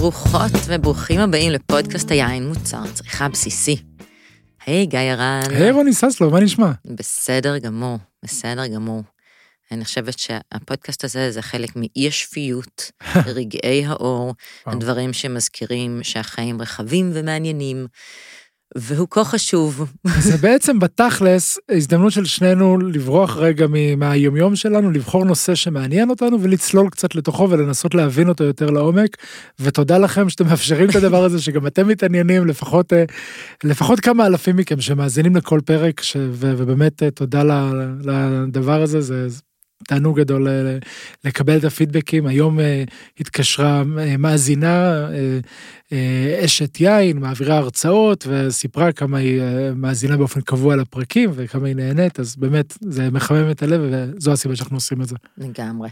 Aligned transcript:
ברוכות 0.00 0.52
וברוכים 0.66 1.20
הבאים 1.20 1.52
לפודקאסט 1.52 2.10
היין 2.10 2.48
מוצר 2.48 2.92
צריכה 2.94 3.28
בסיסי. 3.28 3.76
היי 4.66 4.86
גיא 4.86 4.98
הרן. 4.98 5.42
היי 5.50 5.70
רוני 5.70 5.92
ססלו, 5.92 6.30
מה 6.30 6.40
נשמע? 6.40 6.70
בסדר 6.84 7.58
גמור, 7.58 7.98
בסדר 8.22 8.66
גמור. 8.66 9.02
אני 9.72 9.84
חושבת 9.84 10.18
שהפודקאסט 10.18 11.04
הזה 11.04 11.30
זה 11.30 11.42
חלק 11.42 11.76
מאי 11.76 12.08
השפיות, 12.08 12.90
רגעי 13.36 13.86
האור, 13.86 14.34
הדברים 14.66 15.12
שמזכירים 15.12 16.00
שהחיים 16.02 16.62
רחבים 16.62 17.10
ומעניינים, 17.14 17.86
והוא 18.76 19.08
כה 19.10 19.24
חשוב. 19.24 19.92
זה 20.18 20.36
בעצם 20.36 20.78
בתכלס 20.78 21.58
הזדמנות 21.70 22.12
של 22.12 22.24
שנינו 22.24 22.78
לברוח 22.78 23.36
רגע 23.36 23.66
מהיומיום 23.96 24.56
שלנו, 24.56 24.90
לבחור 24.90 25.24
נושא 25.24 25.54
שמעניין 25.54 26.10
אותנו 26.10 26.42
ולצלול 26.42 26.90
קצת 26.90 27.14
לתוכו 27.14 27.50
ולנסות 27.50 27.94
להבין 27.94 28.28
אותו 28.28 28.44
יותר 28.44 28.70
לעומק. 28.70 29.16
ותודה 29.60 29.98
לכם 29.98 30.28
שאתם 30.28 30.46
מאפשרים 30.46 30.90
את 30.90 30.96
הדבר 30.96 31.24
הזה, 31.24 31.42
שגם 31.42 31.66
אתם 31.66 31.88
מתעניינים, 31.88 32.46
לפחות, 32.46 32.92
אה, 32.92 33.04
לפחות 33.64 34.00
כמה 34.00 34.26
אלפים 34.26 34.56
מכם 34.56 34.80
שמאזינים 34.80 35.36
לכל 35.36 35.60
פרק, 35.64 36.00
ש... 36.00 36.16
ובאמת 36.32 37.02
אה, 37.02 37.10
תודה 37.10 37.42
לדבר 38.04 38.82
הזה, 38.82 39.00
זה 39.00 39.28
תענוג 39.88 40.20
גדול 40.20 40.48
אה, 40.48 40.78
לקבל 41.24 41.56
את 41.56 41.64
הפידבקים. 41.64 42.26
היום 42.26 42.60
אה, 42.60 42.84
התקשרה 43.20 43.82
אה, 43.98 44.16
מאזינה, 44.16 45.08
אשת 46.44 46.80
יין, 46.80 47.18
מעבירה 47.18 47.56
הרצאות, 47.56 48.26
וסיפרה 48.28 48.92
כמה 48.92 49.18
היא 49.18 49.40
מאזינה 49.76 50.16
באופן 50.16 50.40
קבוע 50.40 50.76
לפרקים 50.76 51.30
וכמה 51.34 51.66
היא 51.66 51.76
נהנית, 51.76 52.20
אז 52.20 52.36
באמת 52.36 52.74
זה 52.80 53.10
מחמם 53.10 53.50
את 53.50 53.62
הלב 53.62 53.80
וזו 53.90 54.32
הסיבה 54.32 54.56
שאנחנו 54.56 54.76
עושים 54.76 55.02
את 55.02 55.08
זה. 55.08 55.16
לגמרי. 55.38 55.88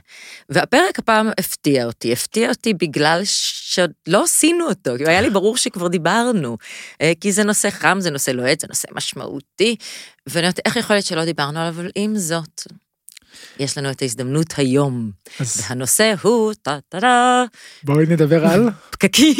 והפרק 0.49 0.99
הפעם 0.99 1.29
הפתיע 1.39 1.87
אותי, 1.87 2.13
הפתיע 2.13 2.49
אותי 2.49 2.75
בגלל 2.75 3.21
שעוד 3.25 3.91
לא 4.07 4.25
עשינו 4.25 4.69
אותו, 4.69 4.91
כי 4.99 5.09
היה 5.09 5.21
לי 5.21 5.31
ברור 5.31 5.57
שכבר 5.57 5.89
דיברנו, 5.89 6.57
כי 7.21 7.33
זה 7.33 7.45
נושא 7.45 7.71
חם, 7.71 7.97
זה 8.01 8.11
נושא 8.11 8.31
לוהט, 8.31 8.61
זה 8.61 8.67
נושא 8.69 8.89
משמעותי, 8.95 9.77
ואני 10.27 10.47
יודעת 10.47 10.61
איך 10.65 10.77
יכול 10.77 10.97
להיות 10.97 11.07
שלא 11.07 11.25
דיברנו 11.25 11.59
עליו, 11.59 11.75
אבל 11.75 11.91
עם 11.95 12.17
זאת, 12.17 12.63
יש 13.59 13.79
לנו 13.79 13.91
את 13.91 14.03
ההזדמנות 14.03 14.55
היום. 14.57 15.11
אז... 15.41 15.63
והנושא 15.69 16.15
הוא, 16.23 16.53
טה-טה-טה. 16.63 17.45
בואי 17.85 18.07
נדבר 18.09 18.47
על... 18.47 18.69
פקקים. 18.91 19.35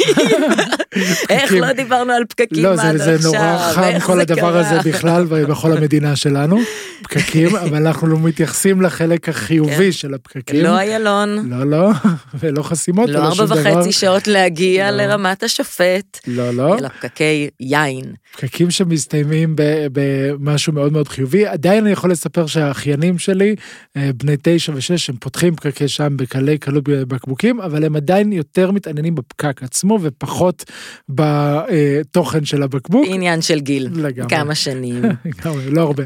איך 1.29 1.53
לא 1.53 1.73
דיברנו 1.73 2.13
על 2.13 2.23
פקקים 2.29 2.63
לא, 2.63 2.73
עד 2.73 2.79
עכשיו? 2.79 3.11
לא, 3.11 3.17
זה 3.17 3.27
נורא 3.27 3.71
חם 3.73 3.99
כל 4.05 4.19
הדבר 4.19 4.57
הזה 4.57 4.89
בכלל 4.89 5.25
ובכל 5.29 5.77
המדינה 5.77 6.15
שלנו. 6.15 6.59
פקקים, 7.03 7.55
אבל 7.63 7.87
אנחנו 7.87 8.07
לא 8.07 8.17
מתייחסים 8.19 8.81
לחלק 8.81 9.29
החיובי 9.29 9.75
כן. 9.75 9.91
של 9.91 10.13
הפקקים. 10.13 10.63
לא 10.63 10.79
איילון. 10.79 11.49
לא, 11.49 11.69
לא, 11.69 11.89
ולא 12.39 12.63
חסימות, 12.63 13.09
לא 13.09 13.19
ארבע 13.19 13.45
וחצי 13.49 13.91
שעות 13.91 14.27
להגיע 14.27 14.91
לא. 14.91 14.97
לרמת 14.97 15.43
השופט. 15.43 16.19
לא, 16.27 16.51
לא. 16.51 16.77
אלא 16.77 16.87
פקקי 16.87 17.49
יין. 17.59 18.13
פקקים 18.33 18.71
שמסתיימים 18.71 19.55
במשהו 19.91 20.73
מאוד 20.73 20.93
מאוד 20.93 21.07
חיובי. 21.07 21.47
עדיין 21.47 21.83
אני 21.83 21.91
יכול 21.91 22.11
לספר 22.11 22.45
שהאחיינים 22.45 23.19
שלי, 23.19 23.55
בני 23.95 24.35
תשע 24.41 24.73
ושש, 24.75 25.09
הם 25.09 25.17
פותחים 25.17 25.55
פקקי 25.55 25.87
שם 25.87 26.17
בקלי 26.17 26.57
קלות 26.57 26.83
בבקבוקים, 26.83 27.61
אבל 27.61 27.85
הם 27.85 27.95
עדיין 27.95 28.33
יותר 28.33 28.71
מתעניינים 28.71 29.15
בפקק 29.15 29.63
עצמו 29.63 29.99
ופחות 30.01 30.71
בתוכן 31.09 32.45
של 32.45 32.63
הבקבוק. 32.63 33.05
עניין 33.09 33.41
של 33.41 33.59
גיל. 33.59 33.89
לגמרי. 33.93 34.29
כמה 34.29 34.55
שנים. 34.55 35.01
לגמרי, 35.25 35.69
לא 35.69 35.81
הרבה. 35.81 36.03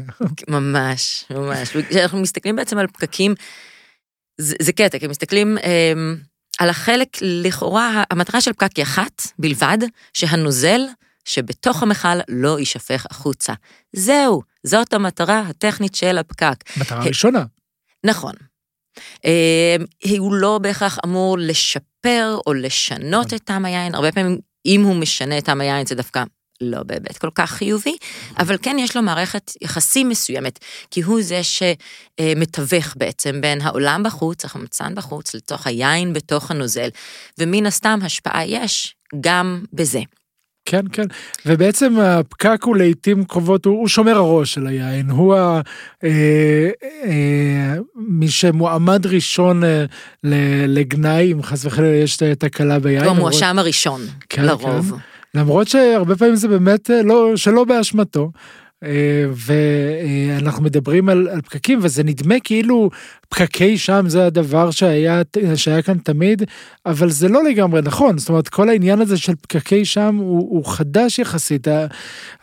ממש, 0.48 1.24
ממש. 1.30 1.76
כשאנחנו 1.88 2.20
מסתכלים 2.20 2.56
בעצם 2.56 2.78
על 2.78 2.86
פקקים, 2.86 3.34
זה, 4.40 4.56
זה 4.62 4.72
קטע, 4.72 4.98
כי 4.98 5.06
מסתכלים 5.06 5.58
אה, 5.58 5.92
על 6.58 6.68
החלק, 6.68 7.08
לכאורה, 7.22 8.04
המטרה 8.10 8.40
של 8.40 8.52
פקק 8.52 8.76
היא 8.76 8.82
אחת 8.82 9.22
בלבד, 9.38 9.78
שהנוזל 10.14 10.80
שבתוך 11.24 11.82
המכל 11.82 12.18
לא 12.28 12.58
יישפך 12.58 13.06
החוצה. 13.10 13.52
זהו, 13.92 14.42
זאת 14.64 14.92
המטרה 14.92 15.40
הטכנית 15.40 15.94
של 15.94 16.18
הפקק. 16.18 16.54
מטרה 16.76 17.04
ראשונה. 17.04 17.44
נכון. 18.04 18.32
אה, 19.24 19.76
הוא 20.18 20.34
לא 20.34 20.58
בהכרח 20.58 20.98
אמור 21.04 21.38
לשפר 21.38 22.38
או 22.46 22.54
לשנות 22.54 23.26
נכון. 23.26 23.36
את 23.36 23.44
טעם 23.44 23.64
היין, 23.64 23.94
הרבה 23.94 24.12
פעמים 24.12 24.38
אם 24.66 24.82
הוא 24.82 24.96
משנה 24.96 25.38
את 25.38 25.44
טעם 25.44 25.60
היין 25.60 25.86
זה 25.86 25.94
דווקא 25.94 26.24
לא 26.62 26.82
בהיבט 26.82 27.18
כל 27.18 27.30
כך 27.34 27.50
חיובי, 27.50 27.96
אבל 28.38 28.56
כן 28.62 28.76
יש 28.78 28.96
לו 28.96 29.02
מערכת 29.02 29.52
יחסים 29.60 30.08
מסוימת, 30.08 30.58
כי 30.90 31.00
הוא 31.00 31.22
זה 31.22 31.40
שמתווך 31.42 32.94
בעצם 32.96 33.40
בין 33.40 33.60
העולם 33.60 34.02
בחוץ, 34.02 34.44
החמצן 34.44 34.94
בחוץ, 34.94 35.34
לתוך 35.34 35.66
היין 35.66 36.12
בתוך 36.12 36.50
הנוזל, 36.50 36.88
ומן 37.38 37.66
הסתם 37.66 37.98
השפעה 38.02 38.44
יש 38.44 38.94
גם 39.20 39.64
בזה. 39.72 40.00
כן 40.64 40.84
כן 40.92 41.06
ובעצם 41.46 41.98
הפקק 42.00 42.62
הוא 42.64 42.76
לעיתים 42.76 43.24
קרובות 43.24 43.64
הוא, 43.64 43.78
הוא 43.78 43.88
שומר 43.88 44.16
הראש 44.16 44.54
של 44.54 44.66
היין 44.66 45.10
הוא 45.10 45.34
ה, 45.34 45.60
אה, 46.04 46.70
אה, 47.04 47.74
מי 47.96 48.28
שמועמד 48.28 49.06
ראשון 49.06 49.64
אה, 49.64 49.84
לגנאי 50.66 51.32
אם 51.32 51.42
חס 51.42 51.64
וחלילה 51.64 51.96
יש 51.96 52.16
תקלה 52.16 52.78
ביין. 52.78 53.04
הוא 53.04 53.10
המואשם 53.10 53.58
הראשון 53.58 54.00
כן, 54.28 54.44
לרוב. 54.44 54.90
כן. 54.90 54.96
למרות 55.40 55.68
שהרבה 55.68 56.16
פעמים 56.16 56.36
זה 56.36 56.48
באמת 56.48 56.90
אה, 56.90 57.02
לא 57.02 57.36
שלא 57.36 57.64
באשמתו. 57.64 58.30
אה, 58.84 59.24
ואנחנו 59.34 60.62
מדברים 60.62 61.08
על, 61.08 61.28
על 61.28 61.40
פקקים 61.40 61.78
וזה 61.82 62.02
נדמה 62.02 62.34
כאילו 62.44 62.90
פקקי 63.28 63.78
שם 63.78 64.04
זה 64.08 64.26
הדבר 64.26 64.70
שהיה 64.70 65.22
שהיה 65.54 65.82
כאן 65.82 65.98
תמיד 65.98 66.42
אבל 66.86 67.10
זה 67.10 67.28
לא 67.28 67.44
לגמרי 67.44 67.82
נכון 67.82 68.18
זאת 68.18 68.28
אומרת 68.28 68.48
כל 68.48 68.68
העניין 68.68 69.00
הזה 69.00 69.16
של 69.16 69.34
פקקי 69.40 69.84
שם 69.84 70.16
הוא, 70.16 70.38
הוא 70.38 70.66
חדש 70.66 71.18
יחסית 71.18 71.66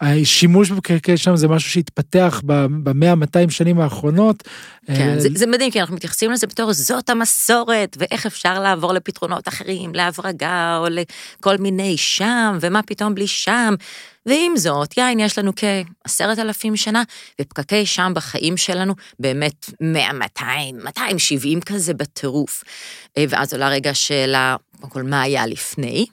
השימוש 0.02 0.72
בפקקי 0.72 1.18
שם 1.18 1.36
זה 1.36 1.48
משהו 1.48 1.72
שהתפתח 1.72 2.42
במאה 2.46 3.16
200 3.16 3.50
שנים 3.50 3.80
האחרונות. 3.80 4.44
כן, 4.86 5.20
זה, 5.20 5.30
זה 5.36 5.48
מדהים 5.48 5.72
כי 5.72 5.80
אנחנו 5.80 5.96
מתייחסים 5.96 6.32
לזה 6.32 6.48
בתור 6.48 6.74
זאת 6.74 7.10
המסורת 7.10 7.98
ואיך 8.00 8.26
אפשר 8.26 8.60
לעבור 8.60 8.94
לפתרונות 8.94 9.48
אחרים 9.48 9.96
להברגה 9.96 10.78
או 10.78 10.88
לכל 10.90 11.58
מיני 11.58 11.98
שם 11.98 12.58
ומה 12.62 12.82
פתאום 12.84 13.16
בלי 13.16 13.28
שם. 13.28 13.74
ועם 14.30 14.58
זאת, 14.58 14.98
יין 14.98 15.20
יש 15.20 15.38
לנו 15.38 15.52
כעשרת 15.56 16.40
אלפים 16.40 16.76
שנה, 16.76 17.04
ופקקי 17.42 17.86
שם 17.86 18.12
בחיים 18.16 18.58
שלנו 18.58 18.94
באמת 19.20 19.70
100, 19.82 20.14
200, 20.14 20.78
270 20.84 21.62
כזה 21.62 21.94
בטירוף. 21.94 22.64
אה, 23.18 23.26
ואז 23.30 23.54
עולה 23.54 23.70
רגע 23.70 23.90
השאלה, 23.90 24.56
קודם 24.80 24.92
כל, 24.92 25.04
מה 25.04 25.22
היה 25.22 25.46
לפני? 25.46 26.06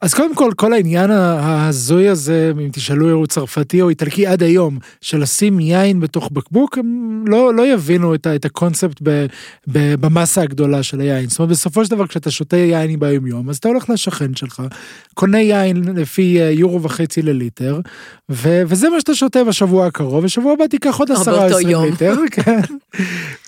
אז 0.00 0.14
קודם 0.14 0.34
כל, 0.34 0.50
כל 0.56 0.72
העניין 0.72 1.10
ההזוי 1.10 2.08
הזה, 2.08 2.52
אם 2.64 2.68
תשאלו 2.72 3.10
הוא 3.10 3.26
צרפתי 3.26 3.82
או 3.82 3.88
איטלקי 3.88 4.26
עד 4.26 4.42
היום, 4.42 4.78
של 5.00 5.20
לשים 5.20 5.60
יין 5.60 6.00
בתוך 6.00 6.28
בקבוק, 6.32 6.78
הם 6.78 7.24
לא, 7.26 7.54
לא 7.54 7.66
יבינו 7.66 8.14
את, 8.14 8.26
את 8.26 8.44
הקונספט 8.44 9.00
ב, 9.02 9.26
ב, 9.66 9.94
במסה 9.94 10.42
הגדולה 10.42 10.82
של 10.82 11.00
היין. 11.00 11.28
זאת 11.28 11.38
אומרת, 11.38 11.50
בסופו 11.50 11.84
של 11.84 11.90
דבר, 11.90 12.06
כשאתה 12.06 12.30
שותה 12.30 12.56
יין 12.56 13.00
ביום 13.00 13.26
יום, 13.26 13.50
אז 13.50 13.56
אתה 13.56 13.68
הולך 13.68 13.90
לשכן 13.90 14.34
שלך, 14.34 14.62
קונה 15.14 15.40
יין 15.40 15.84
לפי 15.96 16.40
אה, 16.40 16.50
יורו 16.50 16.82
וחצי 16.82 17.22
לליטר, 17.22 17.80
ו, 18.30 18.62
וזה 18.66 18.88
מה 18.88 19.00
שאתה 19.00 19.14
שותה 19.14 19.44
בשבוע 19.44 19.86
הקרוב, 19.86 20.24
ושבוע 20.24 20.52
הבא 20.52 20.66
תיקח 20.66 20.98
עוד 20.98 21.10
עשרה 21.12 21.46
עשרים 21.46 21.76
ליטר, 21.84 22.14
כן. 22.30 22.60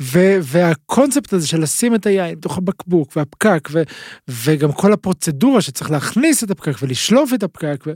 ו, 0.00 0.38
והקונספט 0.42 1.32
הזה 1.32 1.46
של 1.46 1.60
לשים 1.60 1.94
את 1.94 2.06
היין 2.06 2.34
בתוך 2.34 2.58
הבקבוק 2.58 3.16
והפקק, 3.16 3.68
ו, 3.72 3.82
וגם 4.28 4.72
כל 4.72 4.92
הפרוצדורה 4.92 5.60
שצריך 5.60 5.90
להכניס 6.00 6.44
את 6.44 6.50
הפקק 6.50 6.82
ולשלוף 6.82 7.34
את 7.34 7.42
הפקק. 7.42 7.84
ו... 7.86 7.92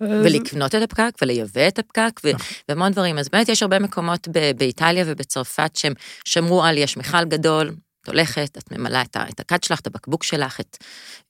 ולקנות 0.00 0.74
את 0.74 0.82
הפקק 0.82 1.10
ולייבא 1.22 1.68
את 1.68 1.78
הפקק 1.78 2.20
ו... 2.24 2.32
נכון. 2.32 2.46
והמון 2.68 2.92
דברים. 2.92 3.18
אז 3.18 3.28
באמת 3.28 3.48
יש 3.48 3.62
הרבה 3.62 3.78
מקומות 3.78 4.28
באיטליה 4.56 5.04
ובצרפת 5.06 5.76
שהם 5.76 5.92
שמרו 6.24 6.64
על 6.64 6.78
יש 6.78 6.96
מכל 6.96 7.24
גדול, 7.24 7.70
את 8.04 8.08
הולכת, 8.08 8.58
את 8.58 8.72
ממלאה 8.72 9.02
את, 9.02 9.16
את 9.30 9.40
הכד 9.40 9.64
שלך, 9.64 9.80
את 9.80 9.86
הבקבוק 9.86 10.24
שלך, 10.24 10.60
את 10.60 10.76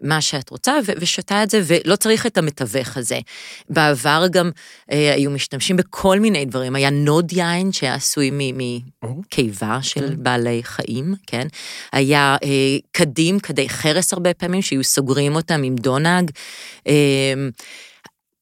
מה 0.00 0.20
שאת 0.20 0.50
רוצה, 0.50 0.78
ו- 0.86 0.92
ושותה 1.00 1.42
את 1.42 1.50
זה, 1.50 1.60
ולא 1.66 1.96
צריך 1.96 2.26
את 2.26 2.38
המתווך 2.38 2.96
הזה. 2.96 3.18
בעבר 3.70 4.24
גם 4.30 4.50
אה, 4.92 5.14
היו 5.14 5.30
משתמשים 5.30 5.76
בכל 5.76 6.20
מיני 6.20 6.44
דברים, 6.44 6.74
היה 6.74 6.90
נוד 6.90 7.32
יין 7.32 7.72
שהיה 7.72 7.94
עשוי 7.94 8.30
מקיבה 8.32 9.78
של 9.82 10.08
כן. 10.08 10.22
בעלי 10.22 10.60
חיים, 10.62 11.14
כן? 11.26 11.46
היה 11.92 12.36
אה, 12.42 12.78
קדים, 12.92 13.40
כדי 13.40 13.68
חרס 13.68 14.12
הרבה 14.12 14.34
פעמים, 14.34 14.62
שהיו 14.62 14.84
סוגרים 14.84 15.36
אותם 15.36 15.62
עם 15.62 15.74
דונג. 15.74 16.30
אה, 16.86 17.34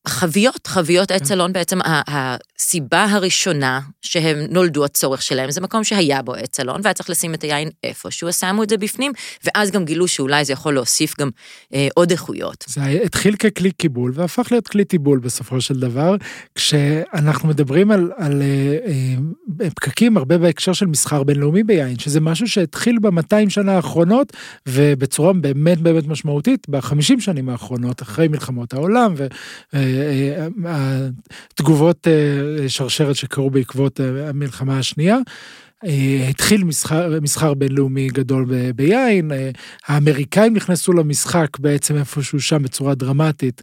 חביות, 0.07 0.67
חביות 0.67 1.11
עץ 1.11 1.31
אלון 1.31 1.53
בעצם, 1.53 1.79
הסיבה 1.85 3.05
הראשונה 3.05 3.81
שהם 4.03 4.39
נולדו 4.51 4.85
הצורך 4.85 5.23
שלהם, 5.23 5.51
זה 5.51 5.61
מקום 5.61 5.85
שהיה 5.85 6.23
בו 6.23 6.35
עץ 6.35 6.61
אלון, 6.61 6.81
והיה 6.83 6.95
צריך 6.95 7.11
לשים 7.11 7.35
את 7.35 7.43
היין 7.43 7.69
איפשהו, 7.85 8.33
שמו 8.33 8.63
את 8.63 8.69
זה 8.69 8.77
בפנים, 8.77 9.13
ואז 9.45 9.71
גם 9.71 9.85
גילו 9.85 10.09
שאולי 10.09 10.45
זה 10.45 10.53
יכול 10.53 10.75
להוסיף 10.75 11.21
גם 11.21 11.31
אה, 11.75 11.89
עוד 11.95 12.11
איכויות. 12.11 12.65
זה 12.69 12.85
התחיל 12.85 13.37
ככלי 13.37 13.71
קיבול, 13.71 14.13
והפך 14.15 14.49
להיות 14.51 14.69
כלי 14.69 14.85
טיבול 14.85 15.19
בסופו 15.19 15.61
של 15.61 15.81
דבר, 15.81 16.17
כשאנחנו 16.55 17.49
מדברים 17.49 17.91
על, 17.91 18.13
על 18.17 18.43
אה, 18.43 18.79
אה, 19.65 19.71
פקקים 19.71 20.17
הרבה 20.17 20.39
בהקשר 20.39 20.73
של 20.73 20.87
מסחר 20.87 21.23
בינלאומי 21.23 21.63
ביין, 21.63 21.99
שזה 21.99 22.21
משהו 22.21 22.49
שהתחיל 22.49 22.99
ב-200 22.99 23.49
שנה 23.51 23.73
האחרונות, 23.73 24.33
ובצורה 24.67 25.33
באמת 25.33 25.79
באמת 25.79 26.07
משמעותית, 26.07 26.67
ב-50 26.69 27.21
שנים 27.21 27.49
האחרונות, 27.49 28.03
אחרי 28.03 28.29
מלחמות 28.29 28.73
העולם, 28.75 29.15
ו... 29.17 29.27
אה, 29.75 29.92
התגובות 30.65 32.09
אה, 32.09 32.69
שרשרת 32.69 33.17
שקרו 33.17 33.51
בעקבות 33.51 34.01
אה, 34.01 34.29
המלחמה 34.29 34.79
השנייה. 34.79 35.19
אה, 35.87 36.27
התחיל 36.29 36.65
מסחר, 36.65 37.21
מסחר 37.23 37.55
בינלאומי 37.55 38.09
גדול 38.09 38.45
ב, 38.49 38.71
ביין, 38.71 39.31
האמריקאים 39.87 40.55
נכנסו 40.55 40.93
למשחק 40.93 41.59
בעצם 41.59 41.97
איפשהו 41.97 42.41
שם 42.41 42.63
בצורה 42.63 42.95
דרמטית, 42.95 43.63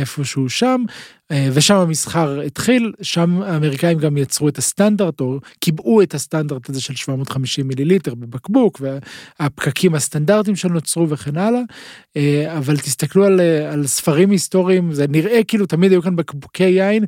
איפשהו 0.00 0.48
שם, 0.48 0.84
אה, 1.32 1.48
ושם 1.52 1.74
המסחר 1.74 2.40
התחיל, 2.40 2.92
שם 3.02 3.42
האמריקאים 3.42 3.98
גם 3.98 4.16
יצרו 4.16 4.48
את 4.48 4.58
הסטנדרט, 4.58 5.20
או 5.20 5.38
קיבעו 5.60 6.02
את 6.02 6.14
הסטנדרט 6.14 6.70
הזה 6.70 6.80
של 6.80 6.94
750 6.94 7.68
מיליליטר 7.68 8.14
בבקבוק, 8.14 8.80
והפקקים 8.80 9.94
הסטנדרטיים 9.94 10.56
שנוצרו 10.56 11.08
וכן 11.08 11.36
הלאה. 11.36 11.60
אה, 12.16 12.58
אבל 12.58 12.76
תסתכלו 12.76 13.24
על, 13.24 13.40
אה, 13.40 13.72
על 13.72 13.86
ספרים 13.86 14.30
היסטוריים, 14.30 14.92
זה 14.92 15.06
נראה 15.08 15.44
כאילו 15.44 15.66
תמיד 15.66 15.92
היו 15.92 16.02
כאן 16.02 16.16
בקבוקי 16.16 16.64
יין, 16.64 17.04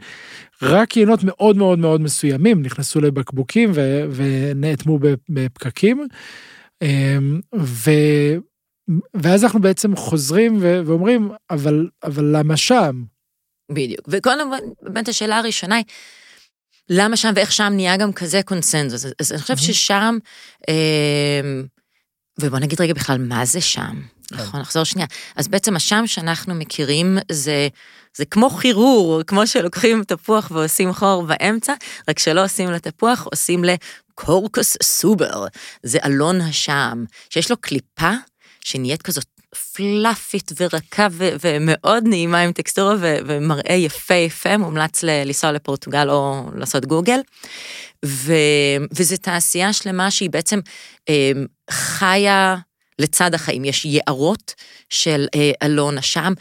רק 0.65 0.97
יינות 0.97 1.21
מאוד 1.23 1.57
מאוד 1.57 1.79
מאוד 1.79 2.01
מסוימים 2.01 2.63
נכנסו 2.63 3.01
לבקבוקים 3.01 3.71
ו, 3.75 4.05
ונאטמו 4.11 4.99
בפקקים. 5.29 6.07
ו... 7.57 7.91
ואז 9.15 9.45
אנחנו 9.45 9.61
בעצם 9.61 9.97
חוזרים 9.97 10.59
ואומרים, 10.61 11.31
אבל, 11.51 11.89
אבל 12.05 12.37
למה 12.37 12.57
שם? 12.57 13.05
בדיוק. 13.73 14.09
וקודם 14.09 14.51
באמת 14.83 15.09
השאלה 15.09 15.39
הראשונה 15.39 15.77
היא, 15.77 15.85
למה 16.91 17.17
שם 17.17 17.33
ואיך 17.37 17.53
שם 17.53 17.73
נהיה 17.77 17.97
גם 17.97 18.13
כזה 18.13 18.43
קונסנזוס? 18.43 19.07
אז 19.21 19.33
אני 19.33 19.41
חושב 19.41 19.57
ששם, 19.57 20.19
אה, 20.69 21.61
ובוא 22.41 22.59
נגיד 22.59 22.81
רגע 22.81 22.95
בכלל, 22.95 23.19
מה 23.19 23.45
זה 23.45 23.61
שם? 23.61 24.01
כן. 24.29 24.37
נכון, 24.37 24.61
נחזור 24.61 24.85
שנייה. 24.85 25.07
אז 25.37 25.49
בעצם 25.49 25.77
השם 25.77 26.07
שאנחנו 26.07 26.55
מכירים 26.55 27.19
זה, 27.33 27.69
זה 28.17 28.25
כמו 28.25 28.51
חירור, 28.51 29.23
כמו 29.27 29.47
שלוקחים 29.47 30.05
תפוח 30.05 30.51
ועושים 30.55 30.93
חור 30.93 31.23
באמצע, 31.27 31.75
רק 32.09 32.19
שלא 32.19 32.45
עושים 32.45 32.71
לתפוח, 32.71 33.27
עושים 33.31 33.65
לקורקוס 33.65 34.77
סובר. 34.83 35.47
זה 35.83 35.99
אלון 36.05 36.41
השם, 36.41 37.05
שיש 37.31 37.51
לו 37.51 37.57
קליפה 37.57 38.13
שנהיית 38.65 39.03
כזאת 39.03 39.25
פלאפית 39.73 40.53
ורכה 40.61 41.07
ו- 41.11 41.29
ומאוד 41.41 42.05
נעימה 42.07 42.41
עם 42.41 42.53
טקסטורה 42.53 42.95
ו- 43.01 43.17
ומראה 43.27 43.75
יפה 43.75 44.15
יפה, 44.15 44.57
מומלץ 44.57 45.03
ל- 45.03 45.23
לנסוע 45.25 45.53
לפורטוגל 45.53 46.11
או 46.11 46.51
לעשות 46.57 46.87
גוגל. 46.87 47.21
ו- 48.05 48.85
וזו 48.97 49.17
תעשייה 49.17 49.73
שלמה 49.73 50.11
שהיא 50.11 50.31
בעצם 50.31 50.61
אה, 51.09 51.33
חיה 51.71 52.57
לצד 52.99 53.35
החיים. 53.35 53.65
יש 53.65 53.85
יערות 53.85 54.55
של 54.91 55.27
אה, 55.35 55.51
אלון 55.63 55.99
אשם. 55.99 56.33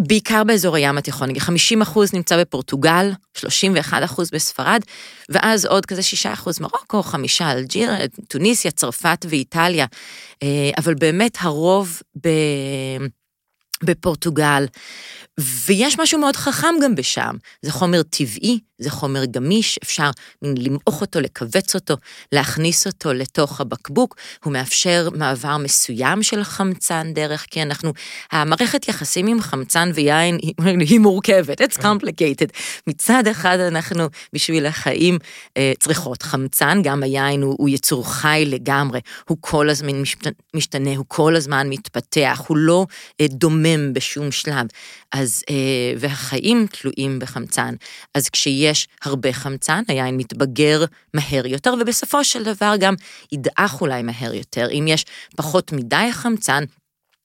בעיקר 0.00 0.44
באזור 0.44 0.76
הים 0.76 0.98
התיכון, 0.98 1.38
50 1.38 1.82
אחוז 1.82 2.14
נמצא 2.14 2.40
בפורטוגל, 2.40 3.10
31 3.36 4.04
אחוז 4.04 4.30
בספרד, 4.30 4.80
ואז 5.28 5.66
עוד 5.66 5.86
כזה 5.86 6.02
6 6.02 6.26
אחוז 6.26 6.60
מרוקו, 6.60 7.02
5 7.02 7.42
אלג'יר, 7.42 7.90
טוניסיה, 8.28 8.70
צרפת 8.70 9.26
ואיטליה. 9.28 9.86
אה, 10.42 10.70
אבל 10.78 10.94
באמת 10.94 11.36
הרוב 11.40 12.02
בפורטוגל. 13.84 14.66
ויש 15.40 15.98
משהו 15.98 16.18
מאוד 16.18 16.36
חכם 16.36 16.74
גם 16.82 16.94
בשם, 16.94 17.36
זה 17.62 17.72
חומר 17.72 18.02
טבעי, 18.02 18.58
זה 18.82 18.90
חומר 18.90 19.24
גמיש, 19.24 19.78
אפשר 19.82 20.10
למעוך 20.42 21.00
אותו, 21.00 21.20
לכווץ 21.20 21.74
אותו, 21.74 21.96
להכניס 22.32 22.86
אותו 22.86 23.12
לתוך 23.12 23.60
הבקבוק, 23.60 24.16
הוא 24.44 24.52
מאפשר 24.52 25.08
מעבר 25.14 25.56
מסוים 25.56 26.22
של 26.22 26.44
חמצן 26.44 27.12
דרך, 27.14 27.46
כי 27.50 27.62
אנחנו, 27.62 27.92
המערכת 28.32 28.88
יחסים 28.88 29.26
עם 29.26 29.40
חמצן 29.40 29.90
ויין 29.94 30.38
היא, 30.42 30.54
היא 30.90 31.00
מורכבת, 31.00 31.60
it's 31.60 31.78
complicated. 31.78 32.58
מצד 32.86 33.26
אחד 33.26 33.58
אנחנו 33.58 34.08
בשביל 34.32 34.66
החיים 34.66 35.18
אה, 35.56 35.72
צריכות 35.80 36.22
חמצן, 36.22 36.80
גם 36.82 37.02
היין 37.02 37.42
הוא, 37.42 37.56
הוא 37.58 37.68
יצור 37.68 38.12
חי 38.14 38.44
לגמרי, 38.46 39.00
הוא 39.28 39.38
כל 39.40 39.70
הזמן 39.70 40.02
משתנה, 40.54 40.96
הוא 40.96 41.04
כל 41.08 41.36
הזמן 41.36 41.68
מתפתח, 41.68 42.42
הוא 42.46 42.56
לא 42.56 42.86
אה, 43.20 43.26
דומם 43.30 43.92
בשום 43.92 44.32
שלב. 44.32 44.66
אז, 45.12 45.42
אה, 45.50 45.54
והחיים 45.98 46.66
תלויים 46.66 47.18
בחמצן. 47.18 47.74
אז 48.14 48.28
כשיש 48.28 48.71
הרבה 49.04 49.32
חמצן, 49.32 49.82
היין 49.88 50.16
מתבגר 50.16 50.84
מהר 51.14 51.46
יותר, 51.46 51.74
ובסופו 51.80 52.24
של 52.24 52.44
דבר 52.44 52.74
גם 52.80 52.94
ידעך 53.32 53.80
אולי 53.80 54.02
מהר 54.02 54.34
יותר. 54.34 54.68
אם 54.70 54.84
יש 54.88 55.04
פחות 55.36 55.72
מדי 55.72 56.08
חמצן, 56.12 56.64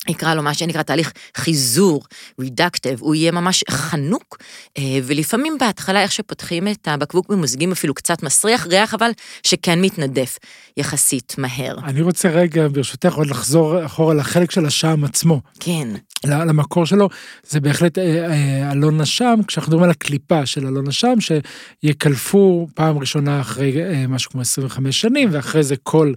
נקרא 0.09 0.33
לו 0.33 0.44
מה 0.44 0.53
שנקרא 0.53 0.81
תהליך 0.81 1.11
חיזור, 1.38 2.03
רידקטיב, 2.39 3.01
הוא 3.01 3.15
יהיה 3.15 3.31
ממש 3.31 3.63
חנוק, 3.69 4.38
אה, 4.77 4.83
ולפעמים 5.03 5.57
בהתחלה 5.59 6.01
איך 6.01 6.11
שפותחים 6.11 6.67
את 6.67 6.88
הבקבוק 6.88 7.29
במוזגים 7.29 7.71
אפילו 7.71 7.94
קצת 7.94 8.23
מסריח 8.23 8.67
ריח, 8.67 8.94
אבל 8.94 9.11
שכן 9.44 9.81
מתנדף 9.81 10.38
יחסית 10.77 11.35
מהר. 11.38 11.77
אני 11.83 12.01
רוצה 12.01 12.29
רגע, 12.29 12.67
ברשותך, 12.71 13.13
עוד 13.13 13.27
לחזור 13.27 13.85
אחורה 13.85 14.13
לחלק 14.13 14.51
של 14.51 14.65
השם 14.65 15.03
עצמו. 15.03 15.41
כן. 15.59 15.88
למקור 16.25 16.86
שלו, 16.86 17.10
זה 17.44 17.60
בהחלט 17.60 17.98
אה, 17.98 18.04
אה, 18.04 18.72
אלון 18.72 19.02
נשם, 19.02 19.36
כשאנחנו 19.48 19.69
מדברים 19.69 19.84
על 19.84 19.90
הקליפה 19.90 20.46
של 20.46 20.68
אלון 20.68 20.88
נשם, 20.88 21.14
שיקלפו 21.19 22.68
פעם 22.75 22.98
ראשונה 22.98 23.42
אחרי 23.42 23.74
משהו 24.08 24.31
כמו 24.31 24.42
25 24.42 25.02
שנים, 25.02 25.30
ואחרי 25.31 25.64
זה 25.64 25.75
כל, 25.84 26.14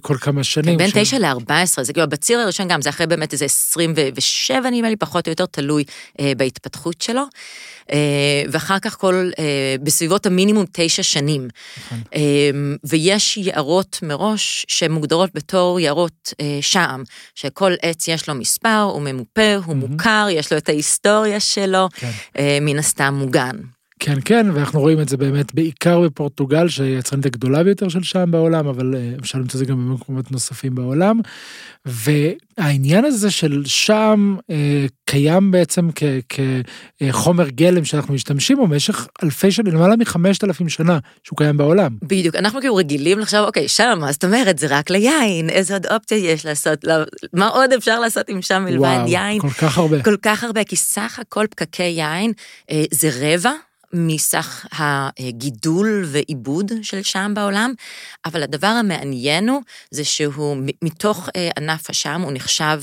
כל 0.00 0.16
כמה 0.20 0.44
שנים. 0.44 0.78
בין 0.78 0.90
9 0.94 1.18
ל-14, 1.18 1.82
זה 1.82 1.92
כאילו 1.92 2.08
בציר 2.08 2.38
הראשון 2.38 2.68
גם, 2.68 2.82
זה 2.82 2.88
אחרי 2.88 3.06
באמת 3.06 3.32
איזה 3.32 3.44
27 3.44 4.70
נדמה 4.70 4.88
לי, 4.88 4.96
פחות 4.96 5.26
או 5.26 5.32
יותר 5.32 5.46
תלוי 5.46 5.84
אה, 6.20 6.32
בהתפתחות 6.36 7.00
שלו. 7.00 7.22
אה, 7.92 8.42
ואחר 8.50 8.78
כך 8.78 8.96
כל, 8.96 9.30
אה, 9.38 9.76
בסביבות 9.82 10.26
המינימום 10.26 10.64
תשע 10.72 11.02
שנים. 11.02 11.48
נכון. 11.78 12.02
אה, 12.14 12.50
ויש 12.84 13.36
יערות 13.36 13.98
מראש 14.02 14.66
שמוגדרות 14.68 15.30
בתור 15.34 15.80
יערות 15.80 16.34
שעם, 16.60 17.02
שכל 17.34 17.72
עץ 17.82 18.08
יש 18.08 18.28
לו 18.28 18.34
מספר, 18.34 18.88
הוא 18.92 19.02
ממופה, 19.02 19.54
הוא 19.54 19.74
mm-hmm. 19.74 19.76
מוכר, 19.76 20.26
יש 20.30 20.52
לו 20.52 20.58
את 20.58 20.68
ההיסטוריה 20.68 21.40
שלו, 21.40 21.88
כן. 21.94 22.10
מן 22.60 22.78
הסתם 22.78 23.14
מוגן. 23.14 23.56
כן, 23.98 24.18
כן, 24.24 24.46
ואנחנו 24.54 24.80
רואים 24.80 25.00
את 25.00 25.08
זה 25.08 25.16
באמת 25.16 25.54
בעיקר 25.54 26.00
בפורטוגל, 26.00 26.68
שהיא 26.68 26.96
היצרנית 26.96 27.26
הגדולה 27.26 27.64
ביותר 27.64 27.88
של 27.88 28.02
שם 28.02 28.30
בעולם, 28.30 28.66
אבל 28.66 28.94
אה, 28.94 29.12
אפשר 29.20 29.38
למצוא 29.38 29.60
את 29.60 29.66
זה 29.66 29.72
גם 29.72 29.88
במקומות 29.88 30.32
נוספים 30.32 30.74
בעולם. 30.74 31.20
והעניין 31.84 33.04
הזה 33.04 33.30
של 33.30 33.62
שם 33.66 34.36
אה, 34.50 34.86
קיים 35.04 35.50
בעצם 35.50 35.88
כחומר 37.08 37.48
גלם 37.48 37.84
שאנחנו 37.84 38.14
משתמשים 38.14 38.56
בו 38.56 38.66
במשך 38.66 39.08
אלפי 39.22 39.50
שנים, 39.50 39.74
למעלה 39.74 39.96
מחמשת 39.96 40.44
אלפים 40.44 40.68
שנה 40.68 40.98
שהוא 41.24 41.36
קיים 41.36 41.56
בעולם. 41.56 41.96
בדיוק, 42.02 42.34
אנחנו 42.34 42.60
כאילו 42.60 42.76
רגילים 42.76 43.18
לחשוב, 43.18 43.40
אוקיי, 43.40 43.68
שם, 43.68 43.98
מה 44.00 44.12
זאת 44.12 44.24
אומרת, 44.24 44.58
זה 44.58 44.66
רק 44.70 44.90
ליין, 44.90 45.50
איזה 45.50 45.74
עוד 45.74 45.86
אופציה 45.86 46.18
יש 46.18 46.46
לעשות, 46.46 46.84
לא, 46.84 46.94
מה 47.32 47.48
עוד 47.48 47.72
אפשר 47.72 48.00
לעשות 48.00 48.28
עם 48.28 48.42
שם 48.42 48.64
מלבד 48.64 48.98
יין? 49.06 49.40
כל 49.40 49.50
כך 49.50 49.78
הרבה. 49.78 50.02
כל 50.02 50.16
כך 50.22 50.44
הרבה, 50.44 50.64
כי 50.64 50.76
סך 50.76 51.18
הכל 51.18 51.46
פקקי 51.50 51.82
יין 51.82 52.32
אה, 52.70 52.84
זה 52.90 53.10
רבע 53.20 53.52
מסך 53.92 54.66
הגידול 55.18 56.04
ועיבוד 56.06 56.72
של 56.82 57.02
שם 57.02 57.32
בעולם, 57.34 57.72
אבל 58.24 58.42
הדבר 58.42 58.66
המעניין 58.66 59.48
הוא, 59.48 59.62
זה 59.90 60.04
שהוא 60.04 60.56
מתוך 60.82 61.28
אה, 61.36 61.50
ענף 61.56 61.90
השם 61.90 62.20
הוא 62.20 62.32
נחשב 62.32 62.82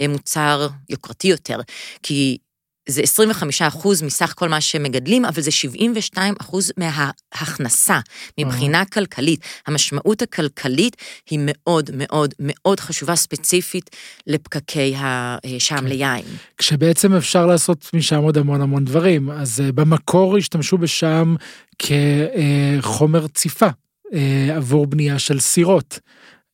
למוצר 0.00 0.68
יוקרתי 0.88 1.28
יותר, 1.28 1.60
כי 2.02 2.38
זה 2.88 3.02
25 3.02 3.62
אחוז 3.62 4.02
מסך 4.02 4.32
כל 4.36 4.48
מה 4.48 4.60
שמגדלים, 4.60 5.24
אבל 5.24 5.42
זה 5.42 5.50
72 5.50 6.34
אחוז 6.40 6.72
מההכנסה 6.76 7.98
מבחינה 8.40 8.84
כלכלית. 8.84 9.40
המשמעות 9.66 10.22
הכלכלית 10.22 10.96
היא 11.30 11.38
מאוד 11.42 11.90
מאוד 11.94 12.34
מאוד 12.40 12.80
חשובה 12.80 13.16
ספציפית 13.16 13.90
לפקקי 14.26 14.94
השם 14.96 15.76
כן. 15.76 15.86
ליין. 15.86 16.24
כשבעצם 16.58 17.14
אפשר 17.14 17.46
לעשות 17.46 17.90
משם 17.94 18.18
עוד 18.18 18.38
המון 18.38 18.60
המון 18.60 18.84
דברים, 18.84 19.30
אז 19.30 19.60
אה, 19.60 19.72
במקור 19.72 20.36
השתמשו 20.36 20.78
בשם 20.78 21.34
כחומר 21.78 23.26
ציפה 23.28 23.68
אה, 24.14 24.56
עבור 24.56 24.86
בנייה 24.86 25.18
של 25.18 25.40
סירות. 25.40 25.98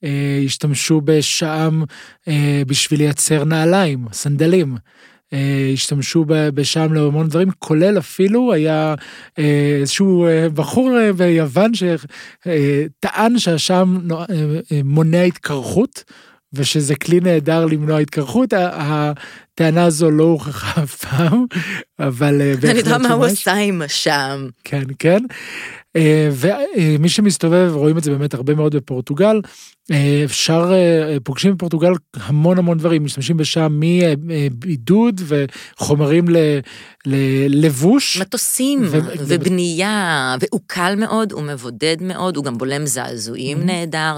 אה, 0.05 0.43
השתמשו 0.45 1.01
בשעם 1.01 1.85
בשביל 2.67 3.01
לייצר 3.01 3.45
נעליים, 3.45 4.07
סנדלים. 4.13 4.77
השתמשו 5.73 6.25
בשם 6.29 6.93
להמון 6.93 7.29
דברים, 7.29 7.49
כולל 7.59 7.99
אפילו 7.99 8.53
היה 8.53 8.95
איזשהו 9.81 10.27
בחור 10.55 10.91
ביוון 11.17 11.73
שטען 11.75 13.39
שהשם 13.39 13.99
מונע 14.85 15.23
התקרחות. 15.23 16.05
ושזה 16.57 16.95
כלי 16.95 17.21
נהדר 17.21 17.67
למנוע 17.67 17.99
התקרחות, 17.99 18.53
הטענה 18.57 19.85
הזו 19.85 20.11
לא 20.11 20.25
הוכחה 20.25 20.83
אף 20.83 21.05
פעם, 21.05 21.45
אבל 21.99 22.43
אני 22.65 22.79
יודע 22.79 22.99
מה 22.99 23.13
הוא 23.13 23.25
עשה 23.25 23.55
עם 23.55 23.83
השם. 23.83 24.49
כן, 24.65 24.83
כן. 24.99 25.19
ומי 26.33 27.09
שמסתובב, 27.09 27.71
רואים 27.75 27.99
את 27.99 28.05
זה 28.05 28.11
באמת 28.11 28.35
הרבה 28.35 28.55
מאוד 28.55 28.77
בפורטוגל, 28.77 29.41
אפשר, 30.25 30.73
פוגשים 31.25 31.55
בפורטוגל 31.55 31.93
המון 32.17 32.59
המון 32.59 32.79
דברים, 32.79 33.05
משתמשים 33.05 33.37
בשם 33.37 33.81
מבידוד 34.23 35.21
וחומרים 35.27 36.25
ללבוש. 37.07 38.17
מטוסים 38.21 38.81
ו... 38.85 38.99
ובנייה, 39.19 40.37
והוא 40.41 40.61
קל 40.67 40.95
מאוד, 40.97 41.33
הוא 41.33 41.43
מבודד 41.43 41.97
מאוד, 42.01 42.37
הוא 42.37 42.45
גם 42.45 42.59
בולם 42.59 42.87
זעזועים 42.87 43.59
mm-hmm. 43.59 43.65
נהדר. 43.65 44.17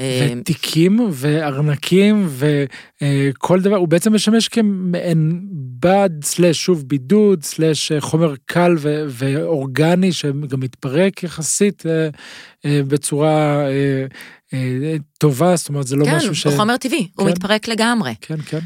ותיקים 0.00 1.08
וארנקים 1.12 2.28
וכל 2.28 3.60
דבר, 3.60 3.76
הוא 3.76 3.88
בעצם 3.88 4.14
משמש 4.14 4.48
כמעין 4.48 5.40
בד, 5.80 6.10
סלש 6.24 6.64
שוב 6.64 6.84
בידוד, 6.86 7.42
סלש 7.42 7.92
חומר 7.98 8.34
קל 8.46 8.74
ו- 8.78 9.04
ואורגני 9.08 10.12
שגם 10.12 10.60
מתפרק 10.60 11.22
יחסית 11.22 11.82
בצורה 12.66 13.64
טובה, 15.18 15.56
זאת 15.56 15.68
אומרת, 15.68 15.86
זה 15.86 15.96
לא 15.96 16.04
כן, 16.04 16.16
משהו 16.16 16.34
ש... 16.34 16.42
כן, 16.42 16.48
הוא 16.48 16.58
חומר 16.58 16.76
טבעי, 16.76 17.08
כן? 17.16 17.22
הוא 17.22 17.30
מתפרק 17.30 17.68
לגמרי. 17.68 18.14
כן, 18.20 18.36
כן. 18.46 18.58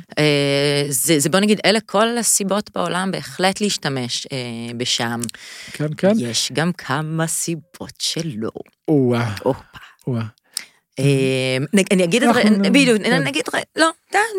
זה, 0.88 1.18
זה 1.18 1.28
בוא 1.28 1.40
נגיד, 1.40 1.60
אלה 1.64 1.78
כל 1.86 2.18
הסיבות 2.18 2.70
בעולם 2.74 3.10
בהחלט 3.10 3.60
להשתמש 3.60 4.26
בשם. 4.76 5.20
כן, 5.72 5.88
כן. 5.96 6.12
יש 6.18 6.50
גם 6.52 6.72
כמה 6.72 7.26
סיבות 7.26 7.94
שלא. 7.98 8.50
או-אה. 8.88 9.34
או-אה. 9.44 10.22
אני 11.90 12.04
אגיד 12.04 12.22
את 12.22 12.34
זה, 12.34 12.70
בדיוק, 12.70 13.00
נגיד, 13.00 13.44
לא, 13.76 13.88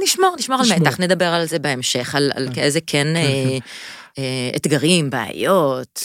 נשמור, 0.03 0.35
נשמור 0.39 0.59
על 0.61 0.79
מתח, 0.79 0.99
נדבר 0.99 1.25
על 1.25 1.45
זה 1.45 1.59
בהמשך, 1.59 2.15
על 2.15 2.31
איזה 2.57 2.79
כן 2.87 3.07
אתגרים, 4.55 5.09
בעיות. 5.09 6.03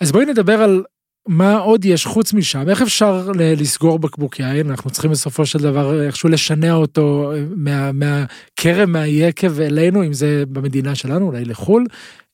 אז 0.00 0.12
בואי 0.12 0.26
נדבר 0.26 0.62
על 0.62 0.82
מה 1.28 1.58
עוד 1.58 1.84
יש 1.84 2.06
חוץ 2.06 2.32
משם? 2.32 2.68
איך 2.68 2.82
אפשר 2.82 3.30
לסגור 3.34 3.98
בקבוק 3.98 4.40
יין? 4.40 4.70
אנחנו 4.70 4.90
צריכים 4.90 5.10
בסופו 5.10 5.46
של 5.46 5.58
דבר 5.58 6.02
איכשהו 6.06 6.28
לשנע 6.28 6.72
אותו 6.72 7.32
מה, 7.56 7.90
מהכרם, 7.92 8.92
מהיקב 8.92 9.60
אלינו, 9.60 10.04
אם 10.04 10.12
זה 10.12 10.44
במדינה 10.48 10.94
שלנו, 10.94 11.26
אולי 11.26 11.44
לחו"ל. 11.44 11.86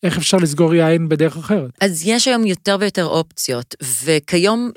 איך 0.02 0.18
אפשר 0.18 0.36
לסגור 0.36 0.74
יין 0.74 1.08
בדרך 1.08 1.36
אחרת? 1.36 1.70
אז 1.80 2.02
יש 2.06 2.28
היום 2.28 2.46
יותר 2.46 2.76
ויותר 2.80 3.04
אופציות, 3.04 3.74
וכיום 4.04 4.70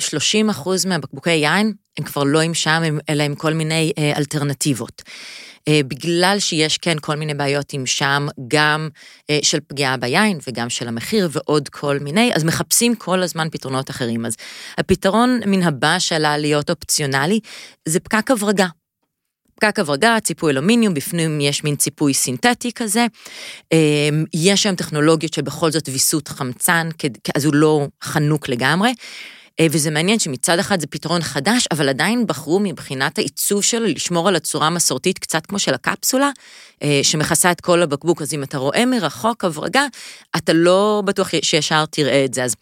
30% 0.55 0.87
מהבקבוקי 0.87 1.31
יין 1.31 1.73
הם 1.99 2.05
כבר 2.05 2.23
לא 2.23 2.39
עם 2.39 2.53
שם, 2.53 2.81
אלא 3.09 3.23
עם 3.23 3.35
כל 3.35 3.53
מיני 3.53 3.91
אה, 3.97 4.13
אלטרנטיבות. 4.17 5.01
אה, 5.67 5.81
בגלל 5.87 6.35
שיש 6.39 6.77
כן 6.77 6.97
כל 7.01 7.15
מיני 7.15 7.33
בעיות 7.33 7.73
עם 7.73 7.85
שם, 7.85 8.27
גם 8.47 8.89
אה, 9.29 9.39
של 9.41 9.59
פגיעה 9.67 9.97
ביין 9.97 10.39
וגם 10.47 10.69
של 10.69 10.87
המחיר 10.87 11.29
ועוד 11.31 11.69
כל 11.69 11.99
מיני, 11.99 12.31
אז 12.35 12.43
מחפשים 12.43 12.95
כל 12.95 13.23
הזמן 13.23 13.47
פתרונות 13.51 13.89
אחרים. 13.89 14.25
אז 14.25 14.35
הפתרון 14.77 15.39
מן 15.45 15.63
הבא 15.63 15.99
שעלה 15.99 16.37
להיות 16.37 16.69
אופציונלי, 16.69 17.39
זה 17.85 17.99
פקק 17.99 18.31
הברגה. 18.31 18.67
פקק 19.55 19.79
הברגה, 19.79 20.17
ציפוי 20.19 20.51
אלומיניום, 20.51 20.93
בפנים 20.93 21.41
יש 21.41 21.63
מין 21.63 21.75
ציפוי 21.75 22.13
סינתטי 22.13 22.71
כזה. 22.71 23.05
יש 24.33 24.65
היום 24.65 24.75
טכנולוגיות 24.75 25.33
של 25.33 25.41
בכל 25.41 25.71
זאת 25.71 25.89
ויסות 25.89 26.27
חמצן, 26.27 26.89
אז 27.35 27.45
הוא 27.45 27.53
לא 27.55 27.87
חנוק 28.03 28.49
לגמרי. 28.49 28.91
אה, 29.61 29.67
וזה 29.71 29.91
מעניין 29.91 30.19
שמצד 30.19 30.59
אחד 30.59 30.79
זה 30.79 30.87
פתרון 30.87 31.21
חדש, 31.21 31.67
אבל 31.71 31.89
עדיין 31.89 32.27
בחרו 32.27 32.59
מבחינת 32.59 33.17
העיצוב 33.17 33.63
שלו 33.63 33.85
לשמור 33.85 34.27
על 34.27 34.35
הצורה 34.35 34.67
המסורתית, 34.67 35.19
קצת 35.19 35.45
כמו 35.45 35.59
של 35.59 35.73
הקפסולה, 35.73 36.29
אה, 36.83 36.99
שמכסה 37.03 37.51
את 37.51 37.61
כל 37.61 37.81
הבקבוק. 37.81 38.21
אז 38.21 38.33
אם 38.33 38.43
אתה 38.43 38.57
רואה 38.57 38.85
מרחוק 38.85 39.45
הברגה, 39.45 39.85
אתה 40.35 40.53
לא 40.53 41.03
בטוח 41.05 41.29
שישר 41.41 41.85
תראה 41.85 42.25
את 42.25 42.33
זה. 42.33 42.43
אז 42.43 42.55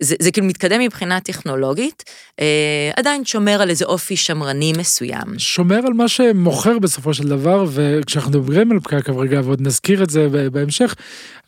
זה, 0.00 0.14
זה 0.20 0.30
כאילו 0.30 0.46
מתקדם 0.46 0.80
מבחינה 0.80 1.20
טכנולוגית, 1.20 2.02
אה, 2.40 2.90
עדיין 2.96 3.24
שומר 3.24 3.62
על 3.62 3.70
איזה 3.70 3.84
אופי 3.84 4.16
שמרני 4.16 4.72
מסוים. 4.78 5.38
שומר 5.38 5.76
על 5.86 5.92
מה 5.92 6.08
שמוכר 6.08 6.78
בסופו 6.78 7.14
של 7.14 7.28
דבר, 7.28 7.64
וכשאנחנו 7.72 8.30
מדברים 8.30 8.72
על 8.72 8.80
פקק 8.80 9.08
הברגה, 9.08 9.40
ועוד 9.44 9.60
נזכיר 9.60 10.02
את 10.02 10.10
זה 10.10 10.28
בהמשך, 10.52 10.94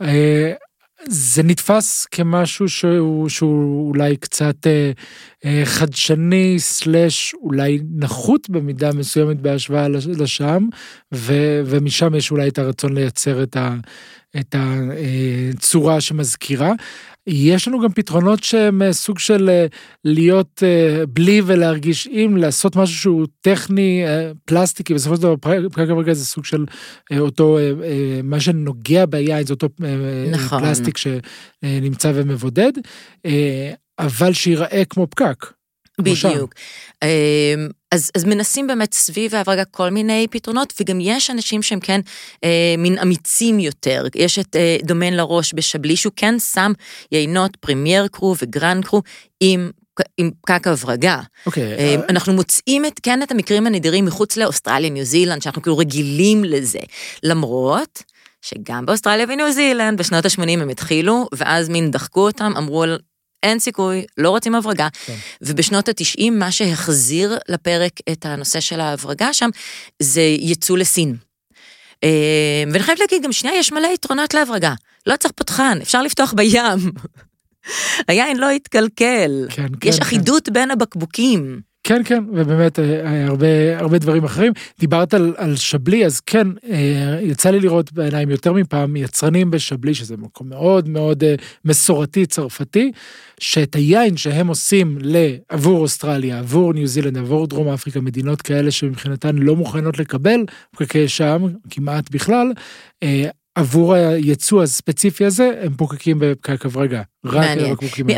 אה, 0.02 0.52
זה 1.06 1.42
נתפס 1.42 2.06
כמשהו 2.10 2.68
שהוא, 2.68 3.28
שהוא 3.28 3.88
אולי 3.88 4.16
קצת 4.16 4.66
אה, 4.66 4.90
אה, 5.44 5.62
חדשני 5.64 6.56
סלאש 6.58 7.34
אולי 7.34 7.80
נחות 7.94 8.50
במידה 8.50 8.92
מסוימת 8.92 9.40
בהשוואה 9.40 9.88
לשם 9.88 10.66
ו, 11.14 11.32
ומשם 11.66 12.14
יש 12.14 12.30
אולי 12.30 12.48
את 12.48 12.58
הרצון 12.58 12.94
לייצר 12.94 13.42
את, 13.42 13.56
ה, 13.56 13.74
את 14.40 14.54
הצורה 14.58 15.94
אה, 15.94 16.00
שמזכירה. 16.00 16.72
יש 17.30 17.68
לנו 17.68 17.80
גם 17.80 17.92
פתרונות 17.92 18.44
שהם 18.44 18.82
אה, 18.82 18.92
סוג 18.92 19.18
של 19.18 19.48
אה, 19.48 19.66
להיות 20.04 20.62
אה, 20.62 21.06
בלי 21.06 21.42
ולהרגיש 21.46 22.08
עם, 22.10 22.36
לעשות 22.36 22.76
משהו 22.76 22.96
שהוא 22.96 23.26
טכני, 23.40 24.04
פלסטיקי, 24.44 24.94
בסופו 24.94 25.16
של 25.16 25.22
דבר 25.22 25.34
פקק 25.72 25.86
הרגע 25.88 26.12
זה 26.14 26.24
סוג 26.24 26.44
של 26.44 26.64
אותו, 27.18 27.58
מה 28.22 28.40
שנוגע 28.40 29.06
ביין, 29.06 29.46
זה 29.46 29.52
אותו 29.52 29.68
נכון. 30.30 30.60
פלסטיק 30.60 30.96
שנמצא 30.96 32.12
ומבודד, 32.14 32.72
אבל 33.98 34.32
שיראה 34.32 34.82
כמו 34.84 35.06
פקק. 35.10 35.46
בדיוק. 35.98 36.54
אז, 37.92 38.10
אז 38.14 38.24
מנסים 38.24 38.66
באמת 38.66 38.94
סביב 38.94 39.34
ההברגה 39.34 39.64
כל 39.64 39.90
מיני 39.90 40.26
פתרונות, 40.30 40.72
וגם 40.80 41.00
יש 41.00 41.30
אנשים 41.30 41.62
שהם 41.62 41.80
כן 41.80 42.00
אה, 42.44 42.74
מין 42.78 42.98
אמיצים 42.98 43.60
יותר. 43.60 44.04
יש 44.14 44.38
את 44.38 44.56
אה, 44.56 44.76
Domaine 44.82 45.16
Laroche 45.16 45.54
בשבלי, 45.54 45.96
שהוא 45.96 46.12
כן 46.16 46.38
שם 46.38 46.72
יינות 47.12 47.56
Premier 47.56 48.06
Cru 48.06 48.34
ו 48.42 48.49
Grand 48.49 48.84
Cru 48.84 49.02
עם 49.40 49.70
עם 50.18 50.30
פקק 50.40 50.66
הברגה. 50.66 51.20
אוקיי. 51.46 51.76
Okay, 51.76 51.80
אה, 51.80 51.94
אנחנו 52.08 52.32
מוצאים 52.32 52.84
את, 52.84 53.00
כן 53.02 53.22
את 53.22 53.30
המקרים 53.30 53.66
הנדירים 53.66 54.04
מחוץ 54.04 54.36
לאוסטרליה, 54.36 54.90
ניו 54.90 55.04
זילנד, 55.04 55.42
שאנחנו 55.42 55.62
כאילו 55.62 55.78
רגילים 55.78 56.44
לזה. 56.44 56.78
למרות 57.22 58.02
שגם 58.42 58.86
באוסטרליה 58.86 59.26
וניו 59.28 59.52
זילנד 59.52 59.98
בשנות 59.98 60.24
ה-80 60.24 60.50
הם 60.50 60.68
התחילו, 60.68 61.28
ואז 61.32 61.68
מין 61.68 61.90
דחקו 61.90 62.20
אותם, 62.20 62.52
אמרו 62.56 62.84
אין 63.42 63.58
סיכוי, 63.58 64.04
לא 64.18 64.30
רוצים 64.30 64.54
הברגה. 64.54 64.88
כן. 65.06 65.14
ובשנות 65.42 65.88
ה-90, 65.88 66.30
מה 66.30 66.52
שהחזיר 66.52 67.38
לפרק 67.48 67.92
את 68.12 68.26
הנושא 68.26 68.60
של 68.60 68.80
ההברגה 68.80 69.32
שם, 69.32 69.48
זה 70.02 70.22
יצוא 70.40 70.78
לסין. 70.78 71.16
אה, 72.04 72.62
ואני 72.72 72.82
חייבת 72.82 73.00
להגיד, 73.00 73.22
גם 73.22 73.32
שנייה, 73.32 73.58
יש 73.58 73.72
מלא 73.72 73.88
יתרונות 73.94 74.34
להברגה. 74.34 74.74
לא 75.06 75.16
צריך 75.16 75.32
פותחן, 75.36 75.78
אפשר 75.82 76.02
לפתוח 76.02 76.32
בים. 76.32 76.92
היין 78.08 78.36
לא 78.36 78.52
יתקלקל. 78.52 79.46
כן, 79.50 79.66
כן. 79.80 79.88
יש 79.88 79.96
כן. 79.96 80.02
אחידות 80.02 80.46
כן. 80.46 80.52
בין 80.52 80.70
הבקבוקים. 80.70 81.60
כן, 81.88 82.02
כן, 82.04 82.24
ובאמת 82.32 82.78
אה, 82.78 83.26
הרבה, 83.26 83.78
הרבה 83.78 83.98
דברים 83.98 84.24
אחרים. 84.24 84.52
דיברת 84.78 85.14
על, 85.14 85.34
על 85.36 85.56
שבלי, 85.56 86.06
אז 86.06 86.20
כן, 86.20 86.46
אה, 86.70 87.18
יצא 87.22 87.50
לי 87.50 87.60
לראות 87.60 87.92
בעיניים 87.92 88.30
יותר 88.30 88.52
מפעם 88.52 88.96
יצרנים 88.96 89.50
בשבלי, 89.50 89.94
שזה 89.94 90.16
מקום 90.16 90.48
מאוד 90.48 90.88
מאוד 90.88 91.24
אה, 91.24 91.34
מסורתי 91.64 92.26
צרפתי, 92.26 92.92
שאת 93.40 93.74
היין 93.74 94.16
שהם 94.16 94.46
עושים 94.46 94.98
עבור 95.48 95.80
אוסטרליה, 95.80 96.38
עבור 96.38 96.72
ניו 96.72 96.86
זילנד, 96.86 97.18
עבור 97.18 97.46
דרום 97.46 97.68
אפריקה, 97.68 98.00
מדינות 98.00 98.42
כאלה 98.42 98.70
שמבחינתן 98.70 99.36
לא 99.36 99.56
מוכנות 99.56 99.98
לקבל 99.98 100.40
פקקי 100.76 101.08
שם, 101.08 101.46
כמעט 101.70 102.10
בכלל, 102.10 102.52
עבור 103.58 103.94
היצוא 103.94 104.62
הספציפי 104.62 105.24
הזה, 105.24 105.50
הם 105.62 105.74
פוקקים 105.74 106.18
בפקק 106.18 106.66
הברגע. 106.66 107.02
רק 107.24 107.34
האלה. 107.34 107.68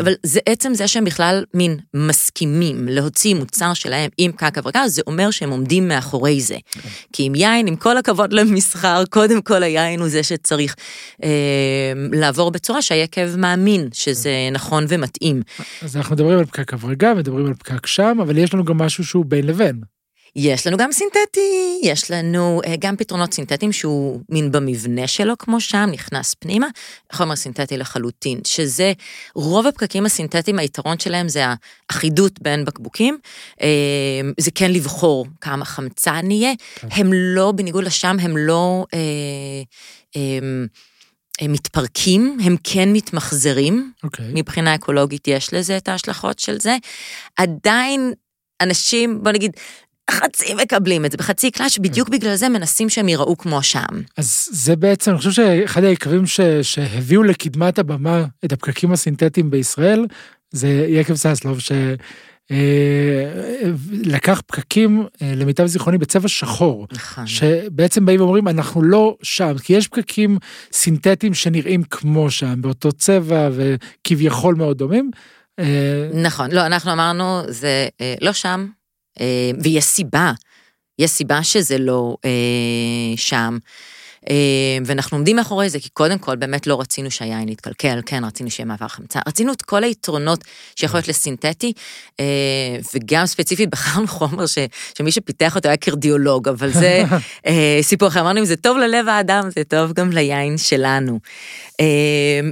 אבל 0.01 0.15
זה 0.23 0.41
עצם 0.47 0.75
זה 0.75 0.89
שהם 0.89 1.05
בכלל 1.05 1.45
מין 1.55 1.77
מסכימים 1.95 2.89
להוציא 2.89 3.35
מוצר 3.35 3.75
שלהם 3.75 4.11
עם 4.19 4.33
פקק 4.33 4.59
הברגה, 4.59 4.89
זה 4.89 5.03
אומר 5.07 5.31
שהם 5.31 5.51
עומדים 5.51 5.89
מאחורי 5.89 6.41
זה. 6.41 6.57
כי 7.13 7.23
עם 7.23 7.35
יין, 7.35 7.67
עם 7.67 7.77
כל 7.77 7.97
הכבוד 7.97 8.33
למסחר, 8.33 9.05
קודם 9.11 9.43
כל 9.43 9.63
היין 9.63 10.01
הוא 10.01 10.09
זה 10.09 10.23
שצריך 10.23 10.75
אה, 11.25 11.29
לעבור 12.13 12.51
בצורה 12.51 12.83
שהיקב 12.83 13.37
מאמין 13.37 13.89
שזה. 13.93 14.31
נכון 14.53 14.85
ומתאים. 14.89 15.43
אז 15.83 15.97
אנחנו 15.97 16.15
מדברים 16.15 16.39
על 16.39 16.45
פקק 16.45 16.75
הברגה, 16.75 17.15
מדברים 17.15 17.47
על 17.47 17.55
פקק 17.55 17.87
שם, 17.87 18.19
אבל 18.23 18.39
יש 18.39 18.55
לנו 18.55 18.65
גם 18.65 18.79
משהו 18.79 19.05
שהוא 19.05 19.25
בין 19.25 19.47
לבין. 19.47 19.81
יש 20.37 20.67
לנו 20.67 20.77
גם 20.77 20.93
סינתטי, 20.93 21.81
יש 21.83 22.11
לנו 22.11 22.61
uh, 22.65 22.69
גם 22.79 22.97
פתרונות 22.97 23.35
סינתטיים 23.35 23.73
שהוא 23.73 24.21
מין 24.29 24.53
במבנה 24.53 25.07
שלו 25.07 25.39
כמו 25.39 25.61
שם, 25.61 25.89
נכנס 25.93 26.35
פנימה, 26.35 26.67
חומר 27.13 27.37
סינתטי 27.37 27.77
לחלוטין, 27.77 28.41
שזה, 28.47 28.93
רוב 29.35 29.67
הפקקים 29.67 30.07
הסינתטיים, 30.07 30.59
היתרון 30.59 30.99
שלהם 30.99 31.29
זה 31.29 31.45
האחידות 31.91 32.43
בין 32.43 32.65
בקבוקים, 32.65 33.19
uh, 33.53 33.63
זה 34.39 34.51
כן 34.51 34.73
לבחור 34.73 35.27
כמה 35.41 35.65
חמצן 35.65 36.31
יהיה, 36.31 36.53
כן. 36.75 36.89
הם 36.91 37.13
לא, 37.13 37.53
בניגוד 37.53 37.85
לשם, 37.85 38.17
הם 38.21 38.37
לא... 38.37 38.85
Uh, 38.95 40.17
um, 40.17 40.69
הם 41.41 41.53
מתפרקים, 41.53 42.39
הם 42.45 42.57
כן 42.65 42.93
מתמחזרים, 42.93 43.93
okay. 43.97 44.05
אוקיי. 44.05 44.27
מבחינה 44.35 44.75
אקולוגית 44.75 45.29
יש 45.29 45.55
לזה 45.55 45.77
את 45.77 45.89
ההשלכות 45.89 46.39
של 46.39 46.61
זה. 46.61 46.77
עדיין 47.37 48.13
אנשים, 48.61 49.23
בוא 49.23 49.33
נגיד, 49.33 49.53
חצי 50.11 50.55
מקבלים 50.55 51.05
את 51.05 51.11
זה 51.11 51.17
בחצי 51.17 51.51
קלאץ', 51.51 51.79
בדיוק 51.79 52.09
okay. 52.09 52.13
בגלל 52.13 52.35
זה 52.35 52.49
מנסים 52.49 52.89
שהם 52.89 53.09
ייראו 53.09 53.39
כמו 53.39 53.63
שם. 53.63 54.03
אז 54.17 54.49
זה 54.53 54.77
בעצם, 54.77 55.11
אני 55.11 55.19
חושב 55.19 55.31
שאחד 55.31 55.85
העיקרים 55.85 56.27
ש... 56.27 56.41
שהביאו 56.63 57.23
לקדמת 57.23 57.79
הבמה 57.79 58.25
את 58.45 58.53
הפקקים 58.53 58.93
הסינתטיים 58.93 59.51
בישראל, 59.51 60.07
זה 60.51 60.69
יקב 60.89 61.15
ססלוב, 61.15 61.61
ש... 61.61 61.73
אה, 62.51 63.71
לקח 64.05 64.43
פקקים, 64.47 65.07
אה, 65.23 65.33
למיטב 65.37 65.67
זיכרוני, 65.67 65.99
בצבע 65.99 66.29
שחור. 66.29 66.87
נכון. 66.93 67.27
שבעצם 67.27 68.07
באים 68.07 68.21
ואומרים, 68.21 68.49
אנחנו 68.49 68.83
לא 68.83 69.17
שם, 69.23 69.59
כי 69.59 69.73
יש 69.73 69.89
פקקים 69.89 70.39
סינתטיים 70.73 71.35
שנראים 71.35 71.83
כמו 71.83 72.31
שם, 72.31 72.63
באותו 72.63 72.93
צבע 72.93 73.49
וכביכול 73.53 74.55
מאוד 74.55 74.79
דומים. 74.79 75.11
אה, 75.59 76.09
נכון, 76.15 76.51
לא, 76.51 76.67
אנחנו 76.67 76.93
אמרנו, 76.93 77.43
זה 77.49 77.89
לא 78.21 78.33
שם, 78.33 78.67
ויש 79.63 79.85
סיבה, 79.85 80.33
יש 80.99 81.11
סיבה 81.11 81.43
שזה 81.43 81.79
לא 81.79 82.17
שם. 83.17 83.59
אה, 84.29 84.35
ואנחנו 84.85 85.17
עומדים 85.17 85.37
מאחורי 85.37 85.71
זה, 85.71 85.81
כי 85.81 85.89
קודם 85.89 86.19
כל 86.19 86.37
באמת 86.37 86.67
לא 86.67 86.81
רצינו 86.81 87.11
שהיין 87.11 87.49
יתקלקל, 87.49 88.01
כן, 88.07 88.25
רצינו 88.25 88.51
שיהיה 88.51 88.67
מעבר 88.67 88.89
חמצה, 88.89 89.21
רצינו 89.29 89.53
את 89.53 89.63
כל 89.63 89.85
היתרונות 89.85 90.45
שיכול 90.77 90.99
להיות 90.99 91.09
לסינתטי, 91.09 91.73
אה, 92.21 92.25
וגם 92.95 93.27
ספציפית 93.27 93.71
בחרנו 93.71 94.09
חומר 94.09 94.47
ש, 94.47 94.59
שמי 94.99 95.13
שפיתח 95.13 95.57
אותו 95.57 95.69
היה 95.69 95.77
קרדיולוג, 95.77 96.49
אבל 96.49 96.71
זה 96.71 97.03
אה, 97.47 97.79
סיפור 97.83 98.09
אחר, 98.09 98.21
אמרנו 98.21 98.41
אם 98.41 98.45
זה 98.45 98.57
טוב 98.57 98.79
ללב 98.79 99.09
האדם, 99.09 99.49
זה 99.57 99.65
טוב 99.65 99.93
גם 99.93 100.11
ליין 100.11 100.59
שלנו. 100.59 101.21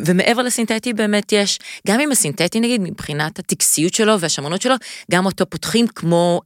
ומעבר 0.06 0.42
לסינתטי 0.42 0.92
באמת 0.92 1.32
יש, 1.32 1.58
גם 1.88 2.00
עם 2.00 2.12
הסינתטי 2.12 2.60
נגיד, 2.60 2.80
מבחינת 2.80 3.38
הטקסיות 3.38 3.94
שלו 3.94 4.20
והשמרנות 4.20 4.62
שלו, 4.62 4.74
גם 5.10 5.26
אותו 5.26 5.50
פותחים 5.50 5.86
כמו 5.86 6.40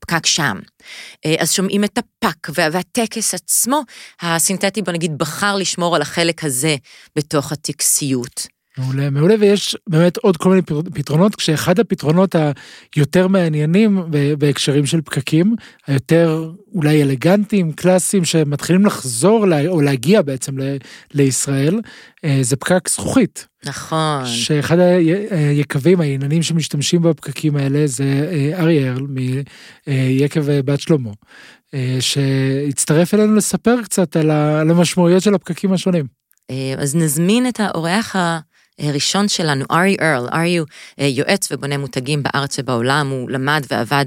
פקק 0.00 0.26
שם. 0.26 0.58
אה, 1.26 1.34
אז 1.38 1.52
שומעים 1.52 1.84
את 1.84 1.98
הפאק 1.98 2.48
והטקס 2.54 3.34
עצמו, 3.34 3.82
הסינתטי 4.20 4.82
בוא 4.82 4.92
נגיד 4.92 5.18
בחר 5.18 5.56
לשמור 5.56 5.96
על 5.96 6.02
החלק 6.02 6.44
הזה 6.44 6.76
בתוך 7.16 7.52
הטקסיות. 7.52 8.53
מעולה, 8.78 9.10
מעולה, 9.10 9.34
ויש 9.40 9.76
באמת 9.88 10.16
עוד 10.16 10.36
כל 10.36 10.48
מיני 10.48 10.62
פתרונות, 10.94 11.34
כשאחד 11.34 11.78
הפתרונות 11.78 12.34
היותר 12.96 13.28
מעניינים 13.28 14.02
בהקשרים 14.38 14.86
של 14.86 15.00
פקקים, 15.00 15.54
היותר 15.86 16.52
אולי 16.74 17.02
אלגנטיים, 17.02 17.72
קלאסיים, 17.72 18.24
שמתחילים 18.24 18.86
לחזור 18.86 19.46
או 19.68 19.80
להגיע 19.80 20.22
בעצם 20.22 20.52
לישראל, 21.14 21.80
אה, 22.24 22.38
זה 22.42 22.56
פקק 22.56 22.88
זכוכית. 22.88 23.46
נכון. 23.66 24.26
שאחד 24.26 24.76
היקבים, 25.30 26.00
העניינים 26.00 26.42
שמשתמשים 26.42 27.02
בפקקים 27.02 27.56
האלה 27.56 27.86
זה 27.86 28.28
אה, 28.32 28.62
אריאל 28.62 29.06
מיקב 29.86 30.60
בת 30.60 30.80
שלמה, 30.80 31.10
אה, 31.74 31.96
שהצטרף 32.00 33.14
אלינו 33.14 33.34
לספר 33.34 33.82
קצת 33.82 34.16
על 34.16 34.30
המשמעויות 34.70 35.22
של 35.22 35.34
הפקקים 35.34 35.72
השונים. 35.72 36.06
אז 36.78 36.96
נזמין 36.96 37.48
את 37.48 37.60
האורח 37.60 38.16
ה... 38.16 38.38
ראשון 38.80 39.28
שלנו, 39.28 39.64
ארי 39.70 39.96
ארל, 40.00 40.28
ארי 40.32 40.56
הוא 40.56 40.66
אה, 41.00 41.06
יועץ 41.06 41.52
ובונה 41.52 41.78
מותגים 41.78 42.22
בארץ 42.22 42.58
ובעולם, 42.58 43.08
הוא 43.10 43.30
למד 43.30 43.62
ועבד 43.70 44.06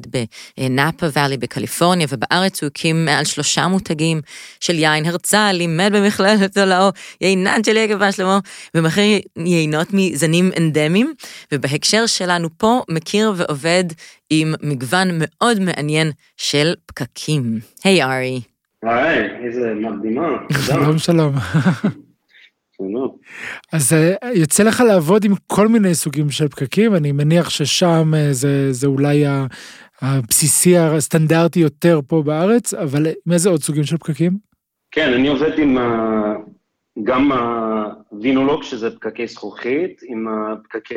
בנאפה 0.57 1.05
ואלי 1.13 1.37
בקליפורניה, 1.37 2.07
ובארץ 2.11 2.63
הוא 2.63 2.67
הקים 2.67 3.05
מעל 3.05 3.25
שלושה 3.25 3.67
מותגים 3.67 4.21
של 4.59 4.79
יין, 4.79 5.05
הרצה, 5.05 5.51
לימד 5.51 5.89
במכללת 5.93 6.57
עולאו, 6.57 6.89
יינן 7.21 7.63
של 7.63 7.77
יגב 7.77 8.11
שלמה, 8.11 8.39
ומכיר 8.75 9.19
יינות 9.37 9.87
מזנים 9.93 10.51
אנדמיים, 10.57 11.13
ובהקשר 11.51 12.05
שלנו 12.05 12.49
פה 12.57 12.81
מכיר 12.89 13.33
ועובד 13.35 13.83
עם 14.29 14.53
מגוון 14.63 15.07
מאוד 15.13 15.59
מעניין 15.59 16.11
של 16.37 16.73
פקקים. 16.85 17.59
היי 17.83 18.03
ארי. 18.03 18.41
היי, 18.83 19.29
איזה 19.45 19.73
מקדימה. 19.75 20.27
שלום 20.67 20.97
שלום. 20.97 21.35
אז 23.73 23.93
אה, 23.93 24.31
יוצא 24.33 24.63
לך 24.63 24.83
לעבוד 24.87 25.23
עם 25.25 25.33
כל 25.47 25.67
מיני 25.67 25.95
סוגים 25.95 26.29
של 26.29 26.47
פקקים, 26.47 26.95
אני 26.95 27.11
מניח 27.11 27.49
ששם 27.49 28.13
אה, 28.15 28.33
זה, 28.33 28.73
זה 28.73 28.87
אולי 28.87 29.23
הבסיסי 30.01 30.77
הסטנדרטי 30.77 31.59
יותר 31.59 31.99
פה 32.07 32.21
בארץ, 32.25 32.73
אבל 32.73 33.07
עם 33.07 33.33
איזה 33.33 33.49
עוד 33.49 33.61
סוגים 33.61 33.83
של 33.83 33.97
פקקים? 33.97 34.37
כן, 34.91 35.13
אני 35.13 35.27
עובד 35.27 35.59
עם 35.59 35.77
גם 37.03 37.31
הווינולוג, 38.11 38.63
שזה 38.63 38.95
פקקי 38.95 39.27
זכוכית, 39.27 40.01
עם 40.03 40.27
הפקקי 40.27 40.95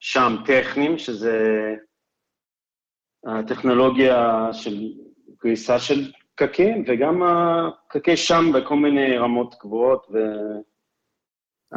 שם 0.00 0.36
טכניים, 0.46 0.98
שזה 0.98 1.74
הטכנולוגיה 3.26 4.48
של 4.52 4.92
גריסה 5.44 5.78
של 5.78 6.12
פקקים, 6.36 6.84
וגם 6.86 7.22
הפקקי 7.22 8.16
שם 8.16 8.52
בכל 8.54 8.76
מיני 8.76 9.18
רמות 9.18 9.54
גבוהות 9.64 10.06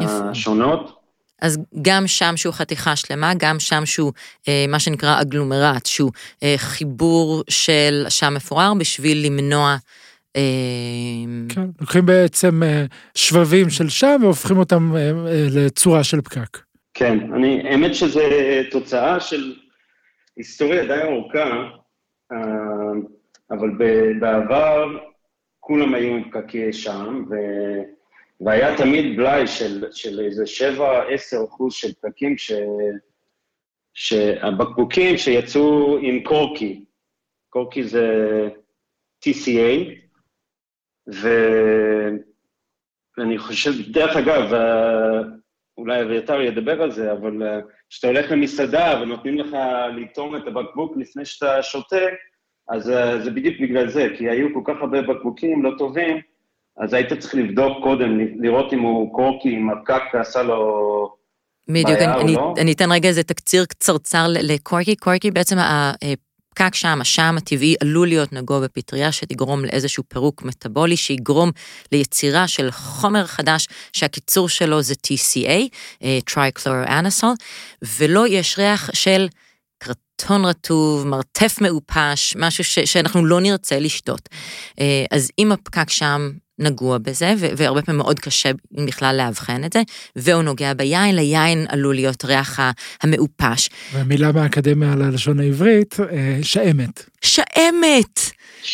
ושונות. 0.01 0.97
אז 1.41 1.59
גם 1.81 2.07
שם 2.07 2.37
שהוא 2.37 2.53
חתיכה 2.53 2.95
שלמה, 2.95 3.31
גם 3.37 3.59
שם 3.59 3.85
שהוא 3.85 4.13
אה, 4.47 4.65
מה 4.67 4.79
שנקרא 4.79 5.21
אגלומרט, 5.21 5.85
שהוא 5.85 6.11
אה, 6.43 6.53
חיבור 6.57 7.43
של 7.49 8.05
שם 8.09 8.33
מפורר 8.33 8.73
בשביל 8.73 9.25
למנוע... 9.25 9.75
אה... 10.35 10.41
כן, 11.49 11.65
לוקחים 11.81 12.05
בעצם 12.05 12.63
אה, 12.63 12.85
שבבים 13.15 13.69
של 13.69 13.89
שם 13.89 14.17
והופכים 14.21 14.57
אותם 14.57 14.95
אה, 14.95 15.01
אה, 15.01 15.47
לצורה 15.55 16.03
של 16.03 16.21
פקק. 16.21 16.57
כן, 16.93 17.33
אני, 17.33 17.69
האמת 17.69 17.95
שזה 17.95 18.21
תוצאה 18.71 19.19
של 19.19 19.55
היסטוריה 20.37 20.85
די 20.85 21.01
ארוכה. 21.03 21.49
אה, 22.31 22.37
אבל 23.51 23.69
בעבר 24.19 24.97
כולם 25.59 25.93
היו 25.93 26.15
עם 26.15 26.31
פקקי 26.31 26.73
שם, 26.73 27.23
ו... 27.29 27.33
והיה 28.41 28.77
תמיד 28.77 29.17
בלאי 29.17 29.47
של, 29.47 29.85
של 29.91 30.19
איזה 30.19 30.43
7-10 30.43 31.45
אחוז 31.47 31.73
של 31.73 31.93
פקקים, 31.93 32.37
ש... 32.37 32.51
שהבקבוקים 33.93 35.17
שיצאו 35.17 35.97
עם 36.01 36.23
קורקי, 36.23 36.85
קורקי 37.49 37.83
זה 37.83 38.07
TCA, 39.25 39.89
ו... 41.13 41.27
ואני 43.17 43.37
חושב, 43.37 43.71
דרך 43.91 44.15
אגב, 44.15 44.53
אולי 45.77 46.01
אביתר 46.01 46.41
ידבר 46.41 46.81
על 46.81 46.91
זה, 46.91 47.11
אבל 47.11 47.61
כשאתה 47.89 48.07
הולך 48.07 48.31
למסעדה 48.31 48.99
ונותנים 49.01 49.37
לך 49.37 49.57
לטעום 49.97 50.35
את 50.35 50.47
הבקבוק 50.47 50.97
לפני 50.97 51.25
שאתה 51.25 51.63
שותה, 51.63 51.95
אז 52.69 52.89
uh, 52.89 53.23
זה 53.23 53.31
בדיוק 53.31 53.55
בגלל 53.61 53.89
זה, 53.89 54.07
כי 54.17 54.29
היו 54.29 54.47
כל 54.53 54.61
כך 54.65 54.81
הרבה 54.81 55.01
בקבוקים 55.01 55.63
לא 55.63 55.71
טובים, 55.77 56.17
אז 56.77 56.93
היית 56.93 57.13
צריך 57.13 57.35
לבדוק 57.35 57.83
קודם, 57.83 58.19
לראות 58.39 58.73
אם 58.73 58.79
הוא 58.79 59.13
קורקי, 59.13 59.49
אם 59.49 59.69
הפקק 59.69 60.01
עשה 60.13 60.43
לו 60.43 61.17
בדיוק, 61.69 61.89
אני, 61.89 62.21
אני, 62.21 62.33
לא. 62.33 62.53
אני 62.57 62.71
אתן 62.71 62.91
רגע 62.91 63.09
איזה 63.09 63.23
תקציר 63.23 63.65
קצרצר 63.65 64.25
ל 64.27 64.37
corky. 64.37 64.95
corky 64.95 65.31
בעצם 65.31 65.55
הפקק 65.57 66.75
שעם, 66.75 67.01
השעם 67.01 67.35
הטבעי 67.37 67.75
עלול 67.81 68.07
להיות 68.07 68.33
נגוע 68.33 68.59
בפטריה 68.59 69.11
שתגרום 69.11 69.65
לאיזשהו 69.65 70.03
פירוק 70.07 70.43
מטאבולי 70.43 70.97
שיגרום 70.97 71.51
ליצירה 71.91 72.47
של 72.47 72.71
חומר 72.71 73.25
חדש 73.25 73.67
שהקיצור 73.93 74.49
שלו 74.49 74.81
זה 74.81 74.93
TCA, 75.07 75.67
טריקלור-אנסול, 76.25 77.33
ולא 77.99 78.27
יש 78.27 78.59
ריח 78.59 78.89
של 78.93 79.27
טון 80.25 80.45
רטוב, 80.45 81.07
מרתף 81.07 81.57
מעופש, 81.61 82.35
משהו 82.39 82.63
ש, 82.63 82.79
שאנחנו 82.79 83.25
לא 83.25 83.41
נרצה 83.41 83.79
לשתות. 83.79 84.29
אה, 84.79 85.05
אז 85.11 85.31
אם 85.39 85.51
הפקק 85.51 85.89
שעם 85.89 86.31
נגוע 86.59 86.97
בזה, 86.97 87.33
והרבה 87.37 87.81
פעמים 87.81 87.97
מאוד 87.97 88.19
קשה 88.19 88.51
בכלל 88.71 89.15
לאבחן 89.17 89.63
את 89.63 89.73
זה, 89.73 89.81
והוא 90.15 90.43
נוגע 90.43 90.73
ביין, 90.73 91.15
ליין 91.15 91.65
עלול 91.69 91.95
להיות 91.95 92.25
ריח 92.25 92.59
המעופש. 93.03 93.69
ומילה 93.93 94.31
מהאקדמיה 94.31 94.93
על 94.93 95.01
הלשון 95.01 95.39
העברית, 95.39 95.97
אה, 95.99 96.39
שעמת. 96.41 97.03
שעמת! 97.21 98.19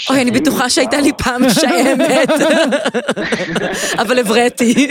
אוי, 0.10 0.22
אני 0.22 0.32
בטוחה 0.32 0.70
שהייתה 0.70 1.02
לי 1.02 1.12
פעם 1.18 1.42
שעמת, 1.50 2.30
אבל 4.02 4.20
הבראתי. 4.20 4.88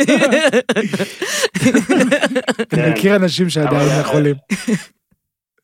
אני 2.72 2.90
מכיר 2.90 3.16
אנשים 3.16 3.50
שעדיין 3.50 4.00
יכולים. 4.00 4.34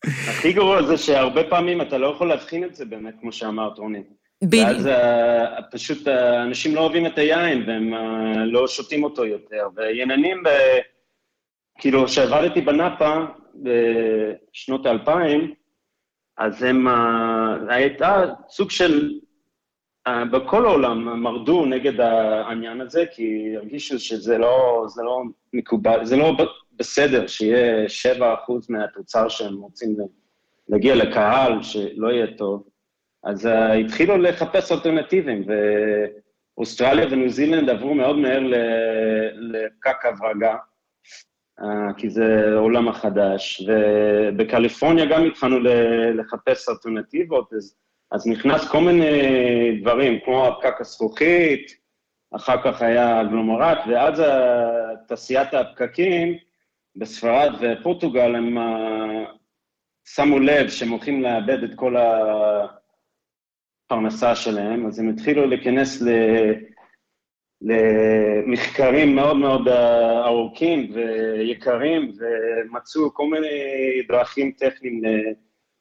הכי 0.04 0.52
גרוע 0.52 0.82
זה 0.82 0.96
שהרבה 0.96 1.44
פעמים 1.44 1.80
אתה 1.80 1.98
לא 1.98 2.06
יכול 2.06 2.28
להבחין 2.28 2.64
את 2.64 2.74
זה 2.74 2.84
באמת, 2.84 3.14
כמו 3.20 3.32
שאמרת, 3.32 3.78
רוני. 3.78 4.02
בדיוק. 4.44 4.66
ואז 4.66 4.86
uh, 4.86 5.62
פשוט 5.72 6.08
uh, 6.08 6.10
אנשים 6.42 6.74
לא 6.74 6.80
אוהבים 6.80 7.06
את 7.06 7.18
היין 7.18 7.64
והם 7.66 7.94
uh, 7.94 8.38
לא 8.38 8.68
שותים 8.68 9.04
אותו 9.04 9.24
יותר. 9.24 9.68
וייננים, 9.76 10.42
ב... 10.42 10.48
כאילו, 11.78 12.06
כשעבדתי 12.06 12.60
בנאפה 12.60 13.24
בשנות 13.62 14.86
האלפיים, 14.86 15.54
אז 16.36 16.62
הם, 16.62 16.88
uh, 16.88 17.72
הייתה 17.72 18.24
סוג 18.48 18.70
של, 18.70 19.10
uh, 20.08 20.12
בכל 20.32 20.66
העולם 20.66 21.22
מרדו 21.22 21.66
נגד 21.66 22.00
העניין 22.00 22.80
הזה, 22.80 23.04
כי 23.14 23.56
הרגישו 23.56 23.98
שזה 23.98 24.38
לא, 24.38 24.84
זה 24.88 25.02
לא 25.02 25.22
מקובל, 25.52 26.04
זה 26.04 26.16
לא 26.16 26.36
בסדר 26.78 27.26
שיהיה 27.26 27.86
7% 28.18 28.20
מהתוצר 28.68 29.28
שהם 29.28 29.56
רוצים 29.56 29.96
להגיע 30.68 30.94
לקהל, 30.94 31.62
שלא 31.62 32.08
יהיה 32.08 32.26
טוב. 32.36 32.68
אז 33.24 33.46
uh, 33.46 33.50
התחילו 33.84 34.18
לחפש 34.18 34.72
אלטרנטיבים, 34.72 35.44
ואוסטרליה 36.56 37.06
וניו 37.10 37.30
זילנד 37.30 37.70
עברו 37.70 37.94
מאוד 37.94 38.16
מהר 38.16 38.40
לפקק 39.34 40.06
הברגה, 40.06 40.56
uh, 41.60 41.64
כי 41.96 42.10
זה 42.10 42.54
עולם 42.56 42.88
החדש, 42.88 43.62
ובקליפורניה 43.68 45.06
גם 45.06 45.24
התחלנו 45.24 45.58
לחפש 46.14 46.68
אלטרנטיבות, 46.68 47.52
אז, 47.52 47.76
אז 48.12 48.26
נכנס 48.26 48.68
כל 48.68 48.80
מיני 48.80 49.80
דברים, 49.80 50.18
כמו 50.24 50.46
הפקק 50.46 50.80
הזכוכית, 50.80 51.78
אחר 52.36 52.62
כך 52.62 52.82
היה 52.82 53.20
הגלומרט, 53.20 53.78
ואז 53.88 54.22
תעשיית 55.08 55.54
הפקקים 55.54 56.38
בספרד 56.98 57.52
ופורטוגל, 57.60 58.34
הם 58.34 58.58
uh, 58.58 59.28
שמו 60.04 60.38
לב 60.38 60.68
שהם 60.68 60.88
הולכים 60.90 61.22
לאבד 61.22 61.62
את 61.64 61.70
כל. 61.76 61.96
הפרנסה 63.90 64.34
שלהם, 64.34 64.86
אז 64.86 64.98
הם 64.98 65.08
התחילו 65.08 65.46
להיכנס 65.46 66.02
ל... 66.02 66.08
למחקרים 67.60 69.14
מאוד 69.14 69.36
מאוד 69.36 69.68
ארוכים 70.24 70.90
ויקרים, 70.94 72.12
ומצאו 72.18 73.14
כל 73.14 73.26
מיני 73.26 73.48
דרכים 74.08 74.52
טכניים 74.52 75.02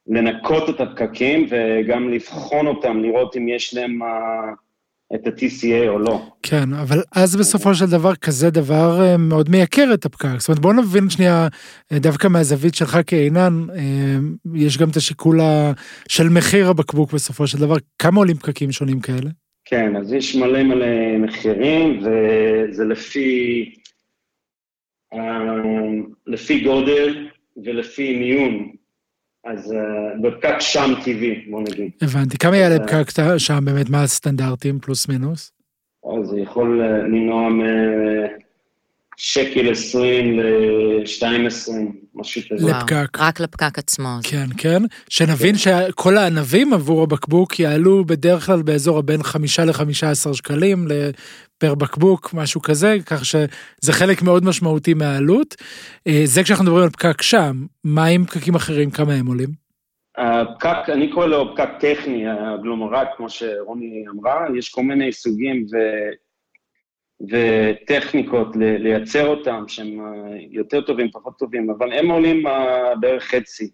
לנקות 0.07 0.69
את 0.69 0.79
הפקקים 0.79 1.45
וגם 1.49 2.09
לבחון 2.09 2.67
אותם, 2.67 3.01
לראות 3.01 3.37
אם 3.37 3.47
יש 3.47 3.73
להם 3.73 3.99
את 5.15 5.27
ה-TCA 5.27 5.87
או 5.87 5.99
לא. 5.99 6.21
כן, 6.43 6.73
אבל 6.73 7.01
אז 7.15 7.35
בסופו 7.35 7.75
של 7.75 7.85
דבר 7.85 8.15
כזה 8.15 8.49
דבר 8.49 9.01
אה, 9.01 9.17
מאוד 9.17 9.49
מייקר 9.49 9.93
את 9.93 10.05
הפקק. 10.05 10.39
זאת 10.39 10.49
אומרת, 10.49 10.61
בוא 10.61 10.73
נבין 10.73 11.09
שנייה, 11.09 11.47
אה, 11.91 11.99
דווקא 11.99 12.27
מהזווית 12.27 12.75
שלך 12.75 12.97
כעינן, 13.07 13.65
אה, 13.75 14.17
יש 14.55 14.77
גם 14.77 14.89
את 14.89 14.95
השיקול 14.95 15.39
של 16.07 16.29
מחיר 16.29 16.69
הבקבוק 16.69 17.13
בסופו 17.13 17.47
של 17.47 17.57
דבר. 17.57 17.75
כמה 17.99 18.19
עולים 18.19 18.35
פקקים 18.35 18.71
שונים 18.71 18.99
כאלה? 18.99 19.29
כן, 19.65 19.95
אז 19.95 20.13
יש 20.13 20.35
מלא 20.35 20.63
מלא 20.63 21.17
מחירים, 21.19 21.99
וזה 21.99 22.85
לפי, 22.85 23.75
לפי 26.27 26.59
גודל 26.59 27.27
ולפי 27.65 28.17
מיון. 28.17 28.76
אז 29.47 29.71
uh, 29.71 30.21
בפקק 30.21 30.55
שם 30.59 30.93
טבעי, 31.03 31.45
בוא 31.49 31.61
נגיד. 31.61 31.91
הבנתי. 32.01 32.37
כמה 32.37 32.57
יעלה 32.57 32.87
פקק 32.87 33.09
שם 33.37 33.65
באמת? 33.65 33.89
מה 33.89 34.03
הסטנדרטים, 34.03 34.79
פלוס 34.79 35.09
מינוס? 35.09 35.51
זה 36.23 36.39
יכול 36.39 36.81
אה, 36.81 37.07
לנוע 39.17 39.47
משקל 39.47 39.71
20 39.71 40.39
ל-2.20, 40.39 41.71
משהו 42.15 42.41
כזה. 42.51 42.67
לפקק. 42.67 43.19
רק 43.19 43.39
לפקק 43.39 43.79
עצמו. 43.79 44.09
כן, 44.23 44.45
כן. 44.57 44.81
שנבין 45.09 45.55
כן. 45.55 45.89
שכל 45.89 46.17
הענבים 46.17 46.73
עבור 46.73 47.03
הבקבוק 47.03 47.59
יעלו 47.59 48.05
בדרך 48.05 48.45
כלל 48.45 48.61
באזור 48.61 48.99
הבין 48.99 49.23
5 49.23 49.59
ל-15 49.59 50.33
שקלים 50.33 50.87
פר 51.57 51.75
בקבוק, 51.75 52.33
משהו 52.33 52.61
כזה, 52.61 52.95
כך 53.05 53.25
שזה 53.25 53.91
חלק 53.91 54.21
מאוד 54.21 54.45
משמעותי 54.45 54.93
מהעלות. 54.93 55.55
אה, 56.07 56.21
זה 56.25 56.43
כשאנחנו 56.43 56.65
מדברים 56.65 56.83
על 56.83 56.89
פקק 56.89 57.21
שם, 57.21 57.65
מה 57.83 58.05
עם 58.05 58.25
פקקים 58.25 58.55
אחרים, 58.55 58.89
כמה 58.89 59.13
הם 59.13 59.27
עולים? 59.27 59.49
הפקק, 60.17 60.89
אני 60.89 61.11
קורא 61.11 61.25
לו 61.25 61.55
פקק 61.55 61.69
טכני, 61.79 62.23
הגלומרט, 62.27 63.07
כמו 63.17 63.29
שרוני 63.29 64.03
אמרה, 64.15 64.45
יש 64.57 64.69
כל 64.69 64.83
מיני 64.83 65.11
סוגים 65.11 65.65
ו... 65.71 65.77
וטכניקות 67.21 68.47
לייצר 68.55 69.27
אותם, 69.27 69.63
שהם 69.67 69.99
אה, 69.99 70.37
יותר 70.51 70.81
טובים, 70.81 71.11
פחות 71.11 71.37
טובים, 71.37 71.69
אבל 71.69 71.93
הם 71.93 72.11
עולים 72.11 72.47
אה, 72.47 72.95
בערך 72.99 73.23
חצי. 73.23 73.69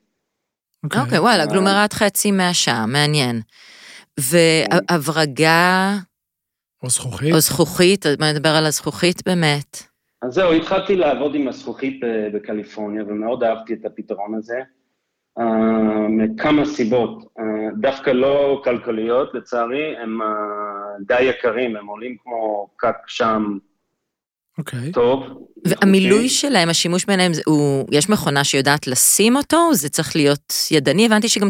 אוקיי, 0.84 1.02
okay. 1.02 1.06
okay, 1.06 1.20
וואלה, 1.20 1.46
גלומרט 1.46 1.94
חצי 1.94 2.32
מהשעה, 2.32 2.86
מעניין. 2.86 3.42
והברגה... 4.20 5.94
או 6.84 6.90
זכוכית. 6.90 7.34
או 7.34 7.40
זכוכית, 7.40 8.06
בוא 8.20 8.28
נדבר 8.28 8.50
על 8.50 8.66
הזכוכית 8.66 9.26
באמת. 9.26 9.84
אז 10.22 10.34
זהו, 10.34 10.54
התחלתי 10.54 10.96
לעבוד 10.96 11.36
עם 11.36 11.48
הזכוכית 11.48 12.00
בקליפורניה, 12.34 13.04
ומאוד 13.04 13.44
אהבתי 13.44 13.74
את 13.74 13.86
הפתרון 13.86 14.36
הזה, 14.36 14.60
מכמה 16.10 16.66
סיבות. 16.66 17.24
Uh, 17.40 17.44
דווקא 17.82 18.10
לא 18.10 18.62
כלכליות, 18.64 19.34
לצערי, 19.34 19.98
הם 20.04 20.22
uh, 20.22 20.26
די 21.08 21.22
יקרים, 21.22 21.76
הם 21.76 21.88
עולים 21.88 22.16
כמו 22.24 22.68
פקק 22.78 22.96
שם. 23.08 23.58
אוקיי. 24.58 24.80
Okay. 24.80 24.94
טוב. 24.94 25.24
והמילוי 25.68 26.30
שלהם, 26.30 26.70
השימוש 26.70 27.06
ביניהם, 27.06 27.32
הוא, 27.46 27.86
יש 27.92 28.10
מכונה 28.10 28.44
שיודעת 28.44 28.88
לשים 28.88 29.36
אותו? 29.36 29.74
זה 29.74 29.90
צריך 29.90 30.16
להיות 30.16 30.54
ידני? 30.72 31.06
הבנתי 31.06 31.30
שגם 31.30 31.50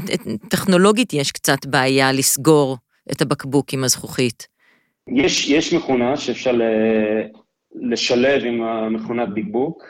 טכנולוגית 0.50 1.14
יש 1.14 1.32
קצת 1.32 1.66
בעיה 1.66 2.12
לסגור 2.12 2.78
את 3.12 3.22
הבקבוק 3.22 3.74
עם 3.74 3.84
הזכוכית. 3.84 4.48
יש, 5.08 5.50
יש 5.50 5.74
מכונה 5.74 6.18
שאפשר 6.18 6.60
לשלב 7.76 8.44
עם 8.46 8.64
המכונת 8.64 9.30
בקבוק, 9.34 9.84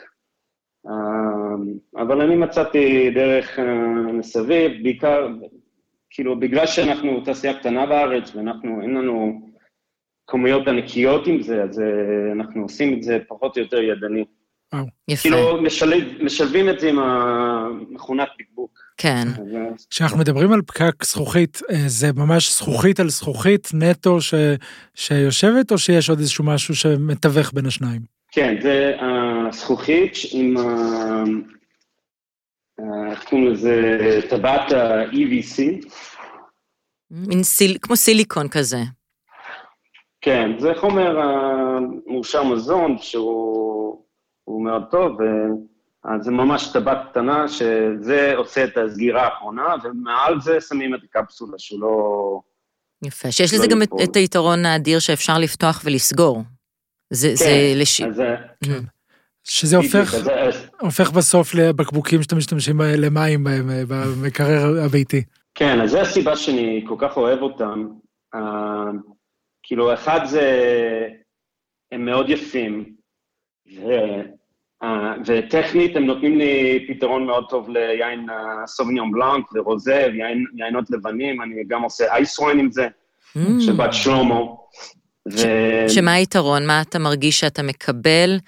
אבל 1.96 2.20
אני 2.20 2.36
מצאתי 2.36 3.10
דרך 3.10 3.58
אה, 3.58 4.12
מסביב, 4.12 4.72
בעיקר, 4.82 5.28
כאילו, 6.10 6.40
בגלל 6.40 6.66
שאנחנו 6.66 7.20
תעשייה 7.20 7.54
קטנה 7.54 7.86
בארץ 7.86 8.34
ואנחנו, 8.34 8.82
אין 8.82 8.94
לנו 8.94 9.40
כמויות 10.26 10.68
ענקיות 10.68 11.26
עם 11.26 11.42
זה, 11.42 11.62
אז 11.62 11.80
אה, 11.80 12.32
אנחנו 12.32 12.62
עושים 12.62 12.98
את 12.98 13.02
זה 13.02 13.18
פחות 13.28 13.56
או 13.56 13.62
יותר 13.62 13.82
ידני. 13.82 14.24
יפה. 15.08 15.22
כאילו, 15.22 15.62
משלב, 15.62 16.04
משלבים 16.22 16.68
את 16.68 16.80
זה 16.80 16.88
עם 16.88 16.98
המכונת 16.98 18.28
בקבוק. 18.38 18.78
כן. 18.96 19.24
כשאנחנו 19.90 20.18
מדברים 20.18 20.52
על 20.52 20.62
פקק 20.62 21.04
זכוכית, 21.04 21.60
אה, 21.70 21.76
זה 21.86 22.12
ממש 22.16 22.52
זכוכית 22.52 23.00
על 23.00 23.08
זכוכית 23.08 23.68
נטו 23.74 24.20
ש... 24.20 24.34
שיושבת, 24.94 25.72
או 25.72 25.78
שיש 25.78 26.10
עוד 26.10 26.18
איזשהו 26.18 26.44
משהו 26.44 26.74
שמתווך 26.74 27.52
בין 27.54 27.66
השניים? 27.66 28.00
כן, 28.32 28.56
זה 28.62 28.96
הזכוכית 29.54 30.12
עם 30.32 30.56
ה... 30.56 31.24
איך 33.10 33.24
קוראים 33.24 33.48
לזה? 33.48 34.20
טבעת 34.30 34.72
ה-EVC. 34.72 35.86
מין 37.10 37.42
סיל... 37.42 37.78
כמו 37.82 37.96
סיליקון 37.96 38.48
כזה. 38.48 38.78
כן, 40.20 40.50
זה 40.58 40.72
חומר 40.76 41.18
מורשר 42.06 42.44
מזון 42.44 42.98
שהוא 42.98 44.64
מאוד 44.64 44.82
טוב, 44.90 45.18
אז 46.04 46.24
זה 46.24 46.30
ממש 46.30 46.72
טבעת 46.72 46.98
קטנה, 47.10 47.48
שזה 47.48 48.32
עושה 48.36 48.64
את 48.64 48.76
הסגירה 48.76 49.22
האחרונה, 49.22 49.74
ומעל 49.84 50.40
זה 50.40 50.60
שמים 50.60 50.94
את 50.94 51.00
הקפסולה 51.04 51.58
שהוא 51.58 51.80
לא... 51.80 52.40
יפה, 53.04 53.32
שיש 53.32 53.52
לא 53.52 53.58
לזה 53.58 53.66
גם 53.66 53.82
את, 53.82 53.88
את 54.04 54.16
היתרון 54.16 54.66
האדיר 54.66 54.98
שאפשר 54.98 55.38
לפתוח 55.38 55.82
ולסגור. 55.84 56.42
זה, 57.10 57.28
כן, 57.28 57.34
זה 57.34 57.72
לש... 57.76 58.00
אז... 58.00 58.22
כן. 58.64 58.80
שזה 59.44 59.76
הופך, 59.76 60.14
אז... 60.14 60.66
הופך 60.80 61.10
בסוף 61.10 61.54
לבקבוקים 61.54 62.22
שאתם 62.22 62.36
משתמשים 62.36 62.80
למים 62.80 63.44
בהם, 63.44 63.70
במקרר 63.88 64.84
הביתי. 64.84 65.22
כן, 65.54 65.80
אז 65.80 65.90
זו 65.90 66.00
הסיבה 66.00 66.36
שאני 66.36 66.84
כל 66.88 66.94
כך 66.98 67.16
אוהב 67.16 67.42
אותם. 67.42 67.86
Uh, 68.34 68.38
כאילו, 69.62 69.94
אחד 69.94 70.20
זה, 70.24 70.50
הם 71.92 72.04
מאוד 72.04 72.30
יפים, 72.30 72.84
ו... 73.76 73.82
Uh, 74.84 74.86
וטכנית 75.26 75.96
הם 75.96 76.06
נותנים 76.06 76.38
לי 76.38 76.84
פתרון 76.88 77.26
מאוד 77.26 77.44
טוב 77.48 77.68
ליין 77.70 78.26
סוביניון 78.66 79.12
בלנק 79.12 79.52
ורוזה 79.54 80.06
וייינות 80.12 80.90
לבנים, 80.90 81.42
אני 81.42 81.54
גם 81.68 81.82
עושה 81.82 82.14
אייס 82.14 82.38
ווין 82.38 82.58
עם 82.58 82.72
זה, 82.72 82.86
mm. 82.86 83.40
שבת 83.60 83.92
שלמה. 83.92 84.40
ו... 85.32 85.38
שמה 85.88 86.12
היתרון? 86.12 86.66
מה 86.66 86.82
אתה 86.82 86.98
מרגיש 86.98 87.40
שאתה 87.40 87.62
מקבל, 87.62 88.30
אה, 88.30 88.38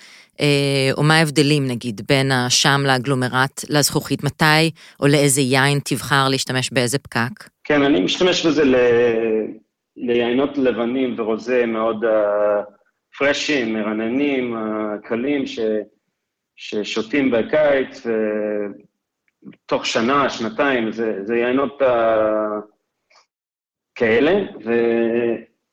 או 0.93 1.03
מה 1.03 1.19
ההבדלים 1.19 1.67
נגיד 1.67 2.01
בין 2.09 2.33
השם 2.33 2.81
לאגלומרט 2.87 3.65
לזכוכית? 3.69 4.25
מתי 4.25 4.71
או 5.01 5.07
לאיזה 5.07 5.41
יין 5.41 5.79
תבחר 5.85 6.29
להשתמש 6.29 6.71
באיזה 6.73 6.99
פקק? 6.99 7.49
כן, 7.65 7.83
אני 7.83 8.01
משתמש 8.01 8.47
בזה 8.47 8.65
ל... 8.65 8.75
ליינות 9.97 10.59
לבנים 10.59 11.15
ורוזה 11.19 11.67
מאוד 11.67 12.05
uh, 12.05 12.09
פרשים, 13.19 13.73
מרננים, 13.73 14.57
uh, 14.57 15.09
קלים, 15.09 15.47
ש... 15.47 15.59
ששותים 16.57 17.31
בקיץ. 17.31 18.07
תוך 19.67 19.87
שנה, 19.87 20.31
שנתיים, 20.31 20.93
זה, 20.93 21.19
זה 21.25 21.37
יינות 21.37 21.83
uh, 21.83 21.87
כאלה, 23.95 24.33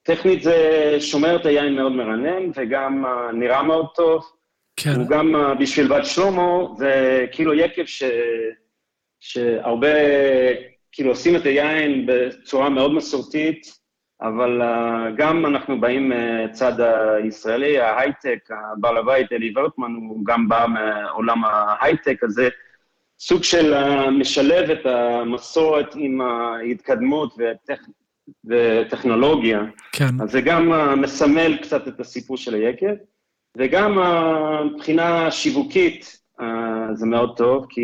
וטכנית 0.03 0.43
זה 0.43 0.57
שומר 0.99 1.35
את 1.35 1.45
היין 1.45 1.75
מאוד 1.75 1.91
מרנן, 1.91 2.51
וגם 2.55 3.05
נראה 3.33 3.63
מאוד 3.63 3.85
טוב. 3.95 4.23
כן. 4.75 4.95
הוא 4.95 5.07
גם 5.07 5.35
uh, 5.35 5.59
בשביל 5.59 5.87
בת 5.87 6.05
שלמה, 6.05 6.57
זה 6.77 7.25
כאילו 7.31 7.53
יקב 7.53 7.85
ש, 7.85 8.03
שהרבה, 9.19 9.87
כאילו 10.91 11.09
עושים 11.09 11.35
את 11.35 11.45
היין 11.45 12.05
בצורה 12.07 12.69
מאוד 12.69 12.93
מסורתית, 12.93 13.83
אבל 14.21 14.61
uh, 14.61 14.65
גם 15.17 15.45
אנחנו 15.45 15.81
באים 15.81 16.11
מצד 16.45 16.73
הישראלי, 17.23 17.79
ההייטק, 17.79 18.49
הבעל 18.49 18.97
הבית 18.97 19.31
אלי 19.31 19.53
ורטמן, 19.55 19.91
הוא 19.91 20.25
גם 20.25 20.49
בא 20.49 20.65
מעולם 20.69 21.41
ההייטק, 21.45 22.23
הזה, 22.23 22.49
סוג 23.19 23.43
של 23.43 23.73
uh, 23.73 24.09
משלב 24.09 24.69
את 24.69 24.85
המסורת 24.85 25.95
עם 25.95 26.21
ההתקדמות 26.21 27.33
והטכ... 27.37 27.81
וטכנולוגיה. 28.45 29.61
כן. 29.91 30.21
אז 30.21 30.31
זה 30.31 30.41
גם 30.41 30.73
uh, 30.73 30.95
מסמל 30.95 31.57
קצת 31.57 31.87
את 31.87 31.99
הסיפור 31.99 32.37
של 32.37 32.53
היקב, 32.53 32.93
וגם 33.57 33.97
מבחינה 34.65 35.31
שיווקית 35.31 36.19
uh, 36.39 36.43
זה 36.93 37.05
מאוד 37.05 37.37
טוב, 37.37 37.65
כי 37.69 37.81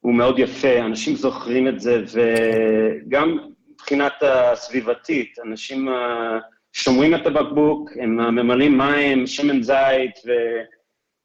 הוא 0.00 0.14
מאוד 0.14 0.38
יפה, 0.38 0.78
אנשים 0.80 1.16
זוכרים 1.16 1.68
את 1.68 1.80
זה, 1.80 2.04
וגם 2.12 3.38
מבחינת 3.72 4.12
הסביבתית, 4.22 5.38
אנשים 5.44 5.88
uh, 5.88 5.92
שומרים 6.72 7.14
את 7.14 7.26
הבקבוק, 7.26 7.90
הם 8.00 8.20
uh, 8.20 8.30
ממלאים 8.30 8.78
מים, 8.78 9.26
שמן 9.26 9.62
זית, 9.62 10.18
ו... 10.26 10.30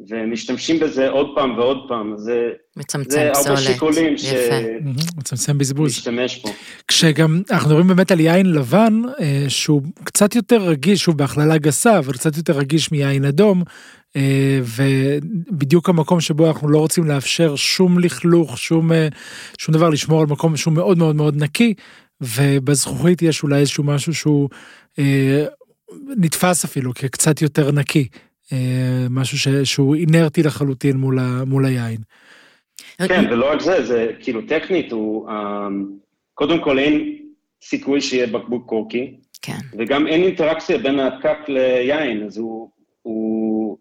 ומשתמשים 0.09 0.79
בזה 0.79 1.09
עוד 1.09 1.27
פעם 1.35 1.57
ועוד 1.57 1.85
פעם, 1.87 2.13
זה... 2.17 2.49
מצמצם 2.77 3.09
פסולת. 3.09 3.35
זה 3.35 3.49
הרבה 3.49 3.61
שיקולים 3.61 4.17
ש... 4.17 4.33
מצמצם 5.17 5.57
בזבוז. 5.57 5.91
משתמש 5.91 6.35
פה. 6.35 6.49
כשגם 6.87 7.41
אנחנו 7.51 7.69
מדברים 7.69 7.87
באמת 7.87 8.11
על 8.11 8.19
יין 8.19 8.45
לבן, 8.45 9.01
אה, 9.19 9.45
שהוא 9.47 9.81
קצת 10.03 10.35
יותר 10.35 10.61
רגיש, 10.61 11.03
שוב 11.03 11.17
בהכללה 11.17 11.57
גסה, 11.57 11.99
אבל 11.99 12.13
קצת 12.13 12.37
יותר 12.37 12.53
רגיש 12.53 12.91
מיין 12.91 13.25
אדום, 13.25 13.63
אה, 14.15 14.59
ובדיוק 14.61 15.89
המקום 15.89 16.21
שבו 16.21 16.47
אנחנו 16.47 16.69
לא 16.69 16.77
רוצים 16.77 17.03
לאפשר 17.03 17.55
שום 17.55 17.99
לכלוך, 17.99 18.57
שום, 18.57 18.91
אה, 18.91 19.07
שום 19.57 19.75
דבר, 19.75 19.89
לשמור 19.89 20.21
על 20.21 20.27
מקום 20.27 20.57
שהוא 20.57 20.73
מאוד 20.73 20.97
מאוד 20.97 21.15
מאוד 21.15 21.43
נקי, 21.43 21.73
ובזכוכית 22.21 23.21
יש 23.21 23.43
אולי 23.43 23.59
איזשהו 23.59 23.83
משהו 23.83 24.13
שהוא 24.13 24.49
נתפס 26.17 26.65
אפילו 26.65 26.93
כקצת 26.93 27.41
יותר 27.41 27.71
נקי. 27.71 28.07
אה, 28.53 29.07
משהו 29.09 29.37
ש, 29.37 29.47
שהוא 29.47 29.95
אינרטי 29.95 30.43
לחלוטין 30.43 30.97
מול, 30.97 31.19
ה, 31.19 31.45
מול 31.45 31.65
היין. 31.65 31.97
כן, 33.07 33.25
ולא 33.31 33.51
רק 33.51 33.61
זה, 33.61 33.85
זה 33.85 34.11
כאילו 34.19 34.41
טכנית, 34.41 34.91
הוא, 34.91 35.29
um, 35.29 35.33
קודם 36.33 36.63
כל 36.63 36.79
אין 36.79 37.17
סיכוי 37.63 38.01
שיהיה 38.01 38.27
בקבוק 38.27 38.65
קורקי, 38.65 39.15
כן. 39.41 39.59
וגם 39.79 40.07
אין 40.07 40.23
אינטראקציה 40.23 40.77
בין 40.77 40.99
הפקק 40.99 41.37
ליין, 41.47 42.23
אז 42.23 42.37
הוא, 42.37 42.69
הוא, 43.01 43.77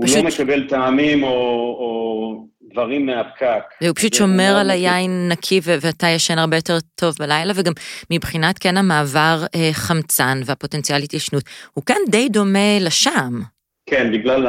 פשוט... 0.00 0.16
הוא 0.16 0.24
לא 0.24 0.30
מקבל 0.30 0.68
טעמים 0.68 1.22
או, 1.22 1.28
או 1.28 2.46
דברים 2.72 3.06
מהפקק. 3.06 3.62
והוא 3.82 3.94
פשוט 3.96 4.14
שומר 4.14 4.56
על 4.60 4.70
היין 4.70 5.28
נקי 5.28 5.60
ואתה 5.64 6.06
ישן 6.06 6.38
הרבה 6.38 6.56
יותר 6.56 6.78
טוב 6.94 7.14
בלילה, 7.18 7.52
וגם 7.56 7.72
מבחינת 8.10 8.58
כן 8.58 8.76
המעבר 8.76 9.44
אה, 9.54 9.70
חמצן 9.72 10.40
והפוטנציאל 10.44 11.02
התיישנות, 11.02 11.44
הוא 11.72 11.84
כן 11.84 12.00
די 12.10 12.28
דומה 12.28 12.78
לשם. 12.80 13.40
כן, 13.86 14.12
בגלל 14.12 14.46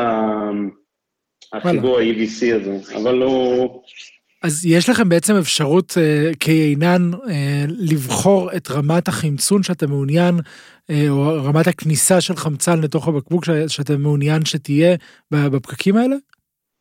החיבור 1.54 2.00
ה-EVC 2.00 2.56
הזה, 2.56 2.95
אבל 2.98 3.21
הוא... 3.21 3.84
אז 4.43 4.65
יש 4.65 4.89
לכם 4.89 5.10
בעצם 5.10 5.34
אפשרות 5.36 5.98
כיינן 6.39 7.12
uh, 7.13 7.28
לבחור 7.69 8.56
את 8.56 8.71
רמת 8.71 9.08
החמצון 9.08 9.63
שאתה 9.63 9.88
מעוניין, 9.88 10.36
uh, 10.39 10.93
או 11.10 11.43
רמת 11.43 11.67
הכניסה 11.67 12.21
של 12.21 12.36
חמצן 12.36 12.82
לתוך 12.82 13.08
הבקבוק 13.08 13.45
ש, 13.45 13.50
שאתה 13.67 13.98
מעוניין 13.98 14.45
שתהיה 14.45 14.95
בפקקים 15.32 15.98
האלה? 15.98 16.15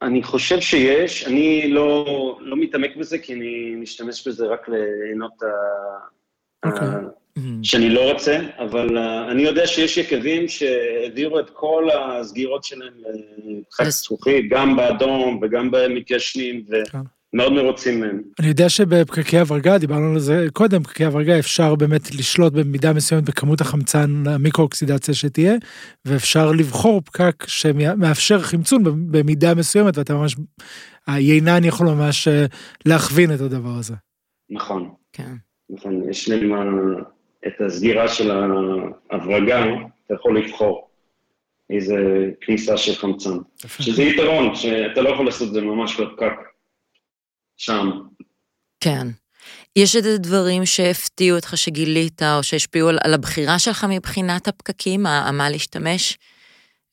אני 0.03 0.23
חושב 0.23 0.61
שיש, 0.61 1.27
אני 1.27 1.71
לא, 1.71 2.39
לא 2.41 2.57
מתעמק 2.57 2.97
בזה, 2.97 3.19
כי 3.19 3.35
אני 3.35 3.75
משתמש 3.77 4.29
בזה 4.29 4.47
רק 4.47 4.69
לעינות. 4.69 5.33
Okay. 6.67 7.24
Mm-hmm. 7.39 7.43
שאני 7.63 7.91
לא 7.91 8.13
רוצה, 8.13 8.39
אבל 8.59 8.99
uh, 8.99 9.31
אני 9.31 9.43
יודע 9.43 9.67
שיש 9.67 9.97
יקבים 9.97 10.49
שהעבירו 10.49 11.39
את 11.41 11.51
כל 11.51 11.89
הסגירות 11.95 12.65
שלהם 12.65 12.93
לחג 13.71 13.89
זכוכית, 13.89 14.45
גם 14.51 14.77
באדום 14.77 15.41
וגם 15.43 15.71
במתיישנים, 15.71 16.65
ומאוד 16.69 17.53
מרוצים 17.53 18.01
מהם. 18.01 18.23
אני 18.41 18.49
יודע 18.49 18.69
שבפקקי 18.69 19.39
הורגה, 19.39 19.79
דיברנו 19.79 20.13
על 20.13 20.19
זה 20.19 20.47
קודם, 20.53 20.83
פקקי 20.83 21.05
הורגה 21.05 21.39
אפשר 21.39 21.75
באמת 21.75 22.15
לשלוט 22.15 22.53
במידה 22.53 22.93
מסוימת 22.93 23.25
בכמות 23.25 23.61
החמצן, 23.61 24.27
המיקרואוקסידציה 24.27 25.15
שתהיה, 25.15 25.55
ואפשר 26.05 26.53
לבחור 26.53 27.01
פקק 27.01 27.45
שמאפשר 27.47 28.41
חמצון 28.43 28.83
במידה 29.11 29.55
מסוימת, 29.55 29.99
ואתה 29.99 30.15
ממש, 30.15 30.37
היינן 31.07 31.65
יכול 31.65 31.87
ממש 31.87 32.29
אה, 32.29 32.47
להכווין 32.87 33.35
את 33.35 33.41
הדבר 33.41 33.75
הזה. 33.79 33.95
נכון. 34.51 34.91
כן. 35.13 35.35
נכון, 35.71 36.11
יש 36.11 36.29
להם 36.29 36.53
את 37.47 37.61
הסגירה 37.67 38.09
של 38.09 38.31
ההברגה, 39.11 39.65
אתה 40.07 40.15
יכול 40.15 40.39
לבחור 40.39 40.89
איזה 41.71 41.97
כניסה 42.41 42.77
של 42.77 42.95
חמצן. 42.95 43.37
שזה 43.67 44.03
יתרון, 44.03 44.55
שאתה 44.55 45.01
לא 45.01 45.09
יכול 45.09 45.27
לעשות 45.27 45.49
את 45.49 45.53
זה 45.53 45.61
ממש 45.61 46.01
בפקק 46.01 46.33
שם. 47.57 47.91
כן. 48.81 49.07
יש 49.77 49.97
איזה 49.97 50.19
דברים 50.19 50.67
שהפתיעו 50.67 51.37
אותך 51.37 51.57
שגילית, 51.57 52.23
או 52.23 52.43
שהשפיעו 52.43 52.89
על, 52.89 52.99
על 53.05 53.15
הבחירה 53.15 53.59
שלך 53.59 53.87
מבחינת 53.91 54.49
הפקקים, 54.49 55.03
מה 55.03 55.51
להשתמש? 55.51 56.19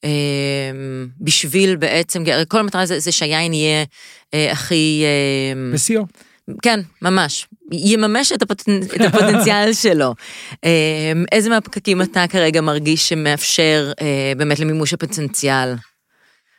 אה, 0.04 0.70
בשביל 1.20 1.76
בעצם, 1.76 2.24
כל 2.48 2.58
המטרה 2.58 2.86
זה, 2.86 2.98
זה 2.98 3.12
שהיין 3.12 3.52
יהיה 3.52 3.84
אה, 4.34 4.52
הכי... 4.52 5.04
אה, 5.04 5.72
בשיאו. 5.74 6.02
כן, 6.62 6.80
ממש. 7.02 7.48
יממש 7.72 8.32
את, 8.32 8.42
הפוט... 8.42 8.62
את 8.96 9.00
הפוטנציאל 9.00 9.72
שלו. 9.82 10.14
אמ, 10.64 11.24
איזה 11.32 11.50
מהפקקים 11.50 12.02
אתה 12.02 12.24
כרגע 12.28 12.60
מרגיש 12.60 13.08
שמאפשר 13.08 13.92
אה, 14.00 14.32
באמת 14.36 14.60
למימוש 14.60 14.94
הפוטנציאל? 14.94 15.74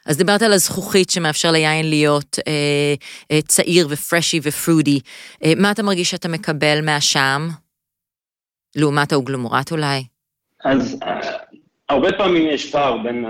אז 0.06 0.18
דיברת 0.18 0.42
על 0.42 0.54
הזכוכית 0.54 1.10
שמאפשר 1.10 1.52
ליין 1.52 1.90
להיות 1.90 2.40
אה, 2.48 2.94
אה, 3.32 3.42
צעיר 3.42 3.88
ופרשי 3.90 4.40
ופרודי. 4.44 5.00
אה, 5.44 5.54
מה 5.58 5.72
אתה 5.72 5.84
מרגיש 5.84 6.12
שאתה 6.12 6.28
מקבל 6.28 6.82
מהשם? 6.82 7.48
לעומת 8.76 9.12
האוגלומורט 9.12 9.72
אולי? 9.72 10.04
אז 10.66 10.98
אה, 11.04 11.20
הרבה 11.90 12.12
פעמים 12.18 12.50
יש 12.50 12.72
פער 12.72 12.98
בין 12.98 13.26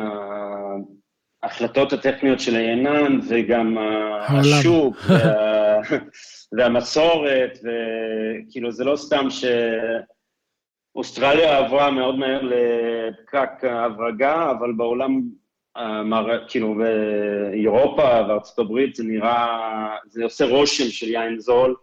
ההחלטות 1.44 1.94
הטכניות 1.94 2.40
של 2.40 2.56
היינן 2.56 3.20
וגם 3.30 3.78
השוק. 4.28 4.98
והמסורת, 6.58 7.60
וכאילו 7.64 8.72
זה 8.72 8.84
לא 8.84 8.96
סתם 8.96 9.28
שאוסטרליה 10.96 11.58
עברה 11.58 11.92
מאוד 11.92 12.16
מהר 12.16 12.42
לפקק 12.42 13.64
הברגה, 13.64 14.52
אבל 14.52 14.74
בעולם, 14.78 15.22
כאילו 16.48 16.76
באירופה 16.76 18.04
וארצות 18.28 18.60
הברית 18.60 18.96
זה 18.96 19.04
נראה, 19.04 19.96
זה 20.06 20.24
עושה 20.24 20.46
רושם 20.46 20.90
של 20.90 21.08
יין 21.08 21.40
זול. 21.40 21.76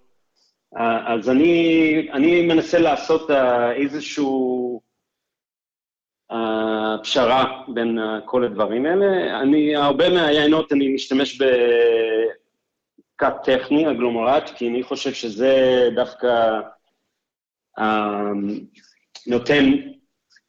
אז 1.07 1.31
אני, 1.31 2.09
אני 2.13 2.47
מנסה 2.47 2.79
לעשות 2.79 3.31
איזשהו 3.77 4.81
uh, 6.33 6.37
פשרה 7.03 7.63
בין 7.69 7.99
כל 8.25 8.45
הדברים 8.45 8.87
האלה. 8.87 9.41
אני, 9.41 9.77
הרבה 9.77 10.11
מהיינות 10.11 10.73
אני 10.73 10.95
משתמש 10.95 11.43
ב... 11.43 11.45
קאט 13.21 13.49
טכני, 13.49 13.91
אגלומרט, 13.91 14.51
כי 14.57 14.69
אני 14.69 14.83
חושב 14.83 15.13
שזה 15.13 15.89
דווקא 15.95 16.61
um, 17.79 17.83
נותן 19.27 19.65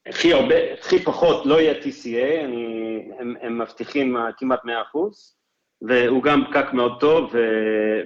הכי 0.08 0.34
הרבה, 0.34 0.56
הכי 0.80 1.00
פחות, 1.00 1.46
לא 1.46 1.62
יהיה 1.62 1.74
TCA, 1.74 2.46
אני, 2.46 3.02
הם, 3.20 3.36
הם 3.42 3.62
מבטיחים 3.62 4.18
uh, 4.18 4.20
כמעט 4.38 4.60
100%, 4.66 4.68
והוא 5.82 6.24
גם 6.24 6.44
פקק 6.50 6.74
מאוד 6.74 7.00
טוב 7.00 7.30
ו, 7.34 7.40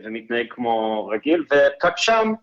ומתנהג 0.03 0.45
כמו 0.49 1.07
רגיל, 1.07 1.45
ופקק 1.45 1.97
שם, 1.97 2.33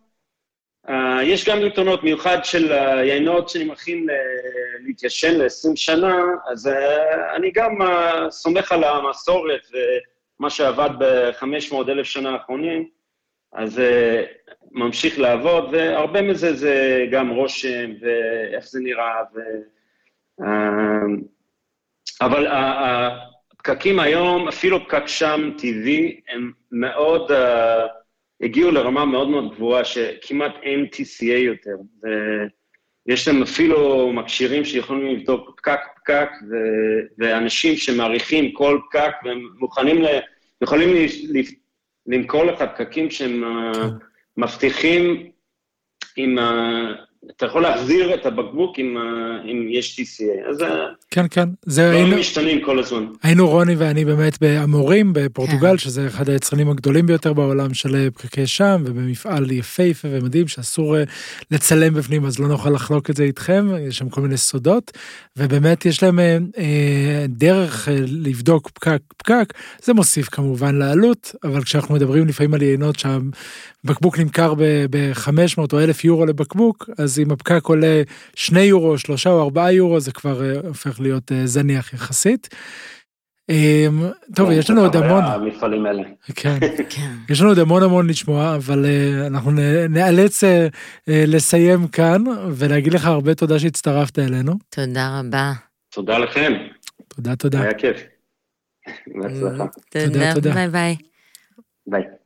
uh, 0.86 0.92
יש 1.22 1.48
גם 1.48 1.58
יתרונות, 1.66 2.04
מיוחד 2.04 2.44
של 2.44 2.72
היינות 2.72 3.48
שאני 3.48 3.64
מכין 3.64 4.06
להתיישן 4.86 5.38
ל-20 5.38 5.76
שנה, 5.76 6.16
אז 6.50 6.66
uh, 6.66 7.36
אני 7.36 7.50
גם 7.50 7.82
uh, 7.82 8.30
סומך 8.30 8.72
על 8.72 8.84
המסורת, 8.84 9.60
ו... 9.72 9.76
מה 10.42 10.50
שעבד 10.50 10.90
ב-500 10.98 11.74
אלף 11.88 12.06
שנה 12.06 12.30
האחרונים, 12.30 12.88
אז 13.52 13.78
uh, 13.78 13.82
ממשיך 14.70 15.18
לעבוד, 15.18 15.68
והרבה 15.72 16.22
מזה 16.22 16.54
זה 16.54 17.06
גם 17.10 17.28
רושם 17.28 17.90
ואיך 18.00 18.64
זה 18.64 18.80
נראה, 18.80 19.22
ו... 19.34 19.38
Uh, 20.40 20.44
אבל 22.20 22.46
הפקקים 23.52 23.98
היום, 23.98 24.48
אפילו 24.48 24.84
פקק 24.84 25.06
שם 25.06 25.50
טבעי, 25.58 26.20
הם 26.28 26.52
מאוד, 26.72 27.30
uh, 27.30 27.34
הגיעו 28.40 28.70
לרמה 28.70 29.04
מאוד 29.04 29.28
מאוד 29.28 29.54
גבוהה, 29.54 29.84
שכמעט 29.84 30.54
אין 30.62 30.86
TCA 30.94 31.24
יותר. 31.24 31.76
ויש 33.08 33.28
להם 33.28 33.42
אפילו 33.42 34.12
מכשירים 34.12 34.64
שיכולים 34.64 35.06
לבדוק 35.06 35.60
פקק-פקק. 35.60 36.30
ואנשים 37.18 37.76
שמעריכים 37.76 38.52
כל 38.52 38.80
פקק, 38.90 39.12
והם 39.24 39.48
מוכנים, 39.58 40.02
ל... 40.02 40.06
יכולים. 40.62 40.88
למכור 42.06 42.44
לך 42.44 42.62
פקקים 42.62 43.10
שהם 43.10 43.44
uh, 43.44 43.78
מבטיחים 44.36 45.30
עם, 46.16 46.38
אתה 47.36 47.46
יכול 47.46 47.62
להחזיר 47.62 48.14
את 48.14 48.26
הבקבוק 48.26 48.78
אם, 48.78 48.96
אם 49.44 49.66
יש 49.70 50.00
TCA, 50.00 50.50
אז 50.50 50.64
כן, 51.10 51.26
כן. 51.30 51.48
זה 51.66 51.82
דברים 51.82 52.04
היינו, 52.04 52.20
משתנים 52.20 52.64
כל 52.64 52.78
הזמן. 52.78 53.06
היינו 53.22 53.48
רוני 53.48 53.74
ואני 53.74 54.04
באמת 54.04 54.40
באמורים 54.40 55.12
בפורטוגל, 55.12 55.70
כן. 55.70 55.78
שזה 55.78 56.06
אחד 56.06 56.28
היצרנים 56.28 56.70
הגדולים 56.70 57.06
ביותר 57.06 57.32
בעולם 57.32 57.74
של 57.74 58.10
פקקי 58.10 58.46
שם, 58.46 58.82
ובמפעל 58.84 59.50
יפהפה 59.50 60.08
ומדהים 60.10 60.48
שאסור 60.48 60.96
אה, 60.96 61.02
לצלם 61.50 61.94
בפנים, 61.94 62.24
אז 62.24 62.38
לא 62.38 62.48
נוכל 62.48 62.70
לחלוק 62.70 63.10
את 63.10 63.16
זה 63.16 63.24
איתכם, 63.24 63.66
יש 63.88 63.98
שם 63.98 64.08
כל 64.08 64.20
מיני 64.20 64.36
סודות, 64.36 64.90
ובאמת 65.36 65.86
יש 65.86 66.02
להם 66.02 66.18
אה, 66.18 66.38
אה 66.58 67.24
דרך 67.28 67.88
אה, 67.88 67.96
לבדוק 68.08 68.70
פקק 68.70 69.02
פקק, 69.16 69.52
זה 69.82 69.94
מוסיף 69.94 70.28
כמובן 70.28 70.74
לעלות, 70.74 71.34
אבל 71.44 71.62
כשאנחנו 71.62 71.94
מדברים 71.94 72.26
לפעמים 72.26 72.54
על 72.54 72.62
יינות 72.62 72.98
שהבקבוק 73.86 74.18
נמכר 74.18 74.54
ב-500 74.90 75.72
או 75.72 75.80
1,000 75.80 76.04
יורו 76.04 76.26
לבקבוק, 76.26 76.90
אז 76.98 77.18
אם 77.18 77.30
הפקק 77.30 77.64
עולה 77.64 78.02
2 78.34 78.68
יורו, 78.68 78.98
3 78.98 79.26
או 79.26 79.42
4 79.42 79.72
יורו, 79.72 80.00
זה 80.00 80.12
כבר 80.12 80.44
אה, 80.44 80.60
הופך 80.68 81.00
להיות 81.00 81.32
אה, 81.32 81.46
זניח 81.46 81.94
יחסית. 81.94 82.48
אמ, 83.48 84.02
טוב, 84.34 84.48
כן, 84.48 84.54
יש 84.54 84.70
לנו 84.70 84.80
עוד 84.80 84.96
המון. 84.96 85.24
המפעלים 85.24 85.86
האלה. 85.86 86.02
כן, 86.34 86.58
כן, 86.94 87.10
יש 87.30 87.40
לנו 87.40 87.50
עוד 87.50 87.58
המון 87.58 87.82
המון 87.82 88.06
לשמוע, 88.06 88.54
אבל 88.54 88.84
אה, 88.84 89.26
אנחנו 89.26 89.50
נאלץ 89.88 90.44
לסיים 91.06 91.88
כאן 91.88 92.24
ולהגיד 92.56 92.94
לך 92.94 93.06
הרבה 93.06 93.34
תודה 93.34 93.58
שהצטרפת 93.58 94.18
אלינו. 94.18 94.52
תודה 94.68 95.20
רבה. 95.20 95.52
תודה 95.92 96.18
לכם. 96.18 96.52
תודה, 97.08 97.36
תודה. 97.36 97.60
היה 97.60 97.74
כיף. 97.74 97.96
בהצלחה. 99.06 99.64
תודה, 99.90 100.34
תודה. 100.34 100.54
ביי 100.54 100.68
ביי. 100.68 100.96
ביי. 101.86 102.21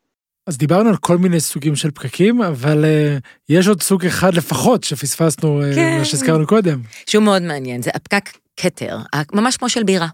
אז 0.46 0.58
דיברנו 0.58 0.88
על 0.88 0.96
כל 0.96 1.18
מיני 1.18 1.40
סוגים 1.40 1.76
של 1.76 1.90
פקקים, 1.90 2.42
אבל 2.42 2.84
אה, 2.84 3.20
יש 3.48 3.68
עוד 3.68 3.82
סוג 3.82 4.06
אחד 4.06 4.34
לפחות 4.34 4.84
שפספסנו, 4.84 5.62
אה, 5.62 5.74
כן. 5.74 5.98
מה 5.98 6.04
שהזכרנו 6.04 6.46
קודם. 6.46 6.82
שהוא 7.06 7.24
מאוד 7.24 7.42
מעניין, 7.42 7.82
זה 7.82 7.90
הפקק 7.94 8.30
כתר, 8.56 8.98
ממש 9.32 9.56
כמו 9.56 9.68
של 9.68 9.82
בירה. 9.82 10.08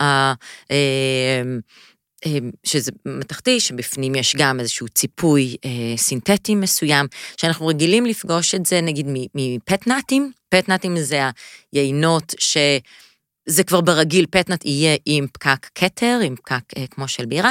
אה, 0.00 0.02
אה, 0.02 0.74
שזה 2.64 2.92
מתכתי, 3.06 3.60
שבפנים 3.60 4.14
יש 4.14 4.36
גם 4.36 4.60
איזשהו 4.60 4.88
ציפוי 4.88 5.56
אה, 5.64 5.96
סינתטי 5.96 6.54
מסוים, 6.54 7.06
שאנחנו 7.36 7.66
רגילים 7.66 8.06
לפגוש 8.06 8.54
את 8.54 8.66
זה 8.66 8.80
נגיד 8.80 9.06
מפטנאטים, 9.34 10.32
פטנאטים 10.48 10.96
זה 10.98 11.30
היינות 11.72 12.34
שזה 12.38 13.64
כבר 13.66 13.80
ברגיל, 13.80 14.26
פטנאט 14.30 14.64
יהיה 14.64 14.96
עם 15.06 15.26
פקק 15.32 15.66
כתר, 15.74 16.18
עם 16.22 16.36
פקק 16.36 16.62
אה, 16.76 16.86
כמו 16.90 17.08
של 17.08 17.26
בירה, 17.26 17.50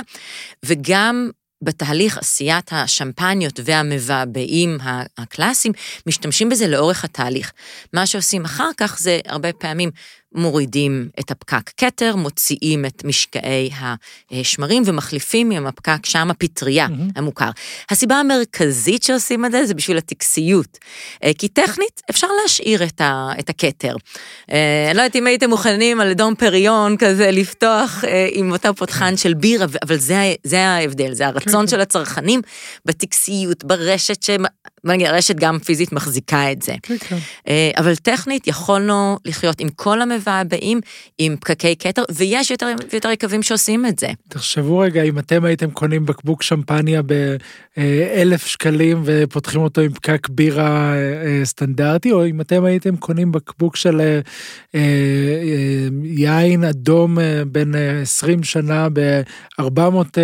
וגם 0.66 1.30
בתהליך 1.66 2.18
עשיית 2.18 2.70
השמפניות 2.72 3.60
והמבעבעים 3.64 4.78
הקלאסיים, 5.18 5.74
משתמשים 6.06 6.50
בזה 6.50 6.68
לאורך 6.68 7.04
התהליך. 7.04 7.52
מה 7.94 8.06
שעושים 8.06 8.46
אחר 8.46 8.70
כך 8.78 9.00
זה 9.00 9.20
הרבה 9.26 9.54
פעמים 9.54 9.92
מורידים 10.36 11.10
את 11.20 11.32
הפקק 11.32 11.72
כתר, 11.78 12.16
מוציאים 12.16 12.86
את 12.86 13.06
משקעי 13.06 13.70
השמרים 14.32 14.84
ומחליפים 14.86 15.52
עם 15.52 15.68
הפקק 15.68 16.06
שם 16.06 16.32
הפטריה 16.32 16.86
mm-hmm. 16.86 17.12
המוכר. 17.16 17.50
הסיבה 17.90 18.16
המרכזית 18.16 19.04
שעושים 19.04 19.46
את 19.46 19.52
זה 19.52 19.66
זה 19.66 19.74
בשביל 19.74 19.98
הטקסיות, 19.98 20.78
אה, 21.24 21.32
כי 21.38 21.48
טכנית 21.48 22.02
אפשר 22.10 22.28
להשאיר 22.42 22.84
את, 22.84 23.02
ה, 23.02 23.30
את 23.40 23.50
הכתר. 23.50 23.96
אה, 24.52 24.86
אני 24.90 24.98
לא 24.98 25.02
יודעת 25.02 25.16
אם 25.16 25.28
הייתם 25.28 25.50
מוכנים 25.50 26.02
על 26.02 26.14
דום 26.14 26.36
פריון 26.36 26.98
כזה 26.98 27.32
לפתוח 27.32 28.04
אה, 28.04 28.28
עם 28.32 28.52
אותו 28.52 28.74
פותחן 28.74 29.18
של 29.18 29.34
בירה, 29.34 29.66
אבל 29.84 29.98
זה, 29.98 30.34
זה 30.44 30.68
ההבדל, 30.68 31.14
זה 31.14 31.28
הרצון 31.28 31.62
כן, 31.62 31.68
של 31.68 31.82
הצרכנים 31.82 32.42
בטקסיות, 32.86 33.64
ברשת, 33.64 34.24
שהרשת 35.00 35.36
גם 35.36 35.60
פיזית 35.60 35.92
מחזיקה 35.92 36.52
את 36.52 36.62
זה. 36.62 36.74
כן, 36.82 36.98
כן. 36.98 37.18
אבל 37.78 37.96
טכנית 37.96 38.48
יכולנו 38.48 39.18
לחיות 39.26 39.60
עם 39.60 39.70
כל 39.70 40.02
המב... 40.02 40.26
הבאים 40.46 40.82
עם 41.18 41.36
פקקי 41.40 41.76
כתר, 41.80 42.04
ויש 42.12 42.52
יותר 42.52 42.68
ויותר 42.92 43.10
יקבים 43.10 43.44
שעושים 43.44 43.86
את 43.86 44.00
זה. 44.00 44.08
תחשבו 44.30 44.78
רגע, 44.78 45.04
אם 45.04 45.20
אתם 45.20 45.46
הייתם 45.46 45.72
קונים 45.72 46.06
בקבוק 46.06 46.44
שמפניה 46.44 47.02
באלף 47.02 48.46
שקלים 48.46 49.02
ופותחים 49.06 49.62
אותו 49.62 49.82
עם 49.82 49.94
פקק 49.94 50.30
בירה 50.30 50.94
אה, 50.96 51.46
סטנדרטי, 51.46 52.12
או 52.12 52.26
אם 52.26 52.42
אתם 52.42 52.66
הייתם 52.66 52.98
קונים 52.98 53.32
בקבוק 53.32 53.76
של 53.76 54.02
אה, 54.02 54.20
אה, 54.76 55.88
יין 56.04 56.64
אדום 56.64 57.18
בין 57.48 57.76
20 58.02 58.44
שנה 58.44 58.88
ב-400 58.94 60.18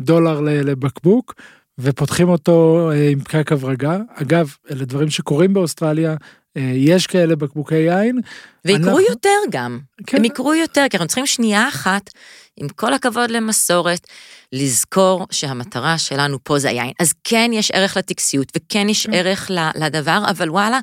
דולר 0.00 0.40
לבקבוק, 0.40 1.34
ופותחים 1.78 2.28
אותו 2.28 2.90
עם 3.12 3.20
פקק 3.20 3.52
הברגה. 3.52 3.98
אגב, 4.14 4.54
אלה 4.70 4.84
דברים 4.84 5.10
שקורים 5.10 5.54
באוסטרליה, 5.54 6.16
יש 6.56 7.06
כאלה 7.06 7.36
בקבוקי 7.36 7.74
יין. 7.74 8.20
ויקרו 8.64 8.90
אנחנו... 8.90 9.00
יותר 9.00 9.38
גם, 9.50 9.78
כן. 10.06 10.16
הם 10.16 10.24
יקרו 10.24 10.54
יותר, 10.54 10.84
כי 10.90 10.96
אנחנו 10.96 11.08
צריכים 11.08 11.26
שנייה 11.26 11.68
אחת, 11.68 12.10
עם 12.56 12.68
כל 12.68 12.94
הכבוד 12.94 13.30
למסורת, 13.30 14.06
לזכור 14.52 15.26
שהמטרה 15.30 15.98
שלנו 15.98 16.38
פה 16.44 16.58
זה 16.58 16.68
היין. 16.68 16.92
אז 17.00 17.12
כן 17.24 17.50
יש 17.54 17.70
ערך 17.70 17.96
לטקסיות, 17.96 18.52
וכן 18.56 18.88
יש 18.88 19.06
כן. 19.06 19.14
ערך 19.14 19.50
לדבר, 19.74 20.22
אבל 20.30 20.50
וואלה, 20.50 20.80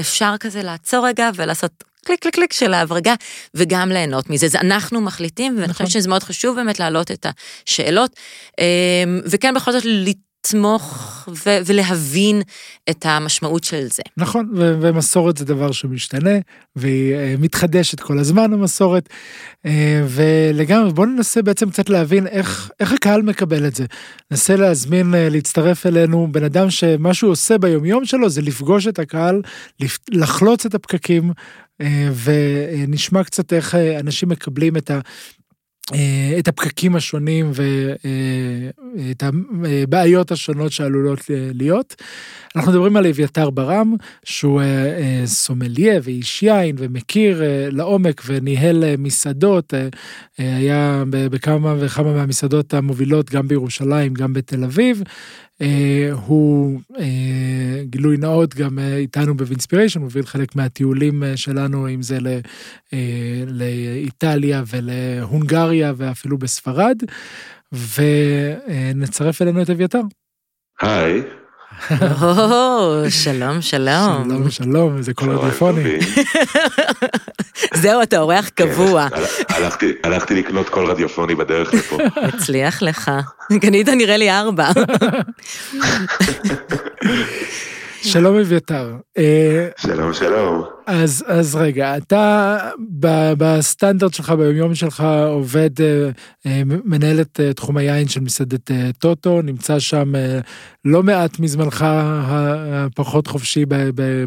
אפשר 0.00 0.34
כזה 0.40 0.62
לעצור 0.62 1.06
רגע 1.06 1.30
ולעשות 1.34 1.84
קליק 2.04 2.20
קליק 2.20 2.34
קליק 2.34 2.52
של 2.52 2.74
ההברגה, 2.74 3.14
וגם 3.54 3.88
ליהנות 3.88 4.30
מזה. 4.30 4.48
זה 4.48 4.60
אנחנו 4.60 5.00
מחליטים, 5.00 5.54
ואני 5.54 5.68
נכון. 5.68 5.86
חושבת 5.86 6.00
שזה 6.00 6.08
מאוד 6.08 6.22
חשוב 6.22 6.56
באמת 6.56 6.80
להעלות 6.80 7.10
את 7.10 7.26
השאלות, 7.66 8.16
אמ, 8.58 9.20
וכן 9.26 9.54
בכל 9.54 9.72
זאת 9.72 9.84
לתמוך 10.44 11.28
ו- 11.28 11.58
ולהבין 11.66 12.42
את 12.90 13.06
המשמעות 13.06 13.64
של 13.64 13.86
זה. 13.90 14.02
נכון, 14.16 14.50
ו- 14.56 14.78
ומסורת 14.80 15.36
זה 15.36 15.44
דבר 15.44 15.72
שמשתנה, 15.72 16.30
והיא 16.76 17.14
אה, 17.14 17.34
מתחדשת 17.38 18.00
כל 18.00 18.18
הזמן 18.18 18.52
המסורת, 18.52 19.08
אה, 19.66 20.02
ולגמרי 20.08 20.92
בואו 20.92 21.06
ננסה 21.06 21.42
בעצם 21.42 21.70
קצת 21.70 21.88
להבין 21.90 22.26
איך, 22.26 22.70
איך 22.80 22.92
הקהל 22.92 23.22
מקבל 23.22 23.66
את 23.66 23.74
זה. 23.74 23.84
ננסה 24.30 24.56
להזמין, 24.56 25.14
אה, 25.14 25.28
להצטרף 25.28 25.86
אלינו, 25.86 26.28
בן 26.32 26.44
אדם 26.44 26.70
שמה 26.70 27.14
שהוא 27.14 27.30
עושה 27.30 27.58
ביומיום 27.58 28.04
שלו 28.04 28.30
זה 28.30 28.42
לפגוש 28.42 28.86
את 28.86 28.98
הקהל, 28.98 29.42
לחלוץ 30.10 30.66
את 30.66 30.74
הפקקים, 30.74 31.32
ונשמע 32.24 33.24
קצת 33.24 33.52
איך 33.52 33.74
אנשים 33.74 34.28
מקבלים 34.28 34.76
את 34.76 34.90
ה... 34.90 35.00
את 36.38 36.48
הפקקים 36.48 36.96
השונים 36.96 37.50
ואת 37.54 39.22
הבעיות 39.22 40.32
השונות 40.32 40.72
שעלולות 40.72 41.20
להיות. 41.28 41.94
אנחנו 42.56 42.72
מדברים 42.72 42.96
על 42.96 43.06
אביתר 43.06 43.50
ברם, 43.50 43.94
שהוא 44.24 44.60
אה, 44.60 45.22
סומליה 45.26 46.00
ואיש 46.02 46.42
יין 46.42 46.76
ומכיר 46.78 47.42
אה, 47.42 47.68
לעומק 47.70 48.22
וניהל 48.26 48.84
מסעדות, 48.98 49.74
היה 50.38 51.04
בכמה 51.08 51.74
וכמה 51.78 52.12
מהמסעדות 52.12 52.74
המובילות 52.74 53.30
גם 53.30 53.48
בירושלים, 53.48 54.14
גם 54.14 54.32
בתל 54.32 54.64
אביב. 54.64 55.02
אה, 55.64 56.10
הוא 56.26 56.80
אה, 56.98 57.82
גילוי 57.84 58.16
נאות 58.16 58.54
גם 58.54 58.78
אה, 58.78 58.96
איתנו 58.96 59.36
בווינספיריישן, 59.36 60.00
מוביל 60.00 60.26
חלק 60.26 60.56
מהטיולים 60.56 61.22
שלנו, 61.36 61.88
אם 61.88 62.02
זה 62.02 62.18
לאיטליה 63.46 64.62
ולהונגריה 64.66 65.92
ואפילו 65.96 66.38
בספרד, 66.38 66.96
ונצרף 67.72 69.42
אלינו 69.42 69.62
את 69.62 69.70
אביתר. 69.70 70.00
היי. 70.80 71.22
שלום, 73.08 73.60
שלום. 73.60 74.24
שלום, 74.24 74.50
שלום, 74.50 75.02
זה 75.02 75.14
קול 75.14 75.30
רדיופוני. 75.30 75.98
זהו, 77.82 78.02
אתה 78.02 78.18
אורח 78.18 78.48
קבוע. 78.48 79.06
הלכתי 80.04 80.34
לקנות 80.34 80.68
קול 80.68 80.90
רדיופוני 80.90 81.34
בדרך 81.34 81.74
לפה. 81.74 81.98
הצליח 82.28 82.82
לך. 82.82 83.10
קנית 83.60 83.88
נראה 83.88 84.16
לי 84.16 84.30
ארבע. 84.30 84.68
שלום 88.04 88.36
אביתר. 88.36 88.96
אה, 89.18 89.68
שלום 89.76 90.12
שלום. 90.12 90.64
אז 90.86 91.24
אז 91.26 91.56
רגע 91.56 91.96
אתה 91.96 92.58
בסטנדרט 93.38 94.14
שלך 94.14 94.30
ביומיום 94.30 94.74
שלך 94.74 95.04
עובד 95.28 95.80
אה, 95.80 96.10
אה, 96.46 96.62
מנהל 96.64 97.20
את 97.20 97.40
תחום 97.56 97.76
היין 97.76 98.08
של 98.08 98.20
מסעדת 98.20 98.70
טוטו 98.98 99.42
נמצא 99.42 99.78
שם 99.78 100.12
לא 100.84 101.02
מעט 101.02 101.38
מזמנך 101.38 101.84
הפחות 101.88 103.26
חופשי 103.26 103.64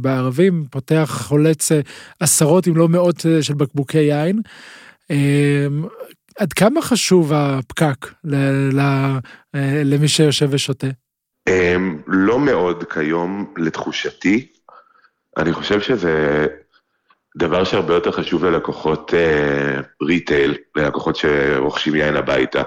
בערבים 0.02 0.66
פותח 0.72 1.22
חולץ 1.28 1.72
עשרות 2.20 2.68
אם 2.68 2.78
לא 2.78 2.90
מאות 2.90 3.26
של 3.42 3.54
בקבוקי 3.54 3.98
יין. 3.98 4.42
עד 6.40 6.54
כמה 6.54 6.82
חשוב 6.82 7.34
הפקק 7.34 8.08
למי 9.84 10.08
שיושב 10.08 10.48
ושותה? 10.52 10.88
אמ, 11.48 12.02
לא 12.08 12.40
מאוד 12.40 12.84
כיום, 12.84 13.54
לתחושתי. 13.58 14.48
אני 15.38 15.54
חושב 15.54 15.82
שזה 15.82 16.46
דבר 17.38 17.64
שהרבה 17.64 17.94
יותר 17.94 18.12
חשוב 18.12 18.46
ללקוחות 18.46 19.14
ריטייל, 20.02 20.56
ללקוחות 20.76 21.16
שרוכשים 21.16 21.96
יין 21.96 22.16
הביתה, 22.16 22.64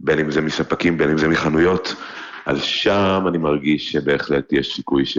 בין 0.00 0.18
אם 0.18 0.30
זה 0.30 0.40
מספקים, 0.40 0.98
בין 0.98 1.10
אם 1.10 1.18
זה 1.18 1.28
מחנויות. 1.28 1.94
אז 2.46 2.62
שם 2.62 3.24
אני 3.28 3.38
מרגיש 3.38 3.92
שבהחלט 3.92 4.52
יש 4.52 4.74
סיכוי 4.76 5.06
ש... 5.06 5.18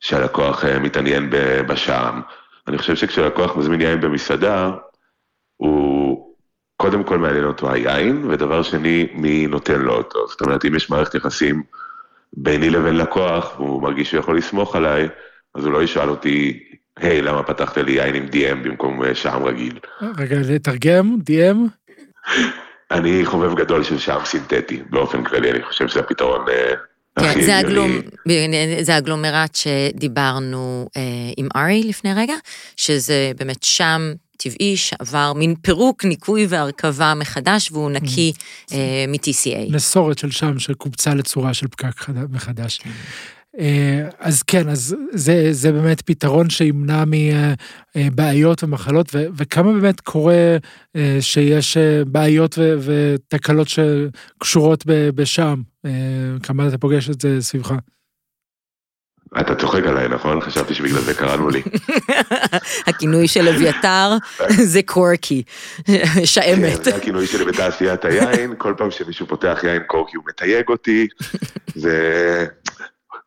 שהלקוח 0.00 0.64
מתעניין 0.64 1.30
בשעם. 1.68 2.22
אני 2.68 2.78
חושב 2.78 2.96
שכשלקוח 2.96 3.56
מזמין 3.56 3.80
יין 3.80 4.00
במסעדה, 4.00 4.70
הוא 5.56 6.33
קודם 6.84 7.04
כל 7.04 7.18
מעניין 7.18 7.44
אותו 7.44 7.72
היין, 7.72 8.24
ודבר 8.30 8.62
שני, 8.62 9.06
מי 9.14 9.46
נותן 9.46 9.80
לו 9.80 9.94
אותו. 9.94 10.28
זאת 10.28 10.40
אומרת, 10.40 10.64
אם 10.64 10.74
יש 10.74 10.90
מערכת 10.90 11.14
יחסים 11.14 11.62
ביני 12.32 12.70
לבין 12.70 12.96
לקוח, 12.96 13.52
והוא 13.56 13.82
מרגיש 13.82 14.10
שהוא 14.10 14.20
יכול 14.20 14.38
לסמוך 14.38 14.76
עליי, 14.76 15.08
אז 15.54 15.64
הוא 15.64 15.72
לא 15.72 15.82
ישאל 15.82 16.08
אותי, 16.08 16.62
היי, 16.96 17.22
למה 17.22 17.42
פתחת 17.42 17.78
לי 17.78 17.92
יין 17.92 18.14
עם 18.14 18.26
DM 18.32 18.64
במקום 18.64 19.14
שעם 19.14 19.44
רגיל? 19.44 19.78
רגע, 20.18 20.36
לתרגם, 20.44 21.16
DM? 21.30 21.56
אני 22.96 23.24
חובב 23.24 23.54
גדול 23.54 23.82
של 23.84 23.98
שעם 23.98 24.24
סינתטי, 24.24 24.82
באופן 24.90 25.24
כללי, 25.24 25.50
אני 25.50 25.62
חושב 25.62 25.88
שזה 25.88 26.00
הפתרון 26.00 26.44
אה, 26.48 26.74
כן, 27.18 27.40
זה, 27.40 27.58
הגלום, 27.58 27.90
זה 28.82 28.96
הגלומרט 28.96 29.54
שדיברנו 29.54 30.88
אה, 30.96 31.02
עם 31.36 31.48
ארי 31.56 31.82
לפני 31.82 32.14
רגע, 32.14 32.34
שזה 32.76 33.32
באמת 33.38 33.62
שם 33.62 34.12
טבעי 34.36 34.76
שעבר 34.76 35.32
מין 35.32 35.54
פירוק, 35.62 36.04
ניקוי 36.04 36.46
והרכבה 36.48 37.14
מחדש, 37.14 37.72
והוא 37.72 37.90
נקי 37.90 38.32
אה, 38.72 39.04
מ-TCA. 39.08 39.72
נסורת 39.72 40.18
של 40.18 40.30
שם 40.30 40.58
שקובצה 40.58 41.14
לצורה 41.14 41.54
של 41.54 41.68
פקק 41.68 42.08
מחדש. 42.30 42.80
אה, 43.58 44.08
אז 44.18 44.42
כן, 44.42 44.68
אז 44.68 44.96
זה, 45.12 45.52
זה 45.52 45.72
באמת 45.72 46.00
פתרון 46.00 46.50
שימנע 46.50 47.04
מבעיות 47.96 48.64
ומחלות, 48.64 49.14
ו, 49.14 49.24
וכמה 49.36 49.72
באמת 49.72 50.00
קורה 50.00 50.56
אה, 50.96 51.18
שיש 51.20 51.76
אה, 51.76 52.04
בעיות 52.04 52.58
ו, 52.58 52.76
ותקלות 52.80 53.68
שקשורות 53.68 54.84
בשם? 54.86 55.62
כמה 56.42 56.68
אתה 56.68 56.78
פוגש 56.78 57.10
את 57.10 57.20
זה 57.20 57.36
סביבך? 57.40 57.74
אתה 59.40 59.54
צוחק 59.54 59.86
עליי, 59.86 60.08
נכון? 60.08 60.40
חשבתי 60.40 60.74
שבגלל 60.74 61.00
זה 61.00 61.14
קראנו 61.14 61.48
לי. 61.48 61.62
הכינוי 62.88 63.28
של 63.28 63.48
אביתר 63.48 64.10
זה 64.72 64.80
קורקי, 64.82 65.42
שעמת. 66.24 66.76
כן, 66.76 66.82
זה 66.82 66.96
הכינוי 66.96 67.26
שלי 67.26 67.44
בתעשיית 67.44 68.04
היין, 68.04 68.54
כל 68.58 68.74
פעם 68.76 68.90
שמישהו 68.90 69.26
פותח 69.26 69.60
יין 69.62 69.82
קורקי 69.86 70.16
הוא 70.16 70.24
מתייג 70.28 70.68
אותי, 70.68 71.06
זה... 71.74 72.46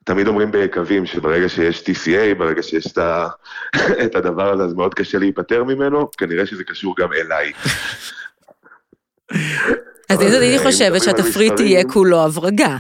תמיד 0.03 0.27
אומרים 0.27 0.51
ביקבים 0.51 1.05
שברגע 1.05 1.49
שיש 1.49 1.83
TCA, 1.83 2.35
ברגע 2.37 2.63
שיש 2.63 2.87
את 4.05 4.15
הדבר 4.15 4.53
הזה, 4.53 4.63
אז 4.63 4.73
מאוד 4.73 4.93
קשה 4.93 5.17
להיפטר 5.17 5.63
ממנו, 5.63 6.11
כנראה 6.17 6.45
שזה 6.45 6.63
קשור 6.63 6.95
גם 6.99 7.07
אליי. 7.13 7.51
אז 10.09 10.21
אני 10.21 10.59
חושבת 10.59 11.03
שהתפריט 11.03 11.59
יהיה 11.59 11.83
כולו 11.83 12.25
הברגה. 12.25 12.77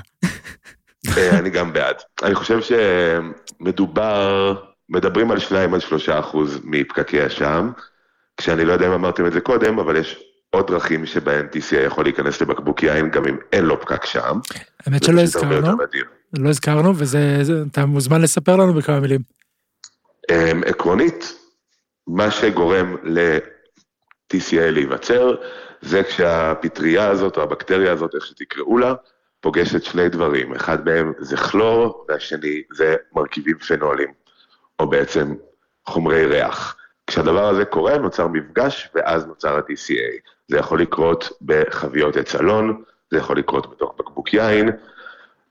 אה, 1.17 1.39
אני 1.39 1.49
גם 1.49 1.73
בעד. 1.73 1.95
אני 2.23 2.35
חושב 2.35 2.59
שמדובר, 3.59 4.55
מדברים 4.89 5.31
על 5.31 5.39
2 5.39 5.73
עד 5.73 5.79
3 5.79 6.09
אחוז 6.09 6.59
מפקקי 6.63 7.21
השם, 7.21 7.71
כשאני 8.37 8.65
לא 8.65 8.73
יודע 8.73 8.87
אם 8.87 8.91
אמרתם 8.91 9.25
את 9.25 9.33
זה 9.33 9.41
קודם, 9.41 9.79
אבל 9.79 9.95
יש 9.95 10.23
עוד 10.49 10.67
דרכים 10.67 11.05
שבהן 11.05 11.45
TCA 11.45 11.75
יכול 11.75 12.05
להיכנס 12.05 12.41
לבקבוק 12.41 12.83
יין 12.83 13.11
גם 13.11 13.25
אם 13.25 13.37
אין 13.53 13.65
לו 13.65 13.81
פקק 13.81 14.05
שם. 14.05 14.39
האמת 14.85 15.03
שלא 15.03 15.21
הזכרנו. 15.21 15.77
לא 16.33 16.49
הזכרנו, 16.49 16.93
וזה, 16.97 17.41
אתה 17.71 17.85
מוזמן 17.85 18.21
לספר 18.21 18.55
לנו 18.55 18.73
בכמה 18.73 18.99
מילים. 18.99 19.21
אמ, 20.31 20.63
עקרונית, 20.65 21.33
מה 22.07 22.31
שגורם 22.31 22.95
ל-TCA 23.03 24.71
להיווצר, 24.71 25.35
זה 25.81 26.03
כשהפטריה 26.03 27.09
הזאת, 27.09 27.37
או 27.37 27.43
הבקטריה 27.43 27.91
הזאת, 27.91 28.15
איך 28.15 28.25
שתקראו 28.25 28.77
לה, 28.77 28.93
פוגשת 29.41 29.83
שני 29.83 30.09
דברים. 30.09 30.53
אחד 30.53 30.85
מהם 30.85 31.13
זה 31.19 31.37
כלור, 31.37 32.05
והשני 32.09 32.61
זה 32.73 32.95
מרכיבים 33.15 33.57
פנולים, 33.57 34.13
או 34.79 34.89
בעצם 34.89 35.35
חומרי 35.85 36.25
ריח. 36.25 36.77
כשהדבר 37.07 37.49
הזה 37.49 37.65
קורה, 37.65 37.97
נוצר 37.97 38.27
מפגש, 38.27 38.89
ואז 38.95 39.25
נוצר 39.25 39.55
ה-TCA. 39.55 40.29
זה 40.47 40.57
יכול 40.57 40.81
לקרות 40.81 41.29
בחביות 41.41 42.17
עץ 42.17 42.35
אלון, 42.35 42.83
זה 43.11 43.17
יכול 43.17 43.37
לקרות 43.37 43.71
בתוך 43.71 43.95
בקבוק 43.99 44.33
יין, 44.33 44.69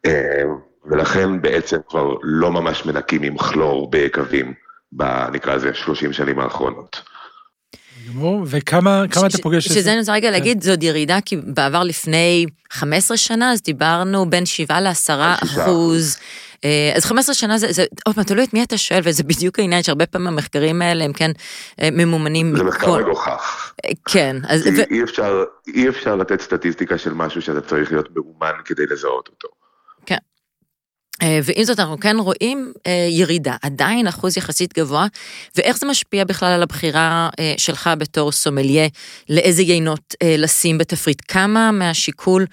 אמ, 0.07 0.57
ולכן 0.85 1.43
בעצם 1.43 1.79
כבר 1.89 2.15
לא 2.23 2.53
ממש 2.53 2.87
מנקים 2.87 3.23
עם 3.23 3.39
כלור 3.39 3.91
ביקבים, 3.91 4.55
נקרא 5.33 5.55
לזה 5.55 5.75
30 5.75 6.13
שנים 6.13 6.39
האחרונות. 6.39 7.03
וכמה 8.47 9.05
אתה 9.05 9.39
פוגש 9.43 9.67
את 9.67 9.73
זה? 9.73 9.81
שזה 9.81 9.91
אני 9.91 9.99
רוצה 9.99 10.13
רגע 10.13 10.29
כן. 10.29 10.33
להגיד, 10.33 10.63
זאת 10.63 10.83
ירידה, 10.83 11.19
כי 11.25 11.37
בעבר 11.37 11.83
לפני 11.83 12.47
15 12.71 13.17
שנה, 13.17 13.53
אז 13.53 13.63
דיברנו 13.63 14.31
בין 14.31 14.47
7 14.47 14.81
ל-10 14.81 15.11
אחוז. 15.45 16.19
אה, 16.65 16.93
אז 16.97 17.05
15 17.05 17.35
שנה 17.35 17.59
זה, 17.59 17.67
זה 17.73 17.85
עוד 18.07 18.15
פעם, 18.15 18.25
תלוי 18.25 18.45
את 18.45 18.55
מי 18.55 18.63
אתה 18.63 18.79
שואל, 18.79 19.01
וזה 19.05 19.23
בדיוק 19.23 19.59
העניין 19.59 19.83
שהרבה 19.83 20.07
פעמים 20.07 20.27
המחקרים 20.27 20.83
האלה 20.83 21.05
הם 21.05 21.13
כן 21.13 21.31
אה, 21.81 21.89
ממומנים. 21.93 22.57
זה 22.57 22.65
מחקר 22.65 22.99
מגוחך. 22.99 23.73
אה, 23.85 23.91
כן. 24.05 24.37
אז... 24.49 24.67
אי, 24.67 24.71
ו... 24.71 24.83
אי, 24.91 25.03
אפשר, 25.03 25.45
אי 25.75 25.89
אפשר 25.89 26.17
לתת 26.17 26.41
סטטיסטיקה 26.41 26.99
של 26.99 27.15
משהו 27.15 27.43
שאתה 27.43 27.61
צריך 27.61 27.93
להיות 27.93 28.09
מאומן 28.17 28.53
כדי 28.65 28.87
לזהות 28.91 29.29
אותו. 29.29 29.49
כן. 31.21 31.41
ועם 31.45 31.65
זאת 31.65 31.81
אנחנו 31.81 32.01
כן 32.01 32.17
רואים 32.19 32.73
ירידה, 33.11 33.57
עדיין 33.63 34.07
אחוז 34.07 34.37
יחסית 34.37 34.79
גבוה, 34.79 35.07
ואיך 35.57 35.77
זה 35.77 35.87
משפיע 35.87 36.25
בכלל 36.25 36.49
על 36.49 36.63
הבחירה 36.63 37.29
שלך 37.57 37.91
בתור 37.99 38.33
סומליה, 38.33 38.89
לאיזה 39.29 39.63
יינות 39.63 40.15
לשים 40.25 40.79
בתפריט? 40.79 41.23
כמה 41.29 41.71
מהשיקול 41.73 42.47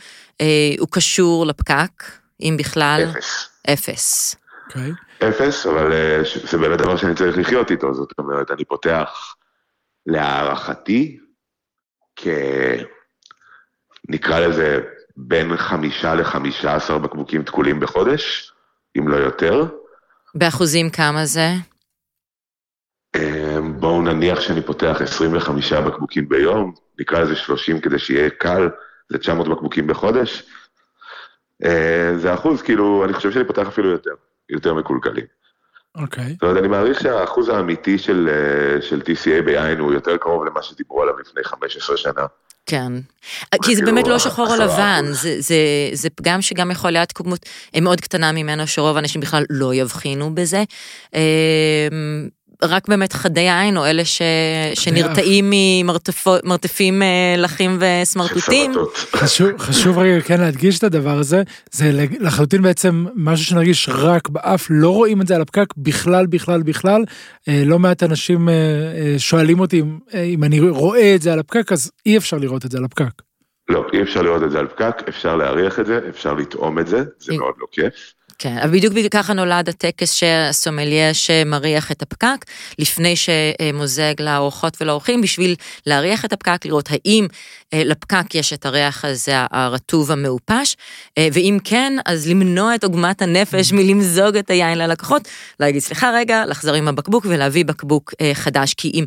הוא 0.80 0.88
קשור 0.92 1.46
לפקק, 1.46 2.04
אם 2.42 2.56
בכלל? 2.60 3.06
אפס. 3.10 3.50
אפס. 3.74 4.36
אוקיי. 4.68 4.92
אפס, 5.30 5.66
אבל 5.66 5.92
זה 6.52 6.58
באמת 6.58 6.80
דבר 6.80 6.98
שאני 6.98 7.16
צריך 7.16 7.38
לחיות 7.38 7.72
איתו, 7.72 7.94
זאת 7.94 8.10
אומרת, 8.18 8.52
אני 8.52 8.66
פותח 8.66 9.36
להערכתי, 10.06 11.18
כ... 12.16 12.28
נקרא 14.10 14.40
לזה 14.40 14.80
בין 15.18 15.58
חמישה 15.58 16.16
לחמישה 16.16 16.76
עשר 16.76 16.98
בקבוקים 16.98 17.44
תקולים 17.44 17.80
בחודש, 17.80 18.53
אם 18.98 19.08
לא 19.08 19.16
יותר. 19.16 19.66
באחוזים 20.36 20.90
כמה 20.90 21.26
זה? 21.26 21.50
אמ, 23.16 23.80
בואו 23.80 24.02
נניח 24.02 24.42
שאני 24.42 24.62
פותח 24.62 24.98
25 25.02 25.74
בקבוקים 25.74 26.30
ביום, 26.30 26.74
נקרא 27.00 27.20
לזה 27.20 27.36
30 27.36 27.80
כדי 27.80 28.00
שיהיה 28.00 28.30
קל, 28.30 28.70
זה 29.10 29.18
900 29.18 29.48
בקבוקים 29.48 29.88
בחודש. 29.88 30.44
אה, 31.66 32.14
זה 32.18 32.34
אחוז, 32.34 32.62
כאילו, 32.62 33.06
אני 33.06 33.14
חושב 33.14 33.32
שאני 33.32 33.46
פותח 33.46 33.68
אפילו 33.68 33.90
יותר, 33.90 34.14
יותר 34.50 34.74
מקולקלים. 34.74 35.26
אוקיי. 35.96 36.24
Okay. 36.24 36.34
זאת 36.34 36.44
אומרת, 36.44 36.58
אני 36.58 36.68
מעריך 36.68 37.02
שהאחוז 37.02 37.50
האמיתי 37.50 37.98
של, 37.98 38.30
אה, 38.32 38.82
של 38.82 39.02
TCA 39.02 39.42
ביין 39.46 39.80
הוא 39.80 39.94
יותר 39.94 40.18
קרוב 40.18 40.46
למה 40.46 40.64
שדיברו 40.64 41.02
עליו 41.02 41.20
לפני 41.20 41.44
15 41.44 41.98
שנה. 41.98 42.26
כן, 42.66 42.94
כי 43.62 43.76
זה 43.76 43.82
באמת 43.82 44.08
לא 44.08 44.20
שחור 44.20 44.48
או 44.48 44.56
לבן, 44.56 45.06
זה, 45.12 45.42
זה, 45.42 45.56
זה 45.94 46.10
פגם 46.10 46.42
שגם 46.42 46.72
יכול 46.72 46.92
להיות 46.92 47.12
כמות 47.12 47.46
מאוד 47.82 48.02
קטנה 48.02 48.32
ממנו, 48.32 48.68
שרוב 48.68 48.96
האנשים 48.96 49.22
בכלל 49.22 49.44
לא 49.50 49.74
יבחינו 49.74 50.36
בזה. 50.36 50.64
רק 52.70 52.88
באמת 52.88 53.14
חדי 53.14 53.50
עין, 53.50 53.78
או 53.78 53.86
אלה 53.86 54.06
ש... 54.06 54.22
שנרתעים 54.74 55.54
ממרתפים 55.54 57.02
אה, 57.02 57.36
לחים 57.38 57.80
וסמרטוטים. 57.80 58.72
חשוב, 59.16 59.50
חשוב 59.58 59.98
רגע 59.98 60.22
כן 60.22 60.40
להדגיש 60.40 60.80
את 60.80 60.84
הדבר 60.84 61.18
הזה, 61.18 61.44
זה 61.72 62.06
לחלוטין 62.20 62.62
בעצם 62.62 63.06
משהו 63.16 63.46
שנרגיש 63.46 63.90
רק 63.90 64.30
באף, 64.30 64.68
לא 64.70 64.90
רואים 64.90 65.22
את 65.22 65.28
זה 65.28 65.36
על 65.36 65.42
הפקק 65.42 65.74
בכלל, 65.78 66.26
בכלל, 66.26 66.64
בכלל. 66.64 67.04
אה, 67.50 67.64
לא 67.66 67.80
מעט 67.80 68.04
אנשים 68.04 68.50
אה, 68.50 68.54
שואלים 69.18 69.60
אותי 69.60 69.80
אם, 69.80 70.00
אם 70.14 70.44
אני 70.44 70.60
רואה 70.60 71.16
את 71.16 71.22
זה 71.22 71.34
על 71.34 71.40
הפקק, 71.40 71.72
אז 71.72 71.92
אי 72.06 72.18
אפשר 72.18 72.38
לראות 72.38 72.66
את 72.66 72.72
זה 72.72 72.78
על 72.78 72.86
הפקק. 72.86 73.22
לא, 73.70 73.86
אי 73.94 74.02
אפשר 74.02 74.22
לראות 74.22 74.44
את 74.44 74.52
זה 74.52 74.60
על 74.60 74.68
פקק, 74.68 74.96
אפשר 75.10 75.36
להריח 75.36 75.80
את 75.80 75.86
זה, 75.86 76.00
אפשר 76.10 76.34
לטעום 76.34 76.80
את 76.80 76.88
זה, 76.88 77.04
זה 77.20 77.34
מאוד 77.38 77.54
לא 77.58 77.66
כיף. 77.72 78.14
כן, 78.44 78.58
אבל 78.58 78.72
בדיוק 78.72 78.94
ככה 79.12 79.34
נולד 79.34 79.70
הטקס 79.70 80.14
שהסומליה 80.14 81.14
שמריח 81.14 81.92
את 81.92 82.02
הפקק, 82.02 82.46
לפני 82.80 83.14
שמוזג 83.16 84.14
לאורחות 84.20 84.82
ולאורחים, 84.82 85.22
בשביל 85.22 85.56
להריח 85.86 86.26
את 86.26 86.34
הפקק, 86.34 86.66
לראות 86.66 86.90
האם 86.92 87.28
לפקק 87.74 88.36
יש 88.36 88.54
את 88.54 88.66
הריח 88.66 89.06
הזה 89.06 89.32
הרטוב 89.52 90.12
המעופש, 90.12 90.76
אה, 91.18 91.28
ואם 91.34 91.58
כן, 91.64 91.94
אז 92.06 92.28
למנוע 92.28 92.76
את 92.76 92.84
עוגמת 92.84 93.22
הנפש 93.22 93.72
mm. 93.72 93.76
מלמזוג 93.76 94.36
את 94.38 94.50
היין 94.50 94.78
ללקוחות, 94.78 95.28
להגיד 95.60 95.82
סליחה 95.82 96.12
רגע, 96.16 96.46
לחזור 96.46 96.76
עם 96.76 96.88
הבקבוק 96.88 97.26
ולהביא 97.30 97.66
בקבוק 97.66 98.14
אה, 98.22 98.32
חדש, 98.34 98.74
כי 98.74 98.92
אם 98.94 99.06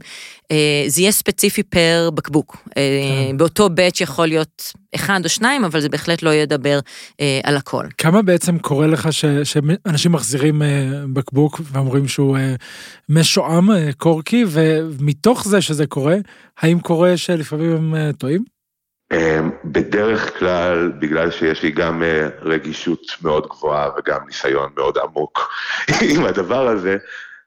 זה 0.86 1.00
יהיה 1.00 1.12
ספציפי 1.12 1.62
פר 1.62 2.10
בקבוק, 2.14 2.56
כן. 2.74 3.36
באותו 3.36 3.68
בית 3.68 4.00
יכול 4.00 4.26
להיות 4.26 4.72
אחד 4.94 5.20
או 5.24 5.28
שניים, 5.28 5.64
אבל 5.64 5.80
זה 5.80 5.88
בהחלט 5.88 6.22
לא 6.22 6.30
ידבר 6.30 6.80
על 7.42 7.56
הכל. 7.56 7.86
כמה 7.98 8.22
בעצם 8.22 8.58
קורה 8.58 8.86
לך 8.86 9.12
ש, 9.12 9.24
שאנשים 9.44 10.12
מחזירים 10.12 10.62
בקבוק 11.12 11.60
ואומרים 11.72 12.08
שהוא 12.08 12.38
משועם, 13.08 13.68
קורקי, 13.96 14.44
ומתוך 14.48 15.44
זה 15.44 15.60
שזה 15.60 15.86
קורה, 15.86 16.16
האם 16.60 16.80
קורה 16.80 17.16
שלפעמים 17.16 17.72
הם 17.72 18.12
טועים? 18.12 18.55
אמ, 19.12 19.50
בדרך 19.64 20.38
כלל, 20.38 20.92
בגלל 20.98 21.30
שיש 21.30 21.62
לי 21.62 21.70
גם 21.70 22.02
אה, 22.02 22.28
רגישות 22.40 23.02
מאוד 23.22 23.46
גבוהה 23.46 23.90
וגם 23.98 24.26
ניסיון 24.26 24.72
מאוד 24.76 24.98
עמוק 24.98 25.50
עם 26.14 26.24
הדבר 26.24 26.68
הזה, 26.68 26.96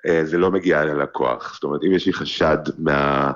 אה, 0.07 0.25
זה 0.25 0.37
לא 0.37 0.51
מגיע 0.51 0.85
ללקוח. 0.85 1.53
זאת 1.53 1.63
אומרת, 1.63 1.81
אם 1.83 1.93
יש 1.93 2.05
לי 2.05 2.13
חשד 2.13 2.57
מה, 2.77 3.31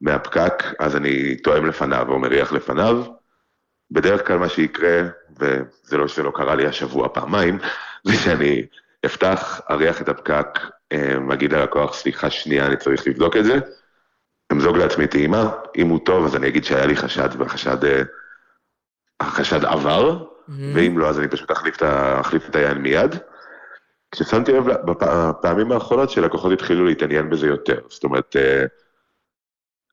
מהפקק, 0.00 0.64
אז 0.78 0.96
אני 0.96 1.36
תואם 1.36 1.66
לפניו 1.66 2.06
או 2.08 2.18
מריח 2.18 2.52
לפניו. 2.52 3.04
בדרך 3.90 4.26
כלל 4.26 4.38
מה 4.38 4.48
שיקרה, 4.48 5.02
וזה 5.40 5.96
לא 5.96 6.08
שזה 6.08 6.22
לא 6.22 6.32
קרה 6.34 6.54
לי 6.54 6.66
השבוע 6.66 7.08
פעמיים, 7.08 7.58
זה 8.06 8.14
שאני 8.14 8.66
אפתח, 9.06 9.60
אריח 9.70 10.02
את 10.02 10.08
הפקק, 10.08 10.58
אמ, 10.92 11.32
אגיד 11.32 11.52
ללקוח, 11.52 11.94
סליחה 11.94 12.30
שנייה, 12.30 12.66
אני 12.66 12.76
צריך 12.76 13.06
לבדוק 13.06 13.36
את 13.36 13.44
זה. 13.44 13.58
אמזוג 14.52 14.76
לעצמי 14.76 15.06
טעימה, 15.06 15.50
אם 15.76 15.88
הוא 15.88 15.98
טוב 16.04 16.24
אז 16.24 16.36
אני 16.36 16.48
אגיד 16.48 16.64
שהיה 16.64 16.86
לי 16.86 16.96
חשד 16.96 17.28
והחשד 17.38 17.84
אה, 17.84 18.02
החשד 19.20 19.64
עבר, 19.64 20.18
mm-hmm. 20.18 20.52
ואם 20.74 20.98
לא 20.98 21.08
אז 21.08 21.18
אני 21.18 21.28
פשוט 21.28 21.52
אחליף 21.52 21.76
את, 21.76 21.82
אחליף 22.20 22.48
את 22.48 22.56
היין 22.56 22.78
מיד. 22.78 23.14
כששמתי 24.10 24.52
לב 24.52 24.64
בפעמים 24.84 25.72
האחרונות 25.72 26.10
שלקוחות 26.10 26.52
התחילו 26.52 26.84
להתעניין 26.84 27.30
בזה 27.30 27.46
יותר, 27.46 27.78
זאת 27.88 28.04
אומרת, 28.04 28.36
אה, 28.36 28.64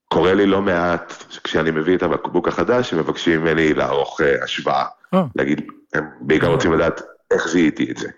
קורה 0.07 0.33
לי 0.33 0.45
לא 0.45 0.61
מעט 0.61 1.13
כשאני 1.43 1.71
מביא 1.71 1.97
את 1.97 2.03
הבקבוק 2.03 2.47
החדש, 2.47 2.93
הם 2.93 2.99
מבקשים 2.99 3.41
ממני 3.41 3.73
לערוך 3.73 4.21
אה, 4.21 4.43
השוואה, 4.43 4.85
oh. 5.15 5.17
להגיד, 5.35 5.61
הם 5.93 6.03
בעיקר 6.21 6.47
רוצים 6.47 6.73
לדעת 6.73 7.01
איך 7.31 7.47
זיהיתי 7.47 7.91
את 7.91 7.97
זה. 7.97 8.09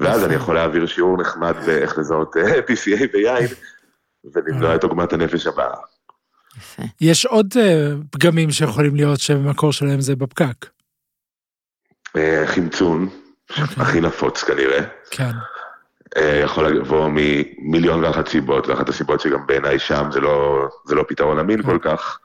ואז 0.00 0.24
אני 0.24 0.34
יכול 0.34 0.54
להעביר 0.54 0.86
שיעור 0.86 1.18
נחמד 1.18 1.54
באיך 1.66 1.98
לזהות 1.98 2.36
PCA 2.36 3.12
ביין, 3.12 3.48
ולמנוע 4.32 4.74
את 4.74 4.82
עוגמת 4.84 5.12
הנפש 5.12 5.46
הבאה. 5.46 5.74
יפה. 6.56 6.82
יש 7.00 7.26
עוד 7.26 7.52
uh, 7.52 7.58
פגמים 8.10 8.50
שיכולים 8.50 8.94
להיות 8.96 9.20
שמקור 9.20 9.72
שלהם 9.72 10.00
זה 10.00 10.16
בפקק. 10.16 10.66
Uh, 12.16 12.20
חמצון. 12.46 13.08
אוקיי. 13.50 13.64
הכי 13.76 14.00
נפוץ 14.00 14.44
כנראה. 14.44 14.84
כן. 15.10 15.30
יכול 16.44 16.68
לבוא 16.68 17.10
ממיליון 17.12 18.04
ואחת 18.04 18.28
סיבות, 18.28 18.66
ואחת 18.66 18.88
הסיבות 18.88 19.20
שגם 19.20 19.46
בעיניי 19.46 19.78
שם 19.78 20.08
זה 20.12 20.20
לא, 20.20 20.68
זה 20.86 20.94
לא 20.94 21.04
פתרון 21.08 21.38
אמין 21.38 21.60
okay. 21.60 21.62
כל 21.62 21.78
כך. 21.82 22.18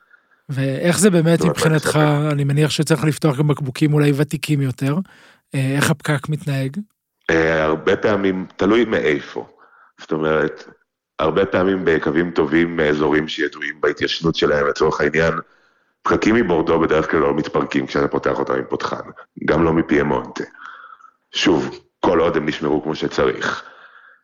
ואיך 0.50 1.00
זה 1.00 1.10
באמת 1.10 1.42
מבחינתך, 1.42 2.00
אני 2.32 2.44
מניח 2.44 2.72
שצריך 2.72 3.04
לפתוח 3.04 3.38
גם 3.38 3.48
בקבוקים 3.48 3.94
אולי 3.94 4.12
ותיקים 4.16 4.62
יותר, 4.62 4.96
איך 5.54 5.92
הפקק 5.92 6.30
מתנהג? 6.30 6.78
הרבה 7.30 7.96
פעמים, 7.96 8.46
תלוי 8.56 8.86
מאיפה. 8.86 9.48
זאת 10.00 10.12
אומרת, 10.12 10.64
הרבה 11.20 11.46
פעמים 11.46 11.86
בקווים 11.86 12.32
טובים 12.32 12.78
מאזורים 12.78 13.28
שידועים 13.28 13.82
בהתיישנות 13.82 14.36
שלהם, 14.36 14.68
לצורך 14.68 15.02
העניין, 15.02 15.34
פקקים 16.02 16.36
מבורדו 16.36 16.80
בדרך 16.80 17.12
כלל 17.12 17.20
לא 17.20 17.34
מתפרקים 17.34 17.88
כשאתה 17.88 18.08
פותח 18.08 18.40
אותם 18.40 18.54
עם 18.54 18.64
פותחן, 18.70 19.10
גם 19.46 19.64
לא 19.64 19.74
מפיימונטה. 19.74 20.44
שוב, 21.32 21.80
כל 22.00 22.20
עוד 22.20 22.38
הם 22.38 22.46
נשמרו 22.46 22.84
כמו 22.84 22.96
שצריך. 22.96 23.64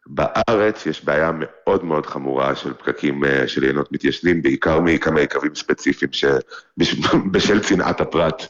בארץ 0.07 0.85
יש 0.85 1.05
בעיה 1.05 1.31
מאוד 1.39 1.83
מאוד 1.83 2.05
חמורה 2.05 2.55
של 2.55 2.73
פקקים 2.73 3.25
אה, 3.25 3.47
של 3.47 3.63
יינות 3.63 3.91
מתיישנים, 3.91 4.41
בעיקר 4.41 4.79
מכמה 4.79 5.21
יקבים 5.21 5.55
ספציפיים 5.55 6.11
שבשל 6.13 7.59
צנעת 7.67 8.01
הפרט, 8.01 8.45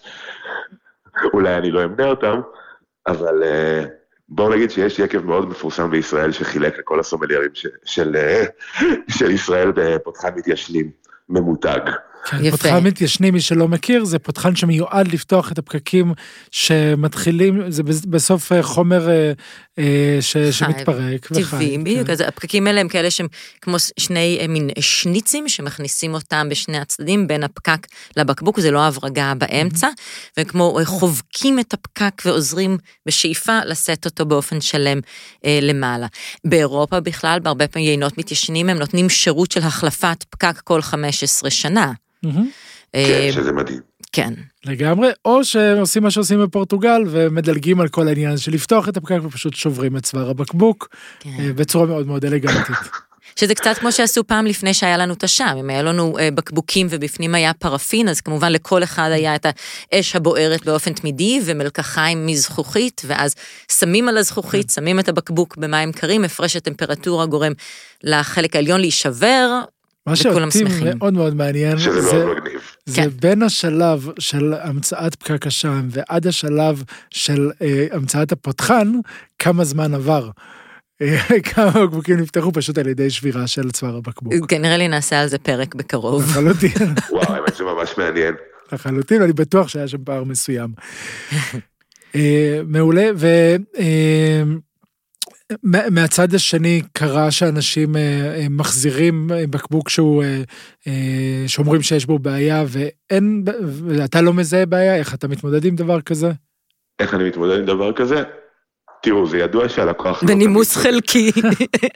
אולי 1.34 1.58
אני 1.58 1.72
לא 1.72 1.84
אמנה 1.84 2.06
אותם, 2.06 2.42
אבל 3.08 3.44
uh, 3.44 3.88
בואו 4.30 4.50
נגיד 4.50 4.72
שיש 4.72 5.00
יקב 5.00 5.26
מאוד 5.26 5.50
מפורסם 5.50 5.92
בישראל 5.92 6.32
שחילק 6.32 6.80
לכל 6.80 7.00
הסומליירים 7.00 7.50
של, 7.54 7.70
של, 7.84 8.16
של 9.10 9.32
ישראל 9.32 9.72
בפותחן 9.76 10.30
מתיישנים, 10.36 10.92
ממותג. 11.30 11.80
כן, 12.26 12.52
פותחן 12.52 12.84
מתיישנים, 12.84 13.34
מי 13.34 13.42
שלא 13.42 13.68
מכיר, 13.68 14.06
זה 14.06 14.20
פותחן 14.20 14.56
שמיועד 14.56 15.08
לפתוח 15.08 15.52
את 15.52 15.58
הפקקים 15.58 16.14
שמתחילים, 16.52 17.72
זה 17.72 17.84
בסוף 17.84 18.52
אה, 18.52 18.64
חומר 18.64 19.10
אה, 19.10 19.32
אה, 19.80 20.18
ש, 20.22 20.38
שמתפרק. 20.38 21.26
טבעי, 21.26 21.78
בדיוק, 21.78 22.08
כן. 22.08 22.14
אז 22.14 22.22
הפקקים 22.22 22.68
האלה 22.68 22.82
הם 22.82 22.88
כאלה 22.88 23.12
שהם 23.12 23.28
כמו 23.62 23.78
שני 24.00 24.48
מין 24.50 24.70
שניצים 24.80 25.50
שמכניסים 25.50 26.14
אותם 26.14 26.48
בשני 26.50 26.78
הצדדים 26.78 27.28
בין 27.28 27.44
הפקק 27.44 27.88
לבקבוק, 28.18 28.60
זה 28.60 28.72
לא 28.72 28.84
הברגה 28.84 29.34
באמצע, 29.38 29.88
וכמו 30.40 30.80
חובקים 30.86 31.60
את 31.60 31.74
הפקק 31.74 32.22
ועוזרים 32.26 32.78
בשאיפה 33.06 33.60
לשאת 33.66 34.06
אותו 34.06 34.26
באופן 34.26 34.62
שלם 34.62 35.00
למעלה. 35.62 36.08
באירופה 36.46 37.00
בכלל, 37.00 37.40
בהרבה 37.40 37.68
פעמים 37.68 37.88
יינות 37.88 38.18
מתיישנים, 38.18 38.70
הם 38.70 38.78
נותנים 38.78 39.10
שירות 39.10 39.52
של 39.52 39.62
החלפת 39.62 40.24
פקק 40.30 40.62
כל 40.64 40.82
15 40.82 41.50
שנה. 41.50 41.92
כן, 42.94 43.32
שזה 43.32 43.52
מדהים. 43.52 43.80
כן. 44.12 44.34
לגמרי, 44.66 45.10
או 45.26 45.44
שעושים 45.44 46.04
מה 46.04 46.12
שעושים 46.12 46.44
בפורטוגל 46.44 47.02
ומדלגים 47.08 47.82
על 47.82 47.88
כל 47.88 48.08
העניין 48.08 48.38
של 48.38 48.52
לפתוח 48.52 48.90
את 48.90 48.98
הפקק 48.98 49.20
ופשוט 49.24 49.54
שוברים 49.54 49.98
את 49.98 50.04
צוואר 50.04 50.30
הבקבוק 50.30 50.90
כן. 51.20 51.30
אה, 51.40 51.54
בצורה 51.54 51.86
מאוד 51.86 52.08
מאוד 52.08 52.26
אלגנטית. 52.26 52.76
שזה 53.40 53.56
קצת 53.56 53.78
כמו 53.78 53.92
שעשו 53.92 54.28
פעם 54.28 54.46
לפני 54.46 54.74
שהיה 54.74 54.98
לנו 54.98 55.14
את 55.14 55.24
השם, 55.24 55.56
אם 55.60 55.70
היה 55.70 55.82
לנו 55.82 56.18
אה, 56.20 56.30
בקבוקים 56.32 56.88
ובפנים 56.90 57.36
היה 57.36 57.54
פרפין, 57.54 58.10
אז 58.10 58.22
כמובן 58.22 58.52
לכל 58.52 58.84
אחד 58.84 59.10
היה 59.14 59.36
את 59.36 59.46
האש 59.92 60.16
הבוערת 60.16 60.66
באופן 60.66 60.94
תמידי 60.94 61.42
ומלקחיים 61.46 62.26
מזכוכית, 62.26 63.02
ואז 63.06 63.36
שמים 63.80 64.10
על 64.10 64.18
הזכוכית, 64.18 64.70
שמים 64.70 65.00
את 65.00 65.10
הבקבוק 65.10 65.58
במים 65.58 65.92
קרים, 65.92 66.24
הפרש 66.24 66.56
הטמפרטורה 66.56 67.26
גורם 67.26 67.52
לחלק 68.04 68.56
העליון 68.56 68.80
להישבר, 68.82 69.62
מה 70.08 70.16
שאותי 70.16 70.64
מאוד 70.96 71.14
מאוד 71.14 71.36
מעניין, 71.36 71.78
זה, 71.78 72.02
זה, 72.02 72.26
זה 72.86 73.02
כן. 73.02 73.10
בין 73.10 73.44
השלב 73.44 74.10
של 74.20 74.54
המצאת 74.62 75.16
פקק 75.16 75.48
השם 75.48 75.88
ועד 75.90 76.28
השלב 76.28 76.84
של 77.10 77.52
אה, 77.62 77.88
המצאת 77.92 78.32
הפותחן, 78.32 78.92
כמה 79.40 79.64
זמן 79.64 79.94
עבר. 79.94 80.30
אה, 81.02 81.18
כמה 81.54 81.72
בקבוקים 81.72 82.20
נפתחו 82.20 82.52
פשוט 82.52 82.78
על 82.78 82.88
ידי 82.88 83.10
שבירה 83.10 83.48
של 83.48 83.72
צוואר 83.72 83.96
הבקבוק. 83.96 84.34
כן, 84.48 84.62
נראה 84.62 84.78
לי 84.78 84.88
נעשה 84.88 85.22
על 85.22 85.28
זה 85.28 85.38
פרק 85.38 85.76
בקרוב. 85.76 86.24
לחלוטין. 86.30 86.72
וואו, 87.12 87.34
האמת 87.34 87.56
זה 87.56 87.64
ממש 87.64 87.98
מעניין. 87.98 88.36
לחלוטין, 88.72 89.22
אני 89.22 89.34
בטוח 89.34 89.68
שהיה 89.68 89.88
שם 89.88 90.04
פער 90.04 90.24
מסוים. 90.24 90.70
אה, 92.16 92.62
מעולה, 92.68 93.10
ו... 93.16 93.28
מהצד 95.92 96.34
השני 96.34 96.82
קרה 96.94 97.32
שאנשים 97.32 97.96
אה, 97.96 98.02
אה, 98.02 98.46
מחזירים 98.50 99.28
אה, 99.34 99.44
בקבוק 99.50 99.90
שהוא, 99.90 100.24
שאומרים 101.48 101.82
שיש 101.82 102.06
בו 102.06 102.20
בעיה 102.20 102.64
ואין, 102.68 103.44
ואתה 103.88 104.22
לא 104.22 104.34
מזהה 104.34 104.66
בעיה, 104.66 104.96
איך 104.96 105.14
אתה 105.14 105.28
מתמודד 105.28 105.66
עם 105.66 105.76
דבר 105.76 106.02
כזה? 106.02 106.32
איך 107.00 107.14
אני 107.14 107.24
מתמודד 107.24 107.60
עם 107.60 107.66
דבר 107.66 107.94
כזה? 107.94 108.24
תראו, 109.02 109.28
זה 109.28 109.38
ידוע 109.38 109.70
שהלקוח 109.70 110.24
לא 110.24 110.30
בנימוס 110.30 110.76
חלקי. 110.78 111.32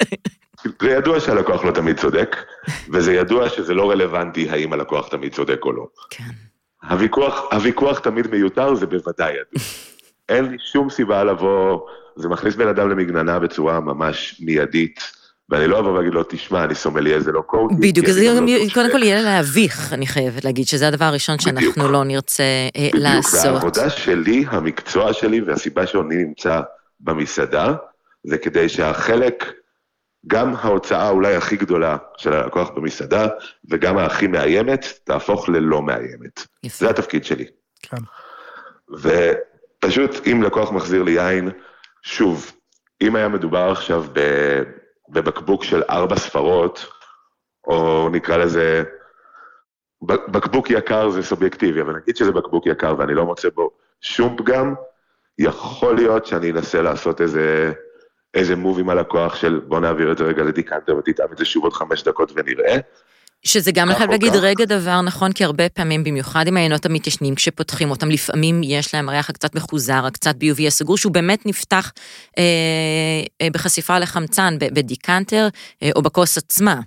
זה 0.82 0.90
ידוע 0.90 1.20
שהלקוח 1.20 1.66
לא 1.66 1.72
תמיד 1.72 2.00
צודק, 2.00 2.36
וזה 2.94 3.14
ידוע 3.14 3.50
שזה 3.50 3.74
לא 3.74 3.92
רלוונטי 3.92 4.50
האם 4.50 4.74
הלקוח 4.74 5.08
תמיד 5.08 5.34
צודק 5.34 5.60
או 5.66 5.72
לא. 5.72 5.88
כן. 6.10 6.24
הוויכוח, 6.90 7.42
הוויכוח 7.52 8.00
תמיד 8.00 8.28
מיותר, 8.28 8.76
זה 8.76 8.86
בוודאי 8.86 9.32
ידוע. 9.32 9.64
אין 10.30 10.46
לי 10.46 10.58
שום 10.60 10.90
סיבה 10.90 11.24
לבוא... 11.24 11.80
זה 12.20 12.30
מכניס 12.30 12.56
בן 12.56 12.68
אדם 12.68 12.90
למגננה 12.90 13.40
בצורה 13.40 13.80
ממש 13.80 14.42
מיידית. 14.46 15.00
ואני 15.50 15.68
לא 15.68 15.80
אבוא 15.80 15.92
ואגיד 15.92 16.14
לו, 16.14 16.24
תשמע, 16.30 16.64
אני 16.64 16.76
סומליה, 16.76 17.20
זה 17.20 17.32
לא 17.32 17.42
קורקי. 17.42 17.76
בדיוק, 17.80 18.10
אז 18.10 18.18
לא 18.18 18.42
קודם 18.74 18.92
כל 18.92 19.04
יהיה 19.04 19.22
להביך, 19.22 19.94
אני 19.94 20.08
חייבת 20.08 20.46
להגיד, 20.46 20.68
שזה 20.68 20.88
הדבר 20.88 21.06
הראשון 21.06 21.40
שאנחנו 21.40 21.92
לא 21.92 22.04
נרצה 22.04 22.44
אה, 22.76 22.90
לעשות. 22.94 23.40
בדיוק, 23.40 23.56
העבודה 23.56 23.90
שלי, 23.90 24.46
המקצוע 24.48 25.14
שלי, 25.14 25.42
והסיבה 25.42 25.88
שאני 25.88 26.16
נמצא 26.16 26.62
במסעדה, 27.00 27.74
זה 28.24 28.38
כדי 28.38 28.70
שהחלק, 28.70 29.54
גם 30.28 30.54
ההוצאה 30.56 31.10
אולי 31.10 31.36
הכי 31.36 31.58
גדולה 31.58 31.98
של 32.18 32.34
הלקוח 32.34 32.70
במסעדה, 32.70 33.28
וגם 33.70 33.98
הכי 33.98 34.28
מאיימת, 34.28 34.86
תהפוך 35.04 35.50
ללא 35.50 35.82
מאיימת. 35.82 36.46
יפה. 36.64 36.86
זה 36.86 36.90
התפקיד 36.90 37.26
שלי. 37.26 37.46
כן. 37.82 37.98
ופשוט, 38.92 40.28
אם 40.28 40.44
לקוח 40.44 40.72
מחזיר 40.72 41.04
לי 41.04 41.12
יין, 41.12 41.50
שוב, 42.04 42.52
אם 43.02 43.16
היה 43.16 43.28
מדובר 43.28 43.72
עכשיו 43.72 44.06
בבקבוק 45.10 45.64
של 45.64 45.84
ארבע 45.90 46.16
ספרות, 46.16 46.86
או 47.68 48.10
נקרא 48.10 48.38
לזה, 48.38 48.84
בקבוק 50.02 50.70
יקר 50.70 51.10
זה 51.10 51.24
סובייקטיבי, 51.24 51.82
אבל 51.82 51.96
נגיד 51.96 52.16
שזה 52.18 52.32
בקבוק 52.32 52.66
יקר 52.66 52.96
ואני 52.98 53.14
לא 53.14 53.26
מוצא 53.26 53.50
בו 53.56 53.72
שום 54.02 54.38
פגם, 54.38 54.74
יכול 55.38 55.96
להיות 55.96 56.26
שאני 56.26 56.52
אנסה 56.52 56.82
לעשות 56.82 57.22
איזה, 57.22 57.72
איזה 58.34 58.56
מוב 58.56 58.80
עם 58.80 58.90
הלקוח 58.90 59.36
של 59.36 59.62
בוא 59.68 59.80
נעביר 59.80 60.12
את 60.12 60.18
זה 60.18 60.24
רגע 60.24 60.44
לדיקנטר 60.44 60.98
ותטעם 60.98 61.32
את 61.32 61.38
זה 61.38 61.46
שוב 61.46 61.64
עוד 61.64 61.74
חמש 61.74 62.04
דקות 62.04 62.32
ונראה. 62.36 62.78
שזה 63.44 63.72
גם 63.72 63.90
לחייב 63.90 64.12
להגיד 64.12 64.36
רגע 64.36 64.66
דבר 64.66 65.02
נכון, 65.02 65.32
כי 65.32 65.44
הרבה 65.44 65.70
פעמים, 65.70 66.04
במיוחד 66.04 66.48
עם 66.48 66.58
העיינות 66.58 66.86
המתיישנים, 66.86 67.36
כשפותחים 67.36 67.90
אותם, 67.90 68.10
לפעמים 68.10 68.62
יש 68.64 68.94
להם 68.94 69.10
ריח 69.10 69.30
הקצת 69.30 69.56
מחוזר, 69.56 70.06
הקצת 70.06 70.36
ביובי 70.36 70.68
הסגור, 70.68 70.98
שהוא 70.98 71.14
באמת 71.14 71.46
נפתח 71.46 71.92
אה, 72.38 72.44
אה, 73.42 73.48
בחשיפה 73.54 74.00
לחמצן 74.00 74.58
בדיקנטר 74.60 75.48
אה, 75.84 75.90
או 75.96 76.02
בכוס 76.02 76.38
עצמה. 76.38 76.80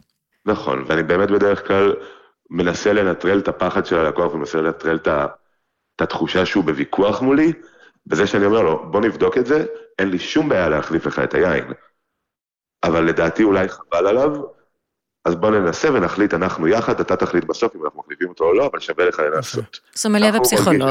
נכון, 0.47 0.85
ואני 0.89 1.03
באמת 1.03 1.31
בדרך 1.31 1.67
כלל 1.67 1.95
מנסה 2.51 2.93
לנטרל 2.93 3.39
את 3.39 3.49
הפחד 3.49 3.87
של 3.87 3.99
הלקוח 3.99 4.35
ומנסה 4.35 4.59
לנטרל 4.59 4.97
את, 4.97 5.09
את 5.97 6.01
התחושה 6.01 6.47
שהוא 6.47 6.65
בוויכוח 6.65 7.23
מולי, 7.23 7.53
בזה 8.07 8.27
שאני 8.27 8.47
אומר 8.47 8.63
לו, 8.63 8.91
בוא 8.91 9.01
נבדוק 9.01 9.39
את 9.39 9.47
זה, 9.47 9.65
אין 9.99 10.11
לי 10.11 10.19
שום 10.19 10.49
בעיה 10.49 10.69
להחליף 10.69 11.07
לך 11.07 11.19
את 11.19 11.35
היין. 11.35 11.65
אבל 12.85 13.05
לדעתי 13.05 13.43
אולי 13.43 13.69
חבל 13.69 14.07
עליו, 14.07 14.37
אז 15.25 15.35
בוא 15.35 15.51
ננסה 15.51 15.93
ונחליט 15.93 16.35
אנחנו 16.35 16.69
יחד, 16.69 17.01
אתה 17.01 17.17
תחליט 17.17 17.45
בסוף 17.45 17.77
אם 17.77 17.85
אנחנו 17.85 18.01
מחליפים 18.05 18.29
אותו 18.29 18.45
או 18.45 18.55
לא, 18.55 18.67
אבל 18.73 18.81
שווה 18.81 19.05
לך 19.05 19.23
לנסות. 19.37 19.81
סומליה 19.97 20.33
ופסיכולוג. 20.37 20.91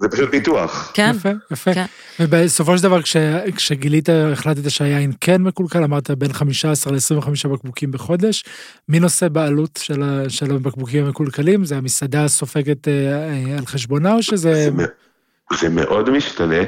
זה 0.00 0.08
פשוט 0.08 0.30
פיתוח. 0.30 0.90
כן. 0.94 1.12
יפה, 1.16 1.28
יפה. 1.50 1.74
כן. 1.74 1.84
ובסופו 2.20 2.78
של 2.78 2.82
דבר, 2.82 3.02
כש, 3.02 3.16
כשגילית, 3.56 4.08
החלטת 4.32 4.70
שהיין 4.70 5.12
כן 5.20 5.42
מקולקל, 5.42 5.84
אמרת 5.84 6.10
בין 6.10 6.32
15 6.32 6.92
ל-25 6.92 7.48
בקבוקים 7.48 7.90
בחודש. 7.90 8.44
מי 8.88 9.00
נושא 9.00 9.28
בעלות 9.28 9.78
של, 9.82 10.28
של 10.28 10.54
הבקבוקים 10.54 11.04
המקולקלים? 11.04 11.64
זה 11.64 11.76
המסעדה 11.76 12.28
סופגת 12.28 12.88
אה, 12.88 12.92
אה, 12.92 13.58
על 13.58 13.66
חשבונה, 13.66 14.14
או 14.14 14.22
שזה... 14.22 14.52
זה, 14.52 14.70
זה 15.60 15.68
מאוד 15.68 16.10
משתנה. 16.10 16.62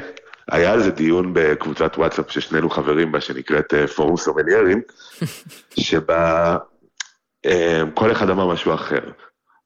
היה 0.51 0.73
על 0.73 0.83
זה 0.83 0.91
דיון 0.91 1.31
בקבוצת 1.33 1.97
וואטסאפ 1.97 2.31
ששנינו 2.31 2.69
חברים 2.69 3.11
בה, 3.11 3.21
שנקראת 3.21 3.73
אה, 3.73 3.87
פורום 3.87 4.17
סומניירים, 4.17 4.81
שבה 5.79 6.57
אה, 7.45 7.83
כל 7.93 8.11
אחד 8.11 8.29
אמר 8.29 8.47
משהו 8.47 8.73
אחר. 8.73 9.11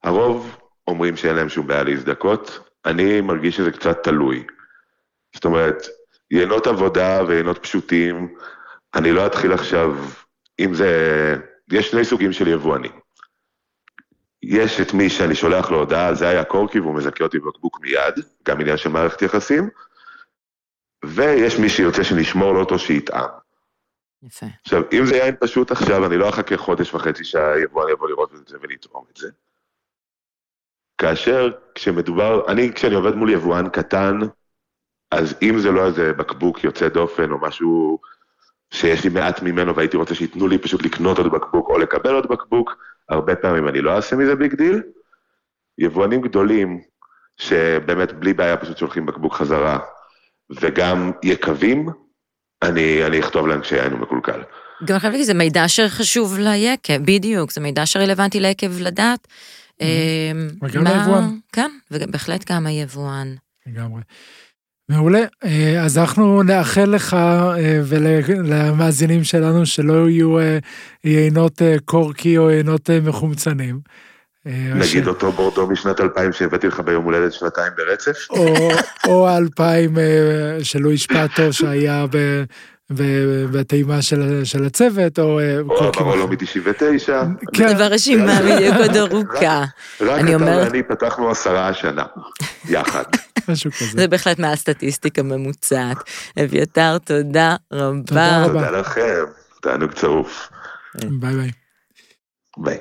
הרוב 0.03 0.57
אומרים 0.87 1.17
שאין 1.17 1.35
להם 1.35 1.49
שום 1.49 1.67
בעיה 1.67 1.83
להזדכות, 1.83 2.59
אני 2.85 3.21
מרגיש 3.21 3.57
שזה 3.57 3.71
קצת 3.71 4.03
תלוי. 4.03 4.43
זאת 5.35 5.45
אומרת, 5.45 5.87
יינות 6.31 6.67
עבודה 6.67 7.23
ויינות 7.27 7.57
פשוטים, 7.57 8.35
אני 8.95 9.11
לא 9.11 9.25
אתחיל 9.25 9.53
עכשיו, 9.53 9.95
אם 10.59 10.73
זה... 10.73 11.35
יש 11.71 11.91
שני 11.91 12.05
סוגים 12.05 12.33
של 12.33 12.47
יבואנים. 12.47 12.91
יש 14.43 14.81
את 14.81 14.93
מי 14.93 15.09
שאני 15.09 15.35
שולח 15.35 15.71
לו 15.71 15.79
הודעה, 15.79 16.13
זה 16.13 16.29
היה 16.29 16.43
קורקי 16.43 16.79
והוא 16.79 16.95
מזכה 16.95 17.23
אותי 17.23 17.39
בבקבוק 17.39 17.79
מיד, 17.81 18.25
גם 18.47 18.61
עניין 18.61 18.77
של 18.77 18.89
מערכת 18.89 19.21
יחסים, 19.21 19.69
ויש 21.05 21.59
מי 21.59 21.69
שיוצא 21.69 22.03
שנשמור 22.03 22.53
לו 22.53 22.59
אותו 22.59 22.79
שיטעם. 22.79 23.29
יפה. 24.23 24.45
עכשיו, 24.65 24.83
אם 24.93 25.05
זה 25.05 25.15
יין 25.15 25.35
פשוט 25.39 25.71
עכשיו, 25.71 26.05
אני 26.05 26.17
לא 26.17 26.29
אחכה 26.29 26.57
חודש 26.57 26.93
וחצי 26.93 27.23
שהיבואן 27.23 27.89
יבוא 27.89 28.09
לראות 28.09 28.33
את 28.33 28.47
זה 28.47 28.57
ולטעום 28.61 29.05
את 29.11 29.17
זה. 29.17 29.27
כאשר 30.97 31.49
כשמדובר, 31.75 32.51
אני 32.51 32.73
כשאני 32.73 32.95
עובד 32.95 33.15
מול 33.15 33.29
יבואן 33.29 33.69
קטן, 33.69 34.19
אז 35.11 35.35
אם 35.41 35.59
זה 35.59 35.71
לא 35.71 35.85
איזה 35.85 36.13
בקבוק 36.13 36.63
יוצא 36.63 36.87
דופן 36.87 37.31
או 37.31 37.37
משהו 37.41 37.99
שיש 38.71 39.03
לי 39.03 39.09
מעט 39.09 39.41
ממנו 39.41 39.75
והייתי 39.75 39.97
רוצה 39.97 40.15
שייתנו 40.15 40.47
לי 40.47 40.57
פשוט 40.57 40.83
לקנות 40.83 41.17
עוד 41.17 41.31
בקבוק 41.31 41.69
או 41.69 41.77
לקבל 41.77 42.13
עוד 42.13 42.27
בקבוק, 42.27 42.75
הרבה 43.09 43.35
פעמים 43.35 43.67
אני 43.67 43.81
לא 43.81 43.95
אעשה 43.95 44.15
מזה 44.15 44.35
big 44.35 44.55
deal. 44.55 44.81
יבואנים 45.77 46.21
גדולים, 46.21 46.81
שבאמת 47.37 48.13
בלי 48.13 48.33
בעיה 48.33 48.57
פשוט 48.57 48.77
שולחים 48.77 49.05
בקבוק 49.05 49.33
חזרה, 49.33 49.79
וגם 50.61 51.11
יקבים, 51.23 51.89
אני, 52.63 53.05
אני 53.05 53.19
אכתוב 53.19 53.47
להם 53.47 53.61
כשהיין 53.61 53.91
הוא 53.91 53.99
מקולקל. 53.99 54.41
גם 54.85 54.99
חייב 54.99 55.11
להגיד, 55.11 55.25
זה 55.25 55.33
מידע 55.33 55.67
שחשוב 55.67 56.37
ליקב, 56.39 56.97
בדיוק, 56.97 57.51
זה 57.51 57.61
מידע 57.61 57.85
שרלוונטי 57.85 58.39
ליקב 58.39 58.71
לדעת. 58.79 59.27
וגם 60.63 60.87
ליבואן. 60.87 61.37
כן, 61.53 61.71
ובהחלט 61.91 62.51
גם 62.51 62.67
היבואן. 62.67 63.35
לגמרי. 63.67 64.01
מעולה, 64.89 65.23
אה, 65.43 65.83
אז 65.83 65.97
אנחנו 65.97 66.43
נאחל 66.43 66.85
לך 66.85 67.13
אה, 67.13 67.81
ולמאזינים 67.83 69.23
שלנו 69.23 69.65
שלא 69.65 70.09
יהיו 70.09 70.39
אה, 70.39 70.57
יינות 71.03 71.61
קורקי 71.85 72.37
או 72.37 72.51
יינות 72.51 72.89
מחומצנים. 72.89 73.79
נגיד 74.75 75.03
ש... 75.03 75.07
אותו 75.07 75.31
בורדו 75.31 75.67
משנת 75.67 75.99
2000 75.99 76.33
שהבאתי 76.33 76.67
לך 76.67 76.79
ביום 76.79 77.05
הולדת 77.05 77.33
שנתיים 77.33 77.73
ברצף? 77.77 78.17
או, 78.29 78.69
או 79.07 79.29
2000 79.37 79.95
של 80.63 80.79
לואיש 80.79 81.07
פאטו 81.07 81.53
שהיה 81.53 82.05
ב... 82.11 82.43
בטעימה 83.51 84.01
של, 84.01 84.41
של 84.45 84.65
הצוות, 84.65 85.19
או... 85.19 85.39
או 85.69 85.91
ברולו 85.91 86.27
מ-99. 86.27 87.09
כן. 87.53 87.77
ברשימה 87.77 88.39
בדיוק 88.45 88.75
עוד 88.75 88.95
ארוכה. 88.97 89.65
רק 90.01 90.21
אתה 90.21 90.45
ואני 90.45 90.83
פתחנו 90.83 91.29
עשרה 91.29 91.67
השנה, 91.67 92.03
יחד. 92.69 93.03
משהו 93.49 93.71
כזה. 93.71 93.91
זה 93.91 94.07
בהחלט 94.07 94.39
מהסטטיסטיקה 94.39 95.23
ממוצעת. 95.23 95.97
אביתר, 96.43 96.97
תודה 96.97 97.55
רבה. 97.73 98.01
תודה 98.05 98.45
רבה. 98.45 98.53
תודה 98.53 98.79
לכם, 98.79 99.23
תענוג 99.61 99.91
צרוף. 99.91 100.49
ביי 100.95 101.35
ביי. 101.35 101.51
ביי. 102.57 102.77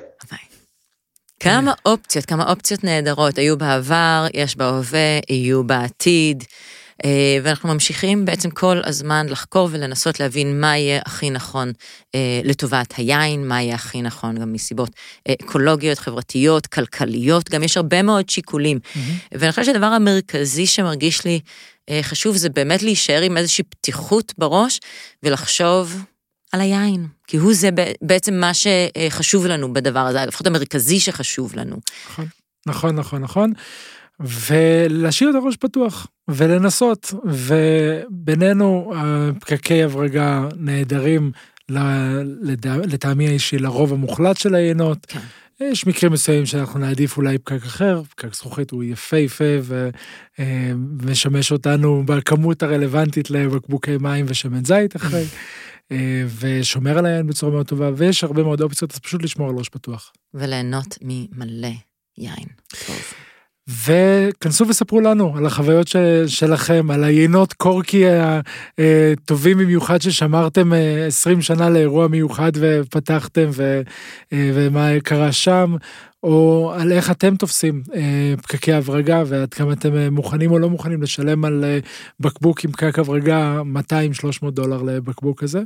כמה 1.39 1.73
אופציות, 1.85 2.25
כמה 2.25 2.49
אופציות 2.51 2.83
נהדרות 2.83 3.37
היו 3.37 3.57
בעבר, 3.57 4.27
יש 4.33 4.55
בהווה, 4.55 5.19
יהיו 5.29 5.63
בעתיד. 5.63 6.43
אה, 7.05 7.37
ואנחנו 7.43 7.69
ממשיכים 7.69 8.25
בעצם 8.25 8.49
כל 8.49 8.77
הזמן 8.83 9.25
לחקור 9.29 9.69
ולנסות 9.71 10.19
להבין 10.19 10.61
מה 10.61 10.77
יהיה 10.77 11.01
הכי 11.05 11.29
נכון 11.29 11.71
אה, 12.15 12.41
לטובת 12.43 12.93
היין, 12.97 13.47
מה 13.47 13.61
יהיה 13.61 13.75
הכי 13.75 14.01
נכון 14.01 14.35
גם 14.35 14.53
מסיבות 14.53 14.89
אה, 15.27 15.33
אקולוגיות, 15.41 15.99
חברתיות, 15.99 16.67
כלכליות, 16.67 17.49
גם 17.49 17.63
יש 17.63 17.77
הרבה 17.77 18.01
מאוד 18.01 18.29
שיקולים. 18.29 18.79
אמ-המ. 18.83 18.97
ואני 19.31 19.51
חושבת 19.51 19.65
שהדבר 19.65 19.85
המרכזי 19.85 20.67
שמרגיש 20.67 21.25
לי 21.25 21.39
חשוב 22.01 22.35
זה 22.35 22.49
באמת 22.49 22.83
להישאר 22.83 23.21
עם 23.21 23.37
איזושהי 23.37 23.63
פתיחות 23.63 24.33
בראש 24.37 24.79
ולחשוב 25.23 26.03
על 26.51 26.61
היין, 26.61 27.07
כי 27.27 27.37
הוא 27.37 27.53
זה 27.53 27.69
בעצם 28.01 28.33
מה 28.33 28.51
שחשוב 28.53 29.45
לנו 29.45 29.73
בדבר 29.73 29.99
הזה, 29.99 30.25
לפחות 30.25 30.47
המרכזי 30.47 30.99
שחשוב 30.99 31.55
לנו. 31.55 31.77
נכון, 32.09 32.25
נכון, 32.65 32.95
נכון, 32.95 33.21
נכון. 33.21 33.53
ולהשאיר 34.19 35.29
את 35.29 35.35
הראש 35.35 35.55
פתוח 35.55 36.07
ולנסות 36.27 37.13
ובינינו 37.25 38.93
פקקי 39.39 39.83
הברגה 39.83 40.47
נהדרים 40.55 41.31
לטעמי 42.83 43.27
האישי 43.27 43.57
לרוב 43.57 43.93
המוחלט 43.93 44.37
של 44.37 44.55
היינות. 44.55 45.05
כן. 45.05 45.19
יש 45.59 45.87
מקרים 45.87 46.11
מסוימים 46.11 46.45
שאנחנו 46.45 46.79
נעדיף 46.79 47.17
אולי 47.17 47.37
פקק 47.37 47.65
אחר, 47.65 48.01
פקק 48.09 48.35
זכוכית 48.35 48.71
הוא 48.71 48.83
יפהפה 48.83 49.43
ומשמש 50.39 51.51
אותנו 51.51 52.03
בכמות 52.05 52.63
הרלוונטית 52.63 53.31
לבקבוקי 53.31 53.97
מים 53.97 54.25
ושמן 54.29 54.65
זית 54.65 54.95
אחרי, 54.95 55.25
ושומר 56.39 56.97
על 56.97 57.05
העין 57.05 57.27
בצורה 57.27 57.51
מאוד 57.51 57.67
טובה, 57.67 57.89
ויש 57.95 58.23
הרבה 58.23 58.43
מאוד 58.43 58.61
אופציות, 58.61 58.91
אז 58.93 58.99
פשוט 58.99 59.23
לשמור 59.23 59.49
על 59.49 59.55
ראש 59.55 59.69
פתוח. 59.69 60.13
וליהנות 60.33 60.97
ממלא 61.01 61.73
יין. 62.17 62.47
טוב. 62.87 63.26
וכנסו 63.67 64.67
וספרו 64.67 65.01
לנו 65.01 65.37
על 65.37 65.45
החוויות 65.45 65.87
שלכם, 66.27 66.91
על 66.91 67.03
היינות 67.03 67.53
קורקי 67.53 68.03
הטובים 68.77 69.57
במיוחד 69.57 70.01
ששמרתם 70.01 70.71
20 71.07 71.41
שנה 71.41 71.69
לאירוע 71.69 72.07
מיוחד 72.07 72.51
ופתחתם 72.55 73.49
ו, 73.51 73.81
ומה 74.31 74.87
קרה 75.03 75.31
שם, 75.31 75.75
או 76.23 76.73
על 76.77 76.91
איך 76.91 77.11
אתם 77.11 77.35
תופסים 77.35 77.83
פקקי 78.41 78.73
הברגה 78.73 79.23
ועד 79.27 79.53
כמה 79.53 79.73
אתם 79.73 80.13
מוכנים 80.13 80.51
או 80.51 80.59
לא 80.59 80.69
מוכנים 80.69 81.01
לשלם 81.01 81.45
על 81.45 81.65
בקבוק 82.19 82.65
עם 82.65 82.71
פקק 82.71 82.99
הברגה 82.99 83.61
200-300 84.43 84.49
דולר 84.49 84.81
לבקבוק 84.81 85.43
הזה. 85.43 85.61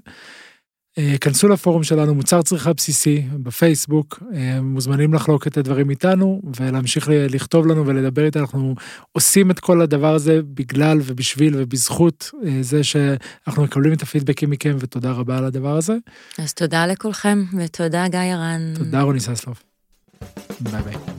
אה, 0.98 1.16
כנסו 1.22 1.48
לפורום 1.48 1.84
שלנו 1.84 2.16
מוצר 2.16 2.42
צריכה 2.42 2.74
בסיסי 2.74 3.24
בפייסבוק 3.34 4.24
אה, 4.34 4.62
מוזמנים 4.62 5.14
לחלוק 5.14 5.48
את 5.48 5.58
הדברים 5.58 5.90
איתנו 5.90 6.42
ולהמשיך 6.60 7.10
לכתוב 7.10 7.68
לנו 7.68 7.88
ולדבר 7.88 8.26
איתנו 8.26 8.42
אנחנו 8.42 8.76
עושים 9.12 9.52
את 9.52 9.60
כל 9.60 9.82
הדבר 9.82 10.16
הזה 10.16 10.40
בגלל 10.44 11.00
ובשביל 11.04 11.54
ובזכות 11.58 12.32
אה, 12.46 12.58
זה 12.62 12.84
שאנחנו 12.84 13.64
מקבלים 13.64 13.94
את 13.94 14.02
הפידבקים 14.02 14.50
מכם 14.50 14.76
ותודה 14.80 15.12
רבה 15.12 15.38
על 15.38 15.46
הדבר 15.46 15.78
הזה. 15.78 15.98
אז 16.38 16.54
תודה 16.54 16.88
לכולכם 16.88 17.44
ותודה 17.58 18.08
גיא 18.08 18.20
רן. 18.20 18.74
תודה 18.76 19.02
רוני 19.02 19.20
ססלוב. 19.20 19.62
ביי 20.60 20.82
ביי. 20.82 21.11